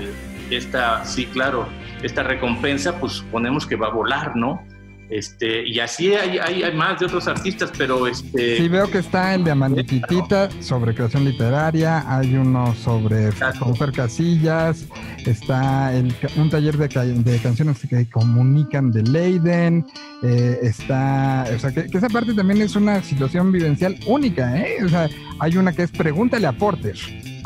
esta, 0.48 1.04
sí, 1.04 1.26
claro, 1.26 1.68
esta 2.02 2.22
recompensa, 2.22 2.98
pues 3.00 3.14
suponemos 3.14 3.66
que 3.66 3.74
va 3.76 3.88
a 3.88 3.90
volar, 3.90 4.36
¿no? 4.36 4.64
Este, 5.10 5.66
y 5.66 5.80
así 5.80 6.12
hay, 6.14 6.38
hay, 6.38 6.62
hay 6.62 6.76
más 6.76 7.00
de 7.00 7.06
otros 7.06 7.26
artistas, 7.28 7.72
pero 7.76 8.06
este, 8.06 8.58
Sí, 8.58 8.68
veo 8.68 8.90
que 8.90 8.98
está 8.98 9.34
el 9.34 9.42
de 9.42 9.52
Amandititita 9.52 10.50
sobre 10.60 10.94
creación 10.94 11.24
literaria, 11.24 12.04
hay 12.06 12.34
uno 12.36 12.74
sobre 12.74 13.32
Fer 13.32 13.92
Casillas, 13.92 14.86
está 15.24 15.94
el, 15.94 16.14
un 16.36 16.50
taller 16.50 16.76
de, 16.76 16.88
de 16.88 17.38
canciones 17.38 17.78
que 17.88 18.08
comunican 18.10 18.90
de 18.90 19.02
Leiden, 19.02 19.86
eh, 20.22 20.58
está, 20.62 21.46
o 21.54 21.58
sea, 21.58 21.72
que, 21.72 21.86
que 21.86 21.96
esa 21.98 22.08
parte 22.10 22.34
también 22.34 22.60
es 22.60 22.76
una 22.76 23.02
situación 23.02 23.50
vivencial 23.50 23.98
única, 24.06 24.58
¿eh? 24.58 24.84
O 24.84 24.88
sea, 24.88 25.08
hay 25.38 25.56
una 25.56 25.72
que 25.72 25.84
es 25.84 25.90
Pregúntale 25.90 26.46
a 26.46 26.52
Porter, 26.52 26.96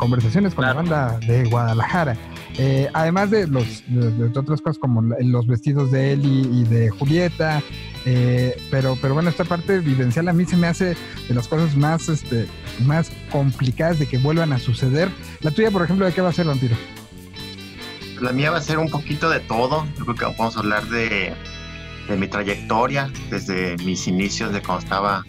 conversaciones 0.03 0.53
con 0.53 0.65
la 0.65 0.73
banda 0.73 1.17
de 1.19 1.45
Guadalajara. 1.45 2.17
Eh, 2.57 2.89
además 2.93 3.31
de 3.31 3.47
los 3.47 3.83
de, 3.87 4.11
de 4.11 4.37
otras 4.37 4.61
cosas 4.61 4.77
como 4.77 5.01
los 5.01 5.47
vestidos 5.47 5.91
de 5.91 6.11
Eli 6.11 6.49
y 6.51 6.63
de 6.65 6.89
Julieta, 6.89 7.63
eh, 8.05 8.61
pero, 8.69 8.97
pero 9.01 9.13
bueno, 9.13 9.29
esta 9.29 9.45
parte 9.45 9.79
vivencial 9.79 10.27
a 10.27 10.33
mí 10.33 10.43
se 10.43 10.57
me 10.57 10.67
hace 10.67 10.97
de 11.27 11.33
las 11.33 11.47
cosas 11.47 11.77
más, 11.77 12.09
este, 12.09 12.47
más 12.85 13.11
complicadas 13.31 13.97
de 13.97 14.05
que 14.05 14.17
vuelvan 14.17 14.51
a 14.51 14.59
suceder. 14.59 15.09
La 15.39 15.51
tuya, 15.51 15.71
por 15.71 15.83
ejemplo, 15.83 16.05
¿de 16.05 16.11
qué 16.11 16.19
va 16.19 16.29
a 16.29 16.33
ser, 16.33 16.47
Vampiro? 16.47 16.75
La 18.21 18.33
mía 18.33 18.51
va 18.51 18.57
a 18.57 18.61
ser 18.61 18.77
un 18.77 18.89
poquito 18.89 19.29
de 19.29 19.39
todo. 19.39 19.87
Yo 19.97 20.03
creo 20.03 20.15
que 20.15 20.25
vamos 20.37 20.57
a 20.57 20.59
hablar 20.59 20.85
de, 20.89 21.33
de 22.09 22.17
mi 22.17 22.27
trayectoria 22.27 23.09
desde 23.29 23.77
mis 23.85 24.05
inicios 24.05 24.51
de 24.51 24.61
cuando 24.61 24.83
estaba 24.83 25.23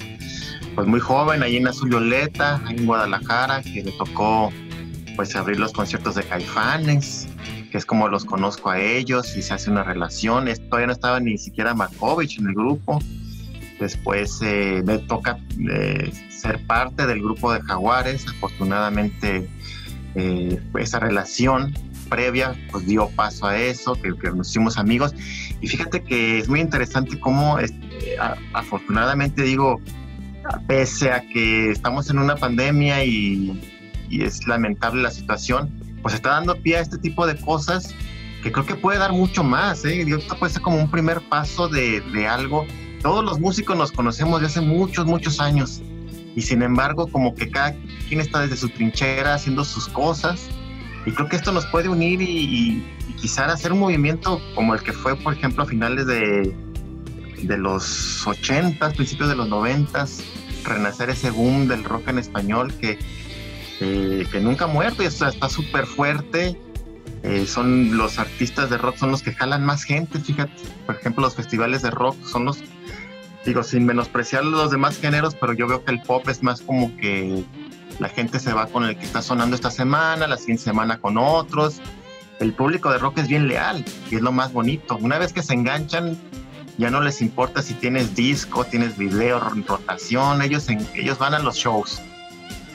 pues 0.74 0.86
muy 0.88 1.00
joven 1.00 1.42
ahí 1.42 1.56
en 1.56 1.68
Azul 1.68 1.88
Violeta, 1.88 2.60
ahí 2.66 2.76
en 2.76 2.86
Guadalajara, 2.86 3.62
que 3.62 3.84
me 3.84 3.92
tocó 3.92 4.52
pues 5.16 5.34
abrir 5.36 5.58
los 5.58 5.72
conciertos 5.72 6.14
de 6.14 6.22
Caifanes, 6.22 7.28
que 7.70 7.78
es 7.78 7.86
como 7.86 8.08
los 8.08 8.24
conozco 8.24 8.70
a 8.70 8.80
ellos 8.80 9.36
y 9.36 9.42
se 9.42 9.54
hace 9.54 9.70
una 9.70 9.82
relación. 9.82 10.46
Todavía 10.68 10.86
no 10.86 10.92
estaba 10.92 11.20
ni 11.20 11.38
siquiera 11.38 11.74
Markovich 11.74 12.38
en 12.38 12.48
el 12.48 12.54
grupo. 12.54 13.00
Después 13.80 14.40
eh, 14.42 14.82
me 14.86 14.98
toca 14.98 15.38
eh, 15.70 16.12
ser 16.30 16.64
parte 16.66 17.06
del 17.06 17.20
grupo 17.20 17.52
de 17.52 17.60
Jaguares. 17.62 18.26
Afortunadamente 18.28 19.48
eh, 20.14 20.60
esa 20.78 21.00
relación 21.00 21.74
previa 22.08 22.54
pues 22.70 22.86
dio 22.86 23.08
paso 23.10 23.46
a 23.46 23.58
eso, 23.58 23.94
que, 23.94 24.10
nos 24.30 24.50
hicimos 24.50 24.78
amigos. 24.78 25.14
Y 25.60 25.68
fíjate 25.68 26.02
que 26.02 26.38
es 26.38 26.48
muy 26.48 26.60
interesante 26.60 27.18
cómo 27.18 27.58
afortunadamente 28.52 29.42
digo, 29.42 29.80
pese 30.66 31.10
a 31.10 31.22
que 31.22 31.70
estamos 31.70 32.10
en 32.10 32.18
una 32.18 32.36
pandemia 32.36 33.04
y, 33.04 33.73
y 34.14 34.22
es 34.22 34.46
lamentable 34.46 35.02
la 35.02 35.10
situación, 35.10 35.70
pues 36.02 36.14
está 36.14 36.30
dando 36.30 36.54
pie 36.56 36.76
a 36.76 36.80
este 36.80 36.98
tipo 36.98 37.26
de 37.26 37.36
cosas 37.40 37.92
que 38.44 38.52
creo 38.52 38.64
que 38.64 38.76
puede 38.76 38.98
dar 38.98 39.12
mucho 39.12 39.42
más. 39.42 39.84
¿eh? 39.84 40.02
Esto 40.02 40.38
puede 40.38 40.52
ser 40.52 40.62
como 40.62 40.76
un 40.76 40.90
primer 40.90 41.20
paso 41.22 41.68
de, 41.68 42.00
de 42.00 42.28
algo. 42.28 42.64
Todos 43.02 43.24
los 43.24 43.40
músicos 43.40 43.76
nos 43.76 43.90
conocemos 43.90 44.40
de 44.40 44.46
hace 44.46 44.60
muchos, 44.60 45.06
muchos 45.06 45.40
años. 45.40 45.82
Y 46.36 46.42
sin 46.42 46.62
embargo, 46.62 47.08
como 47.08 47.34
que 47.34 47.50
cada 47.50 47.74
quien 48.08 48.20
está 48.20 48.40
desde 48.40 48.56
su 48.56 48.68
trinchera 48.68 49.34
haciendo 49.34 49.64
sus 49.64 49.88
cosas. 49.88 50.48
Y 51.06 51.10
creo 51.10 51.28
que 51.28 51.36
esto 51.36 51.52
nos 51.52 51.66
puede 51.66 51.88
unir 51.88 52.22
y, 52.22 52.26
y, 52.26 52.86
y 53.08 53.12
quizá 53.14 53.46
hacer 53.46 53.72
un 53.72 53.80
movimiento 53.80 54.40
como 54.54 54.74
el 54.74 54.82
que 54.82 54.92
fue, 54.92 55.16
por 55.16 55.34
ejemplo, 55.34 55.64
a 55.64 55.66
finales 55.66 56.06
de, 56.06 56.54
de 57.42 57.58
los 57.58 58.26
80, 58.26 58.90
principios 58.90 59.28
de 59.28 59.36
los 59.36 59.48
90, 59.48 60.06
renacer 60.64 61.10
ese 61.10 61.30
boom 61.30 61.66
del 61.66 61.82
rock 61.84 62.08
en 62.08 62.18
español 62.18 62.72
que, 62.74 62.98
eh, 63.80 64.26
que 64.30 64.40
nunca 64.40 64.68
y 64.98 65.04
está 65.04 65.48
súper 65.48 65.86
fuerte. 65.86 66.58
eh, 67.22 67.46
son 67.46 67.96
los 67.96 68.18
artistas 68.18 68.68
de 68.68 68.76
rock, 68.76 68.96
son 68.96 69.10
los 69.10 69.22
que 69.22 69.32
jalan 69.32 69.64
más 69.64 69.84
gente, 69.84 70.18
fíjate. 70.18 70.52
Por 70.86 70.96
ejemplo, 70.96 71.22
los 71.22 71.34
festivales 71.34 71.82
de 71.82 71.90
rock 71.90 72.16
son 72.24 72.44
los, 72.44 72.58
digo, 73.46 73.62
sin 73.62 73.86
menospreciar 73.86 74.44
los 74.44 74.70
demás 74.70 74.98
géneros, 74.98 75.34
pero 75.34 75.54
yo 75.54 75.66
veo 75.66 75.84
que 75.84 75.92
el 75.92 76.02
pop 76.02 76.28
es 76.28 76.42
más 76.42 76.60
como 76.60 76.94
que 76.96 77.42
la 77.98 78.08
gente 78.08 78.38
se 78.40 78.52
va 78.52 78.66
con 78.66 78.84
el 78.84 78.96
que 78.96 79.04
está 79.04 79.22
sonando 79.22 79.56
esta 79.56 79.70
semana, 79.70 80.26
la 80.26 80.36
siguiente 80.36 80.64
semana 80.64 80.98
con 80.98 81.16
otros. 81.16 81.80
El 82.40 82.52
público 82.52 82.90
de 82.90 82.98
rock 82.98 83.18
es 83.18 83.28
bien 83.28 83.48
leal 83.48 83.84
y 84.10 84.16
es 84.16 84.20
lo 84.20 84.32
más 84.32 84.52
bonito. 84.52 84.96
Una 84.96 85.18
vez 85.18 85.32
que 85.32 85.42
se 85.42 85.54
enganchan, 85.54 86.18
ya 86.76 86.90
no 86.90 87.00
les 87.00 87.22
importa 87.22 87.62
si 87.62 87.74
tienes 87.74 88.14
disco, 88.14 88.64
tienes 88.64 88.98
video, 88.98 89.38
rotación, 89.40 90.42
ellos, 90.42 90.68
ellos 90.94 91.18
van 91.18 91.34
a 91.34 91.38
los 91.38 91.56
shows. 91.56 92.02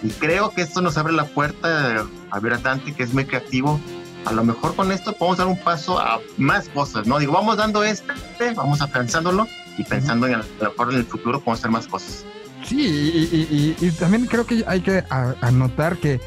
Y 0.03 0.09
creo 0.09 0.51
que 0.51 0.61
esto 0.61 0.81
nos 0.81 0.97
abre 0.97 1.13
la 1.13 1.25
puerta 1.25 2.05
a 2.31 2.39
ver 2.39 2.53
a 2.53 2.57
Dante, 2.57 2.93
que 2.93 3.03
es 3.03 3.13
muy 3.13 3.25
creativo. 3.25 3.79
A 4.25 4.31
lo 4.33 4.43
mejor 4.43 4.75
con 4.75 4.91
esto 4.91 5.13
podemos 5.13 5.37
dar 5.37 5.47
un 5.47 5.57
paso 5.57 5.99
a 5.99 6.19
más 6.37 6.67
cosas, 6.69 7.07
¿no? 7.07 7.19
Digo, 7.19 7.33
vamos 7.33 7.57
dando 7.57 7.83
este, 7.83 8.13
vamos 8.55 8.81
afianzándolo 8.81 9.47
y 9.77 9.83
pensando 9.83 10.27
en 10.27 10.33
el, 10.33 10.41
a 10.41 10.45
lo 10.63 10.69
mejor 10.71 10.91
en 10.91 10.99
el 10.99 11.05
futuro 11.05 11.39
podemos 11.39 11.59
hacer 11.59 11.71
más 11.71 11.87
cosas. 11.87 12.25
Sí, 12.65 12.81
y, 12.81 13.35
y- 13.35 13.75
y- 13.81 13.85
y 13.87 13.91
también 13.91 14.25
creo 14.25 14.45
que 14.45 14.63
hay 14.67 14.81
que 14.81 15.03
anotar 15.41 15.97
que 15.97 16.19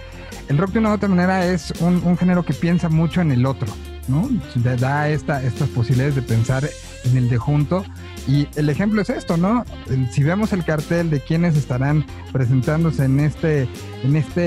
el 0.49 0.57
rock 0.59 0.71
de 0.73 0.79
una 0.81 0.91
u 0.91 0.95
otra 0.95 1.09
manera 1.09 1.47
es 1.47 1.73
un, 1.81 2.03
un 2.05 2.17
género 2.17 2.45
que 2.45 2.55
piensa 2.55 2.89
mucho 2.89 3.21
en 3.21 3.31
el 3.31 3.45
otro, 3.47 3.69
¿no? 4.09 4.29
Da- 4.77 5.09
esta, 5.11 5.43
estas 5.43 5.69
posibilidades 5.71 6.15
de 6.15 6.23
pensar 6.23 6.69
en 7.05 7.17
el 7.17 7.29
de 7.29 7.39
junto. 7.39 7.85
Y 8.29 8.47
el 8.55 8.69
ejemplo 8.71 9.03
es 9.03 9.11
esto, 9.11 9.37
¿no? 9.37 9.65
Si 10.13 10.23
vemos 10.23 10.53
el 10.53 10.65
cartel 10.65 11.11
de 11.11 11.19
quienes 11.21 11.57
estarán 11.57 12.05
presentándose 12.33 13.05
en 13.05 13.19
este, 13.19 13.63
en 14.05 14.15
este 14.15 14.43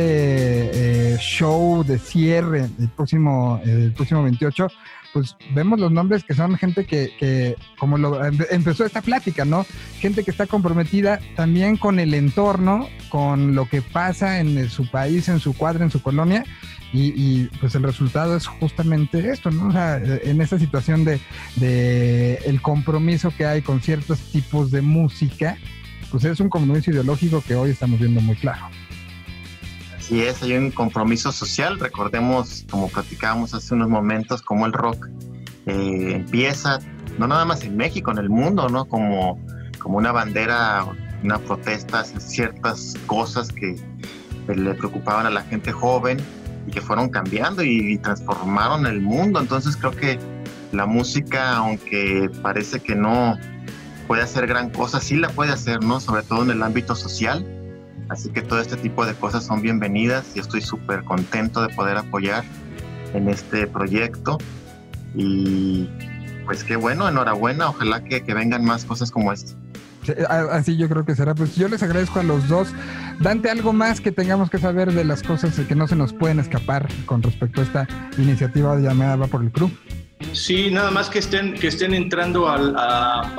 eh, 1.14 1.18
show 1.20 1.84
de 1.84 2.00
cierre 2.00 2.70
el 2.80 2.88
próximo, 2.96 3.60
el 3.66 3.92
próximo 3.92 4.24
28, 4.24 4.68
pues 5.16 5.38
vemos 5.54 5.80
los 5.80 5.94
nombres 5.94 6.26
que 6.26 6.34
son 6.34 6.58
gente 6.58 6.86
que, 6.86 7.14
que 7.18 7.56
como 7.80 7.98
lo 7.98 8.22
empe- 8.22 8.48
empezó 8.52 8.84
esta 8.84 9.02
plática, 9.02 9.46
¿no? 9.46 9.66
Gente 10.00 10.26
que 10.26 10.32
está 10.32 10.46
comprometida 10.46 11.22
también 11.38 11.78
con 11.78 12.02
el 12.02 12.14
entorno, 12.14 12.90
con 13.08 13.56
lo 13.56 13.70
que 13.70 13.82
pasa 13.82 14.42
en 14.42 14.70
su 14.70 14.92
país, 14.92 15.30
en 15.30 15.40
su 15.40 15.54
cuadra, 15.56 15.86
en 15.86 15.92
su 15.92 16.02
colonia. 16.02 16.44
Y, 16.92 17.46
pues 17.60 17.76
el 17.76 17.84
resultado 17.84 18.36
es 18.36 18.46
justamente 18.46 19.30
esto, 19.30 19.52
¿no? 19.52 19.68
O 19.68 19.72
sea, 19.72 19.98
en 19.98 20.42
esa 20.42 20.60
situación 20.60 21.06
de, 21.06 21.20
de 21.56 22.36
el 22.46 22.62
compromiso 22.62 23.32
que 23.38 23.46
hay 23.46 23.62
con 23.62 23.80
ciertos 23.80 24.20
tipos 24.32 24.70
de 24.70 24.82
música, 24.82 25.58
pues 26.12 26.26
es 26.26 26.42
un 26.42 26.50
compromiso 26.50 26.92
ideológico 26.92 27.42
que 27.42 27.56
hoy 27.56 27.72
estamos 27.72 28.00
viendo 28.00 28.20
muy 28.20 28.36
claro. 28.36 28.66
Así 30.06 30.22
es, 30.22 30.44
hay 30.44 30.54
un 30.54 30.70
compromiso 30.70 31.32
social. 31.32 31.80
Recordemos, 31.80 32.64
como 32.70 32.90
platicábamos 32.90 33.56
hace 33.56 33.74
unos 33.74 33.90
momentos, 33.90 34.44
cómo 34.44 34.68
el 34.68 34.72
rock 34.72 35.08
eh, 35.66 36.12
empieza, 36.14 36.78
no 37.18 37.28
nada 37.28 37.44
más 37.44 37.64
en 37.64 37.76
México, 37.76 38.12
en 38.12 38.20
el 38.20 38.30
mundo, 38.30 38.70
¿no? 38.70 38.86
Como, 38.86 39.44
como 39.80 39.98
una 39.98 40.12
bandera, 40.12 40.86
una 41.24 41.40
protesta 41.40 42.04
ciertas 42.04 42.94
cosas 43.08 43.52
que 43.52 43.78
le 44.48 44.76
preocupaban 44.76 45.26
a 45.26 45.32
la 45.32 45.42
gente 45.42 45.72
joven 45.72 46.20
y 46.68 46.72
que 46.72 46.82
fueron 46.82 47.10
cambiando 47.10 47.64
y 47.64 47.98
transformaron 47.98 48.86
el 48.86 49.02
mundo. 49.02 49.40
Entonces 49.40 49.76
creo 49.76 49.94
que 49.94 50.20
la 50.72 50.86
música, 50.86 51.56
aunque 51.56 52.30
parece 52.44 52.80
que 52.80 52.94
no 52.94 53.40
puede 54.06 54.22
hacer 54.22 54.46
gran 54.46 54.70
cosa, 54.70 55.00
sí 55.00 55.16
la 55.16 55.30
puede 55.30 55.52
hacer, 55.52 55.84
¿no? 55.84 56.00
Sobre 56.00 56.22
todo 56.22 56.44
en 56.44 56.52
el 56.52 56.62
ámbito 56.62 56.94
social. 56.94 57.44
Así 58.10 58.30
que 58.30 58.42
todo 58.42 58.60
este 58.60 58.78
tipo 58.78 59.06
de 59.06 59.14
cosas 59.16 59.46
son 59.46 59.62
bienvenidas 59.62 60.36
y 60.36 60.40
estoy 60.40 60.62
súper 60.62 61.04
contento 61.04 61.62
de 61.62 61.74
poder 61.74 61.98
apoyar 61.98 62.44
en 63.14 63.30
este 63.30 63.68
proyecto. 63.68 64.38
Y 65.16 65.90
pues 66.46 66.64
qué 66.64 66.76
bueno, 66.76 67.08
enhorabuena, 67.08 67.70
ojalá 67.70 68.04
que, 68.04 68.22
que 68.22 68.34
vengan 68.34 68.64
más 68.64 68.86
cosas 68.86 69.12
como 69.12 69.32
esta. 69.32 69.54
Así 70.52 70.78
yo 70.78 70.88
creo 70.88 71.06
que 71.06 71.16
será. 71.16 71.34
Pues 71.34 71.56
yo 71.56 71.68
les 71.68 71.82
agradezco 71.82 72.20
a 72.20 72.24
los 72.24 72.48
dos. 72.48 72.68
Dante, 73.20 73.50
algo 73.50 73.74
más 73.74 74.02
que 74.02 74.12
tengamos 74.12 74.50
que 74.50 74.60
saber 74.60 74.92
de 74.92 75.04
las 75.04 75.24
cosas 75.24 75.60
que 75.60 75.76
no 75.76 75.88
se 75.88 75.96
nos 75.96 76.14
pueden 76.14 76.40
escapar 76.40 76.88
con 77.06 77.24
respecto 77.24 77.62
a 77.62 77.64
esta 77.64 77.88
iniciativa 78.18 78.78
llamada 78.78 79.16
Va 79.16 79.28
por 79.28 79.42
el 79.42 79.52
Crew. 79.52 79.72
Sí, 80.34 80.70
nada 80.72 80.92
más 80.92 81.10
que 81.10 81.20
estén, 81.20 81.54
que 81.54 81.68
estén 81.68 81.94
entrando 81.94 82.50
al, 82.50 82.76
a 82.78 83.34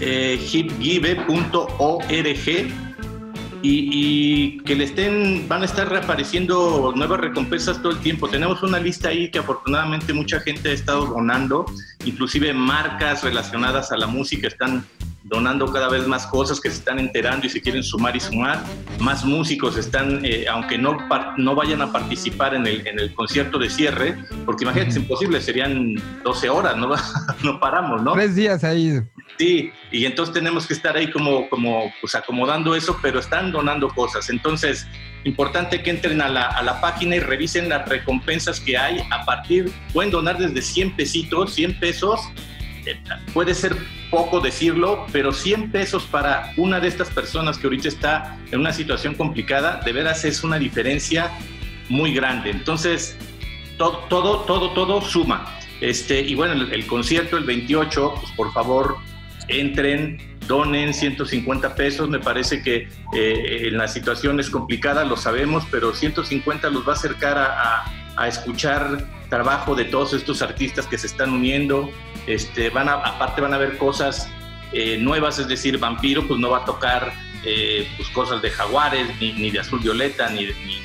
vaporelcrew.hipgive.org 0.00 2.72
y, 3.62 3.88
y 3.92 4.58
que 4.64 4.74
le 4.74 4.84
estén, 4.84 5.48
van 5.48 5.62
a 5.62 5.64
estar 5.64 5.88
reapareciendo 5.88 6.92
nuevas 6.94 7.20
recompensas 7.20 7.80
todo 7.80 7.92
el 7.92 7.98
tiempo. 8.00 8.28
Tenemos 8.28 8.62
una 8.62 8.78
lista 8.78 9.08
ahí 9.08 9.30
que 9.30 9.38
afortunadamente 9.38 10.12
mucha 10.12 10.38
gente 10.40 10.68
ha 10.68 10.72
estado 10.72 11.06
donando, 11.06 11.64
inclusive 12.04 12.52
marcas 12.52 13.24
relacionadas 13.24 13.90
a 13.90 13.96
la 13.96 14.06
música 14.06 14.48
están 14.48 14.84
donando 15.24 15.72
cada 15.72 15.88
vez 15.88 16.06
más 16.06 16.26
cosas 16.26 16.60
que 16.60 16.70
se 16.70 16.76
están 16.76 16.98
enterando 16.98 17.46
y 17.46 17.50
se 17.50 17.60
quieren 17.60 17.82
sumar 17.82 18.14
y 18.14 18.20
sumar. 18.20 18.62
Más 19.00 19.24
músicos 19.24 19.76
están, 19.76 20.24
eh, 20.24 20.44
aunque 20.48 20.76
no, 20.78 20.98
no 21.38 21.54
vayan 21.54 21.80
a 21.80 21.90
participar 21.90 22.54
en 22.54 22.66
el, 22.66 22.86
en 22.86 22.98
el 23.00 23.14
concierto 23.14 23.58
de 23.58 23.70
cierre, 23.70 24.16
porque 24.44 24.64
imagínate, 24.64 24.90
es 24.90 24.96
imposible, 24.96 25.40
serían 25.40 25.94
12 26.22 26.48
horas, 26.50 26.76
no, 26.76 26.94
no 27.42 27.58
paramos, 27.58 28.02
¿no? 28.02 28.12
Tres 28.12 28.36
días 28.36 28.62
ahí. 28.64 29.00
Sí, 29.38 29.72
y 29.90 30.04
entonces 30.04 30.32
tenemos 30.32 30.66
que 30.66 30.74
estar 30.74 30.94
ahí 30.96 31.10
como, 31.10 31.48
como 31.48 31.92
pues 32.00 32.14
acomodando 32.14 32.76
eso, 32.76 32.98
pero 33.02 33.18
están 33.18 33.50
donando 33.50 33.88
cosas. 33.88 34.28
Entonces, 34.30 34.86
importante 35.24 35.82
que 35.82 35.90
entren 35.90 36.20
a 36.20 36.28
la, 36.28 36.46
a 36.48 36.62
la 36.62 36.80
página 36.80 37.16
y 37.16 37.20
revisen 37.20 37.68
las 37.68 37.88
recompensas 37.88 38.60
que 38.60 38.76
hay 38.76 39.00
a 39.10 39.24
partir, 39.24 39.72
pueden 39.92 40.12
donar 40.12 40.38
desde 40.38 40.60
100 40.60 40.96
pesitos, 40.96 41.54
100 41.54 41.80
pesos, 41.80 42.20
eh, 42.86 42.98
puede 43.32 43.54
ser 43.54 43.76
poco 44.10 44.40
decirlo, 44.40 45.06
pero 45.12 45.32
100 45.32 45.70
pesos 45.72 46.04
para 46.04 46.52
una 46.56 46.80
de 46.80 46.88
estas 46.88 47.10
personas 47.10 47.58
que 47.58 47.66
ahorita 47.66 47.88
está 47.88 48.38
en 48.52 48.60
una 48.60 48.72
situación 48.72 49.14
complicada, 49.14 49.80
de 49.84 49.92
veras 49.92 50.24
es 50.24 50.44
una 50.44 50.58
diferencia 50.58 51.30
muy 51.88 52.14
grande. 52.14 52.50
Entonces, 52.50 53.16
todo, 53.78 53.98
todo, 54.08 54.40
todo, 54.40 54.70
todo 54.72 55.00
suma. 55.02 55.46
Este, 55.80 56.20
y 56.20 56.34
bueno, 56.34 56.52
el, 56.54 56.72
el 56.72 56.86
concierto 56.86 57.36
el 57.36 57.44
28, 57.44 58.14
pues 58.20 58.32
por 58.32 58.52
favor, 58.52 58.96
entren, 59.48 60.18
donen 60.46 60.94
150 60.94 61.74
pesos. 61.74 62.08
Me 62.08 62.18
parece 62.20 62.62
que 62.62 62.88
eh, 63.14 63.68
en 63.68 63.76
la 63.76 63.88
situación 63.88 64.40
es 64.40 64.48
complicada, 64.50 65.04
lo 65.04 65.16
sabemos, 65.16 65.64
pero 65.70 65.92
150 65.94 66.70
los 66.70 66.86
va 66.86 66.92
a 66.92 66.96
acercar 66.96 67.38
a, 67.38 67.44
a- 67.84 67.84
a 68.16 68.28
escuchar 68.28 69.04
trabajo 69.28 69.74
de 69.74 69.86
todos 69.86 70.12
estos 70.14 70.40
artistas 70.40 70.86
que 70.86 70.96
se 70.96 71.08
están 71.08 71.30
uniendo. 71.32 71.90
Este, 72.26 72.70
van 72.70 72.88
a, 72.88 72.94
aparte 72.94 73.40
van 73.40 73.54
a 73.54 73.58
ver 73.58 73.76
cosas 73.78 74.28
eh, 74.72 74.96
nuevas, 74.98 75.38
es 75.38 75.48
decir, 75.48 75.78
Vampiro 75.78 76.26
pues 76.26 76.40
no 76.40 76.50
va 76.50 76.58
a 76.58 76.64
tocar 76.64 77.12
eh, 77.44 77.86
pues, 77.96 78.08
cosas 78.10 78.40
de 78.42 78.50
Jaguares, 78.50 79.08
ni, 79.20 79.32
ni 79.32 79.50
de 79.50 79.60
Azul 79.60 79.80
Violeta, 79.80 80.28
ni, 80.30 80.46
de- 80.46 80.54
ni- 80.54 80.76
ni- 80.76 80.84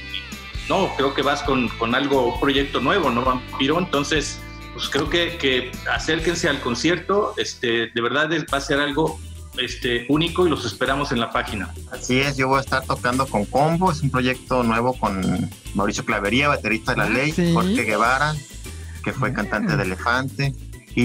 no, 0.68 0.94
creo 0.98 1.14
que 1.14 1.22
vas 1.24 1.42
con, 1.44 1.68
con 1.70 1.96
algo, 1.96 2.34
un 2.36 2.40
proyecto 2.40 2.80
nuevo, 2.82 3.10
¿no, 3.10 3.24
Vampiro? 3.24 3.80
Entonces, 3.80 4.40
pues 4.74 4.88
creo 4.90 5.10
que, 5.10 5.38
que 5.38 5.72
acérquense 5.92 6.48
al 6.50 6.60
concierto, 6.62 7.34
este, 7.38 7.88
de 7.88 8.02
verdad 8.02 8.32
es- 8.34 8.46
va 8.54 8.58
a 8.60 8.62
ser 8.62 8.80
algo 8.80 9.20
este, 9.58 10.06
único 10.10 10.46
y 10.46 10.50
los 10.52 10.64
esperamos 10.66 11.12
en 11.12 11.20
la 11.20 11.32
página. 11.32 11.74
Así 11.92 12.20
es, 12.20 12.38
yo 12.38 12.48
voy 12.48 12.60
a 12.60 12.62
estar 12.62 12.86
tocando 12.86 13.26
con 13.26 13.46
Combo, 13.46 13.92
es 13.92 14.02
un 14.02 14.12
proyecto 14.12 14.62
nuevo 14.64 14.94
con 14.94 15.50
Mauricio 15.74 16.06
Clavería, 16.06 16.48
baterista 16.50 16.92
de 16.92 16.98
la 16.98 17.06
Ah, 17.06 17.10
ley, 17.10 17.32
sí. 17.32 17.52
Jorge 17.54 17.84
Guevara, 17.84 18.36
que 19.04 19.12
fue 19.12 19.30
Ah. 19.30 19.34
cantante 19.34 19.76
de 19.76 19.84
Elefante, 19.84 20.54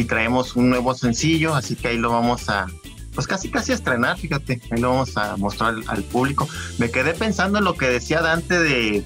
y 0.00 0.04
traemos 0.04 0.56
un 0.56 0.70
nuevo 0.70 0.94
sencillo, 0.94 1.54
así 1.54 1.76
que 1.76 1.88
ahí 1.88 1.98
lo 1.98 2.10
vamos 2.10 2.48
a, 2.48 2.66
pues 3.14 3.26
casi 3.26 3.48
casi 3.48 3.72
a 3.72 3.76
estrenar, 3.76 4.18
fíjate, 4.18 4.60
ahí 4.70 4.80
lo 4.80 4.90
vamos 4.90 5.16
a 5.16 5.36
mostrar 5.36 5.74
al, 5.74 5.84
al 5.86 6.02
público. 6.02 6.48
Me 6.78 6.90
quedé 6.90 7.14
pensando 7.14 7.58
en 7.58 7.64
lo 7.64 7.74
que 7.74 7.86
decía 7.86 8.20
Dante 8.20 8.58
de 8.58 9.04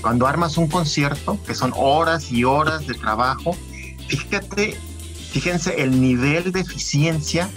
cuando 0.00 0.26
armas 0.26 0.58
un 0.58 0.66
concierto, 0.66 1.38
que 1.46 1.54
son 1.54 1.72
horas 1.76 2.32
y 2.32 2.44
horas 2.44 2.86
de 2.86 2.94
trabajo, 2.94 3.56
fíjate, 4.08 4.76
fíjense 5.30 5.82
el 5.82 6.00
nivel 6.00 6.50
de 6.52 6.60
eficiencia, 6.60 7.48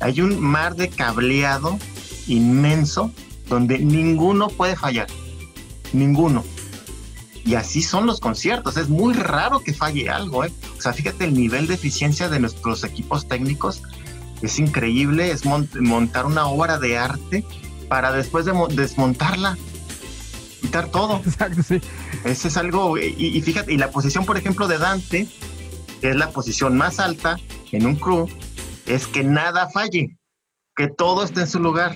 hay 0.00 0.20
un 0.20 0.40
mar 0.40 0.74
de 0.74 0.88
cableado 0.88 1.78
inmenso 2.26 3.12
donde 3.48 3.78
ninguno 3.78 4.48
puede 4.48 4.74
fallar, 4.76 5.06
ninguno. 5.92 6.44
Y 7.44 7.56
así 7.56 7.82
son 7.82 8.06
los 8.06 8.20
conciertos, 8.20 8.76
es 8.78 8.88
muy 8.88 9.12
raro 9.12 9.60
que 9.60 9.74
falle 9.74 10.08
algo, 10.08 10.44
¿eh? 10.44 10.52
O 10.78 10.80
sea, 10.80 10.92
fíjate 10.94 11.24
el 11.24 11.34
nivel 11.34 11.66
de 11.66 11.74
eficiencia 11.74 12.28
de 12.28 12.40
nuestros 12.40 12.84
equipos 12.84 13.28
técnicos, 13.28 13.82
es 14.40 14.58
increíble, 14.58 15.30
es 15.30 15.44
mon- 15.44 15.68
montar 15.80 16.24
una 16.24 16.46
obra 16.46 16.78
de 16.78 16.96
arte 16.96 17.44
para 17.88 18.12
después 18.12 18.46
de 18.46 18.54
mo- 18.54 18.68
desmontarla, 18.68 19.58
quitar 20.62 20.88
todo. 20.88 21.20
Exacto, 21.24 21.62
sí. 21.62 21.80
Ese 22.24 22.48
es 22.48 22.56
algo, 22.56 22.96
y, 22.98 23.14
y 23.18 23.40
fíjate, 23.42 23.74
y 23.74 23.76
la 23.76 23.90
posición, 23.90 24.24
por 24.24 24.38
ejemplo, 24.38 24.66
de 24.66 24.78
Dante, 24.78 25.28
que 26.00 26.10
es 26.10 26.16
la 26.16 26.30
posición 26.30 26.76
más 26.78 26.98
alta 26.98 27.38
en 27.72 27.86
un 27.86 27.96
crew, 27.96 28.26
es 28.86 29.06
que 29.06 29.22
nada 29.22 29.68
falle, 29.68 30.16
que 30.76 30.88
todo 30.88 31.24
esté 31.24 31.42
en 31.42 31.46
su 31.48 31.60
lugar. 31.60 31.94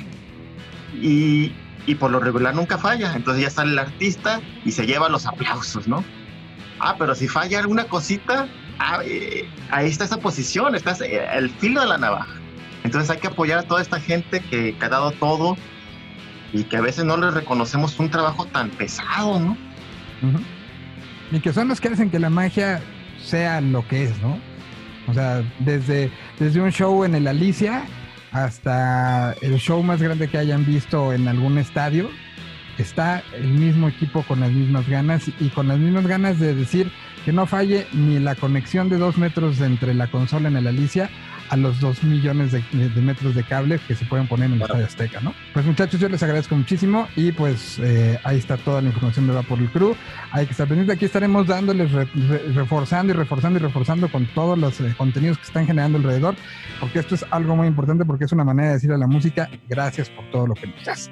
Y 0.94 1.52
y 1.88 1.94
por 1.94 2.10
lo 2.10 2.20
regular 2.20 2.54
nunca 2.54 2.76
falla. 2.76 3.14
Entonces 3.14 3.44
ya 3.44 3.50
sale 3.50 3.72
el 3.72 3.78
artista 3.78 4.42
y 4.62 4.72
se 4.72 4.86
lleva 4.86 5.08
los 5.08 5.26
aplausos, 5.26 5.88
¿no? 5.88 6.04
Ah, 6.80 6.96
pero 6.98 7.14
si 7.14 7.26
falla 7.26 7.60
alguna 7.60 7.84
cosita, 7.84 8.46
ah, 8.78 9.00
eh, 9.06 9.48
ahí 9.70 9.88
está 9.88 10.04
esa 10.04 10.18
posición, 10.18 10.74
estás 10.74 11.00
eh, 11.00 11.26
el 11.32 11.48
filo 11.48 11.80
de 11.80 11.86
la 11.86 11.96
navaja. 11.96 12.34
Entonces 12.84 13.08
hay 13.08 13.16
que 13.16 13.28
apoyar 13.28 13.60
a 13.60 13.62
toda 13.62 13.80
esta 13.80 13.98
gente 13.98 14.40
que, 14.40 14.76
ha 14.78 14.88
dado 14.90 15.12
todo 15.12 15.56
y 16.52 16.64
que 16.64 16.76
a 16.76 16.82
veces 16.82 17.06
no 17.06 17.16
les 17.16 17.32
reconocemos 17.32 17.98
un 17.98 18.10
trabajo 18.10 18.44
tan 18.44 18.68
pesado, 18.68 19.40
¿no? 19.40 19.56
Y 21.32 21.40
que 21.40 21.54
son 21.54 21.68
los 21.68 21.80
que 21.80 21.88
hacen 21.88 22.10
que 22.10 22.18
la 22.18 22.28
magia 22.28 22.82
sea 23.18 23.62
lo 23.62 23.86
que 23.88 24.04
es, 24.04 24.20
¿no? 24.20 24.38
O 25.06 25.14
sea, 25.14 25.42
desde, 25.60 26.12
desde 26.38 26.60
un 26.60 26.70
show 26.70 27.02
en 27.04 27.14
el 27.14 27.26
Alicia 27.28 27.84
hasta 28.32 29.32
el 29.40 29.58
show 29.58 29.82
más 29.82 30.02
grande 30.02 30.28
que 30.28 30.38
hayan 30.38 30.64
visto 30.64 31.12
en 31.12 31.28
algún 31.28 31.58
estadio, 31.58 32.10
está 32.78 33.22
el 33.34 33.48
mismo 33.48 33.88
equipo 33.88 34.22
con 34.22 34.40
las 34.40 34.52
mismas 34.52 34.88
ganas 34.88 35.28
y 35.40 35.48
con 35.48 35.68
las 35.68 35.78
mismas 35.78 36.06
ganas 36.06 36.38
de 36.38 36.54
decir 36.54 36.90
que 37.24 37.32
no 37.32 37.46
falle 37.46 37.86
ni 37.92 38.18
la 38.18 38.34
conexión 38.34 38.88
de 38.88 38.98
dos 38.98 39.18
metros 39.18 39.60
entre 39.60 39.94
la 39.94 40.06
consola 40.08 40.48
en 40.48 40.56
el 40.56 40.66
Alicia 40.66 41.10
a 41.50 41.56
los 41.56 41.80
dos 41.80 42.02
millones 42.04 42.52
de, 42.52 42.62
de- 42.72 43.00
metros 43.00 43.34
de 43.34 43.42
cable 43.44 43.78
que 43.86 43.94
se 43.94 44.04
pueden 44.04 44.26
poner 44.26 44.46
en 44.46 44.54
el 44.54 44.62
Estadio 44.62 44.84
Azteca, 44.84 45.20
¿no? 45.20 45.34
Pues 45.54 45.64
muchachos, 45.66 46.00
yo 46.00 46.08
les 46.08 46.22
agradezco 46.22 46.56
muchísimo 46.56 47.08
y 47.16 47.32
pues 47.32 47.78
eh, 47.80 48.18
ahí 48.24 48.38
está 48.38 48.56
toda 48.56 48.80
la 48.82 48.88
información 48.88 49.26
de 49.26 49.32
Va 49.34 49.42
por 49.42 49.58
el 49.58 49.70
Crew. 49.70 49.94
Hay 50.32 50.46
que 50.46 50.52
estar 50.52 50.66
pendientes. 50.68 50.96
Aquí 50.96 51.04
estaremos 51.04 51.46
dándoles, 51.46 51.90
re- 51.92 52.04
re- 52.14 52.42
reforzando 52.54 53.12
y 53.12 53.16
reforzando 53.16 53.58
y 53.58 53.62
reforzando 53.62 54.08
con 54.10 54.26
todos 54.34 54.58
los 54.58 54.80
eh, 54.80 54.94
contenidos 54.96 55.38
que 55.38 55.44
están 55.44 55.66
generando 55.66 55.98
alrededor, 55.98 56.34
porque 56.80 56.98
esto 56.98 57.14
es 57.14 57.24
algo 57.30 57.56
muy 57.56 57.66
importante 57.66 58.04
porque 58.04 58.24
es 58.24 58.32
una 58.32 58.44
manera 58.44 58.68
de 58.68 58.74
decirle 58.74 58.96
a 58.96 58.98
la 58.98 59.06
música 59.06 59.48
gracias 59.68 60.10
por 60.10 60.28
todo 60.30 60.46
lo 60.48 60.54
que 60.54 60.66
nos 60.66 60.84
das. 60.84 61.10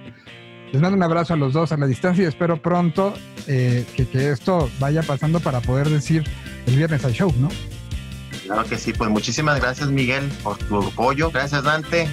Les 0.72 0.82
mando 0.82 0.96
un 0.96 1.02
abrazo 1.04 1.34
a 1.34 1.36
los 1.36 1.52
dos 1.52 1.70
a 1.70 1.76
la 1.76 1.86
distancia 1.86 2.24
y 2.24 2.26
espero 2.26 2.60
pronto 2.60 3.14
eh, 3.46 3.86
que, 3.96 4.06
que 4.08 4.30
esto 4.30 4.68
vaya 4.80 5.02
pasando 5.02 5.38
para 5.40 5.60
poder 5.60 5.88
decir 5.88 6.24
el 6.66 6.74
viernes 6.76 7.04
al 7.04 7.12
show, 7.12 7.32
¿no? 7.38 7.48
Claro 8.46 8.64
que 8.64 8.78
sí, 8.78 8.92
pues 8.92 9.10
muchísimas 9.10 9.60
gracias 9.60 9.88
Miguel 9.88 10.28
por 10.42 10.56
tu 10.58 10.78
apoyo, 10.82 11.30
gracias 11.30 11.62
Dante, 11.64 12.08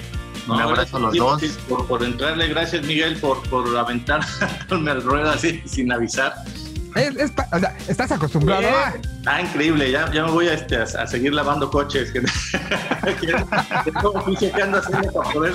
un 0.48 0.60
abrazo 0.60 0.96
a 0.96 1.00
los 1.00 1.14
dos. 1.16 1.42
Por, 1.68 1.86
por 1.86 2.02
entrarle, 2.02 2.48
gracias 2.48 2.84
Miguel 2.84 3.16
por, 3.18 3.40
por 3.48 3.76
aventarme 3.76 4.26
al 4.90 5.02
ruedo 5.02 5.30
así 5.30 5.62
sin 5.66 5.92
avisar. 5.92 6.34
Es- 6.96 7.16
es 7.16 7.32
o 7.52 7.58
sea, 7.58 7.76
estás 7.88 8.12
acostumbrado 8.12 8.68
a... 8.68 8.94
Ah, 9.26 9.40
increíble, 9.40 9.90
ya, 9.90 10.10
ya 10.12 10.24
me 10.26 10.30
voy 10.30 10.46
a, 10.48 10.54
este, 10.54 10.76
a, 10.76 10.82
a 10.82 11.06
seguir 11.08 11.32
lavando 11.34 11.68
coches. 11.70 12.12
Que, 12.12 12.20
que, 13.20 13.26
que 13.26 14.06
oficio 14.06 14.52
que 14.52 14.62
ando 14.62 14.78
haciendo 14.78 15.12
para 15.12 15.30
poder 15.30 15.54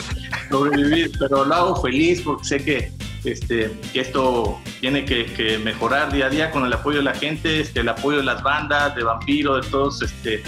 sobrevivir, 0.49 1.11
pero 1.17 1.45
lo 1.45 1.55
hago 1.55 1.81
feliz 1.81 2.21
porque 2.21 2.43
sé 2.45 2.57
que, 2.63 2.91
este, 3.23 3.71
que 3.93 4.01
esto 4.01 4.59
tiene 4.79 5.05
que, 5.05 5.25
que 5.25 5.57
mejorar 5.59 6.11
día 6.11 6.27
a 6.27 6.29
día 6.29 6.51
con 6.51 6.65
el 6.65 6.73
apoyo 6.73 6.97
de 6.99 7.03
la 7.03 7.13
gente, 7.15 7.59
este, 7.59 7.81
el 7.81 7.89
apoyo 7.89 8.17
de 8.19 8.23
las 8.23 8.41
bandas, 8.43 8.95
de 8.95 9.03
Vampiro, 9.03 9.59
de 9.61 9.67
todos 9.69 10.01
este, 10.01 10.43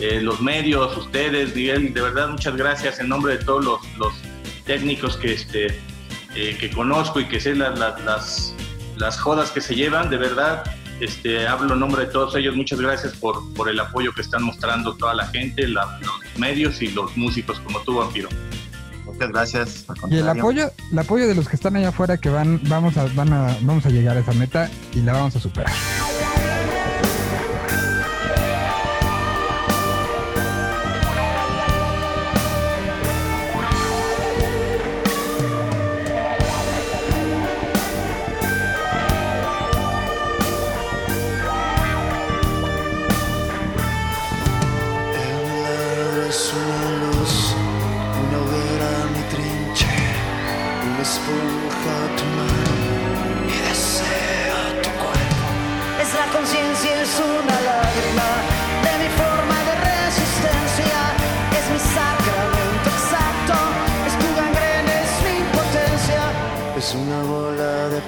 eh, 0.00 0.20
los 0.22 0.40
medios, 0.40 0.96
ustedes, 0.96 1.54
Miguel, 1.54 1.92
de 1.94 2.00
verdad 2.00 2.28
muchas 2.30 2.56
gracias 2.56 2.98
en 3.00 3.08
nombre 3.08 3.36
de 3.38 3.44
todos 3.44 3.64
los, 3.98 4.14
técnicos 4.64 5.16
que, 5.16 5.32
este, 5.32 5.66
eh, 6.36 6.56
que 6.58 6.70
conozco 6.70 7.18
y 7.20 7.24
que 7.26 7.40
sé 7.40 7.54
la- 7.54 7.70
la- 7.70 7.98
las, 8.04 8.54
las 8.96 9.18
jodas 9.18 9.50
que 9.50 9.60
se 9.60 9.74
llevan, 9.74 10.08
de 10.10 10.16
verdad. 10.18 10.62
Este, 11.00 11.48
hablo 11.48 11.74
en 11.74 11.80
nombre 11.80 12.06
de 12.06 12.12
todos 12.12 12.36
ellos. 12.36 12.54
Muchas 12.54 12.80
gracias 12.80 13.14
por, 13.14 13.52
por 13.54 13.68
el 13.68 13.80
apoyo 13.80 14.12
que 14.14 14.20
están 14.22 14.44
mostrando 14.44 14.94
toda 14.94 15.14
la 15.14 15.26
gente, 15.26 15.66
la- 15.66 15.98
los 16.00 16.38
medios 16.38 16.80
y 16.80 16.92
los 16.92 17.16
músicos 17.16 17.58
como 17.60 17.80
tú, 17.80 17.96
Vampiro. 17.96 18.28
Muchas 19.28 19.30
gracias. 19.30 19.86
Y 20.10 20.18
el 20.18 20.28
apoyo, 20.28 20.72
el 20.90 20.98
apoyo 20.98 21.28
de 21.28 21.34
los 21.34 21.48
que 21.48 21.56
están 21.56 21.76
allá 21.76 21.90
afuera 21.90 22.16
que 22.16 22.28
van, 22.28 22.60
vamos 22.68 22.96
a, 22.96 23.04
van 23.14 23.32
a, 23.32 23.56
vamos 23.62 23.86
a 23.86 23.90
llegar 23.90 24.16
a 24.16 24.20
esa 24.20 24.32
meta 24.32 24.68
y 24.94 25.00
la 25.00 25.12
vamos 25.12 25.36
a 25.36 25.40
superar. 25.40 25.72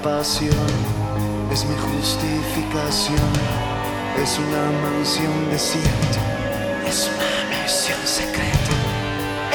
Pasión, 0.05 0.67
es 1.51 1.65
mi 1.65 1.75
justificación, 1.75 3.31
es 4.21 4.37
una 4.37 4.63
mansión 4.83 5.49
desierta, 5.49 6.21
es 6.87 7.09
una 7.09 7.63
misión 7.63 7.99
secreta. 8.05 8.75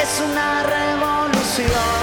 Es 0.03 0.19
una 0.19 0.63
revolución, 0.63 2.00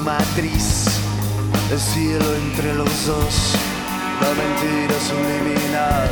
matriz, 0.00 0.86
el 1.70 1.78
cielo 1.78 2.34
entre 2.34 2.74
los 2.74 3.06
dos. 3.06 3.54
La 4.20 4.28
mentira 4.34 4.94
subliminal, 5.08 6.08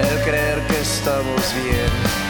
el 0.00 0.22
creer 0.24 0.66
que 0.66 0.80
estamos 0.80 1.54
bien. 1.54 2.22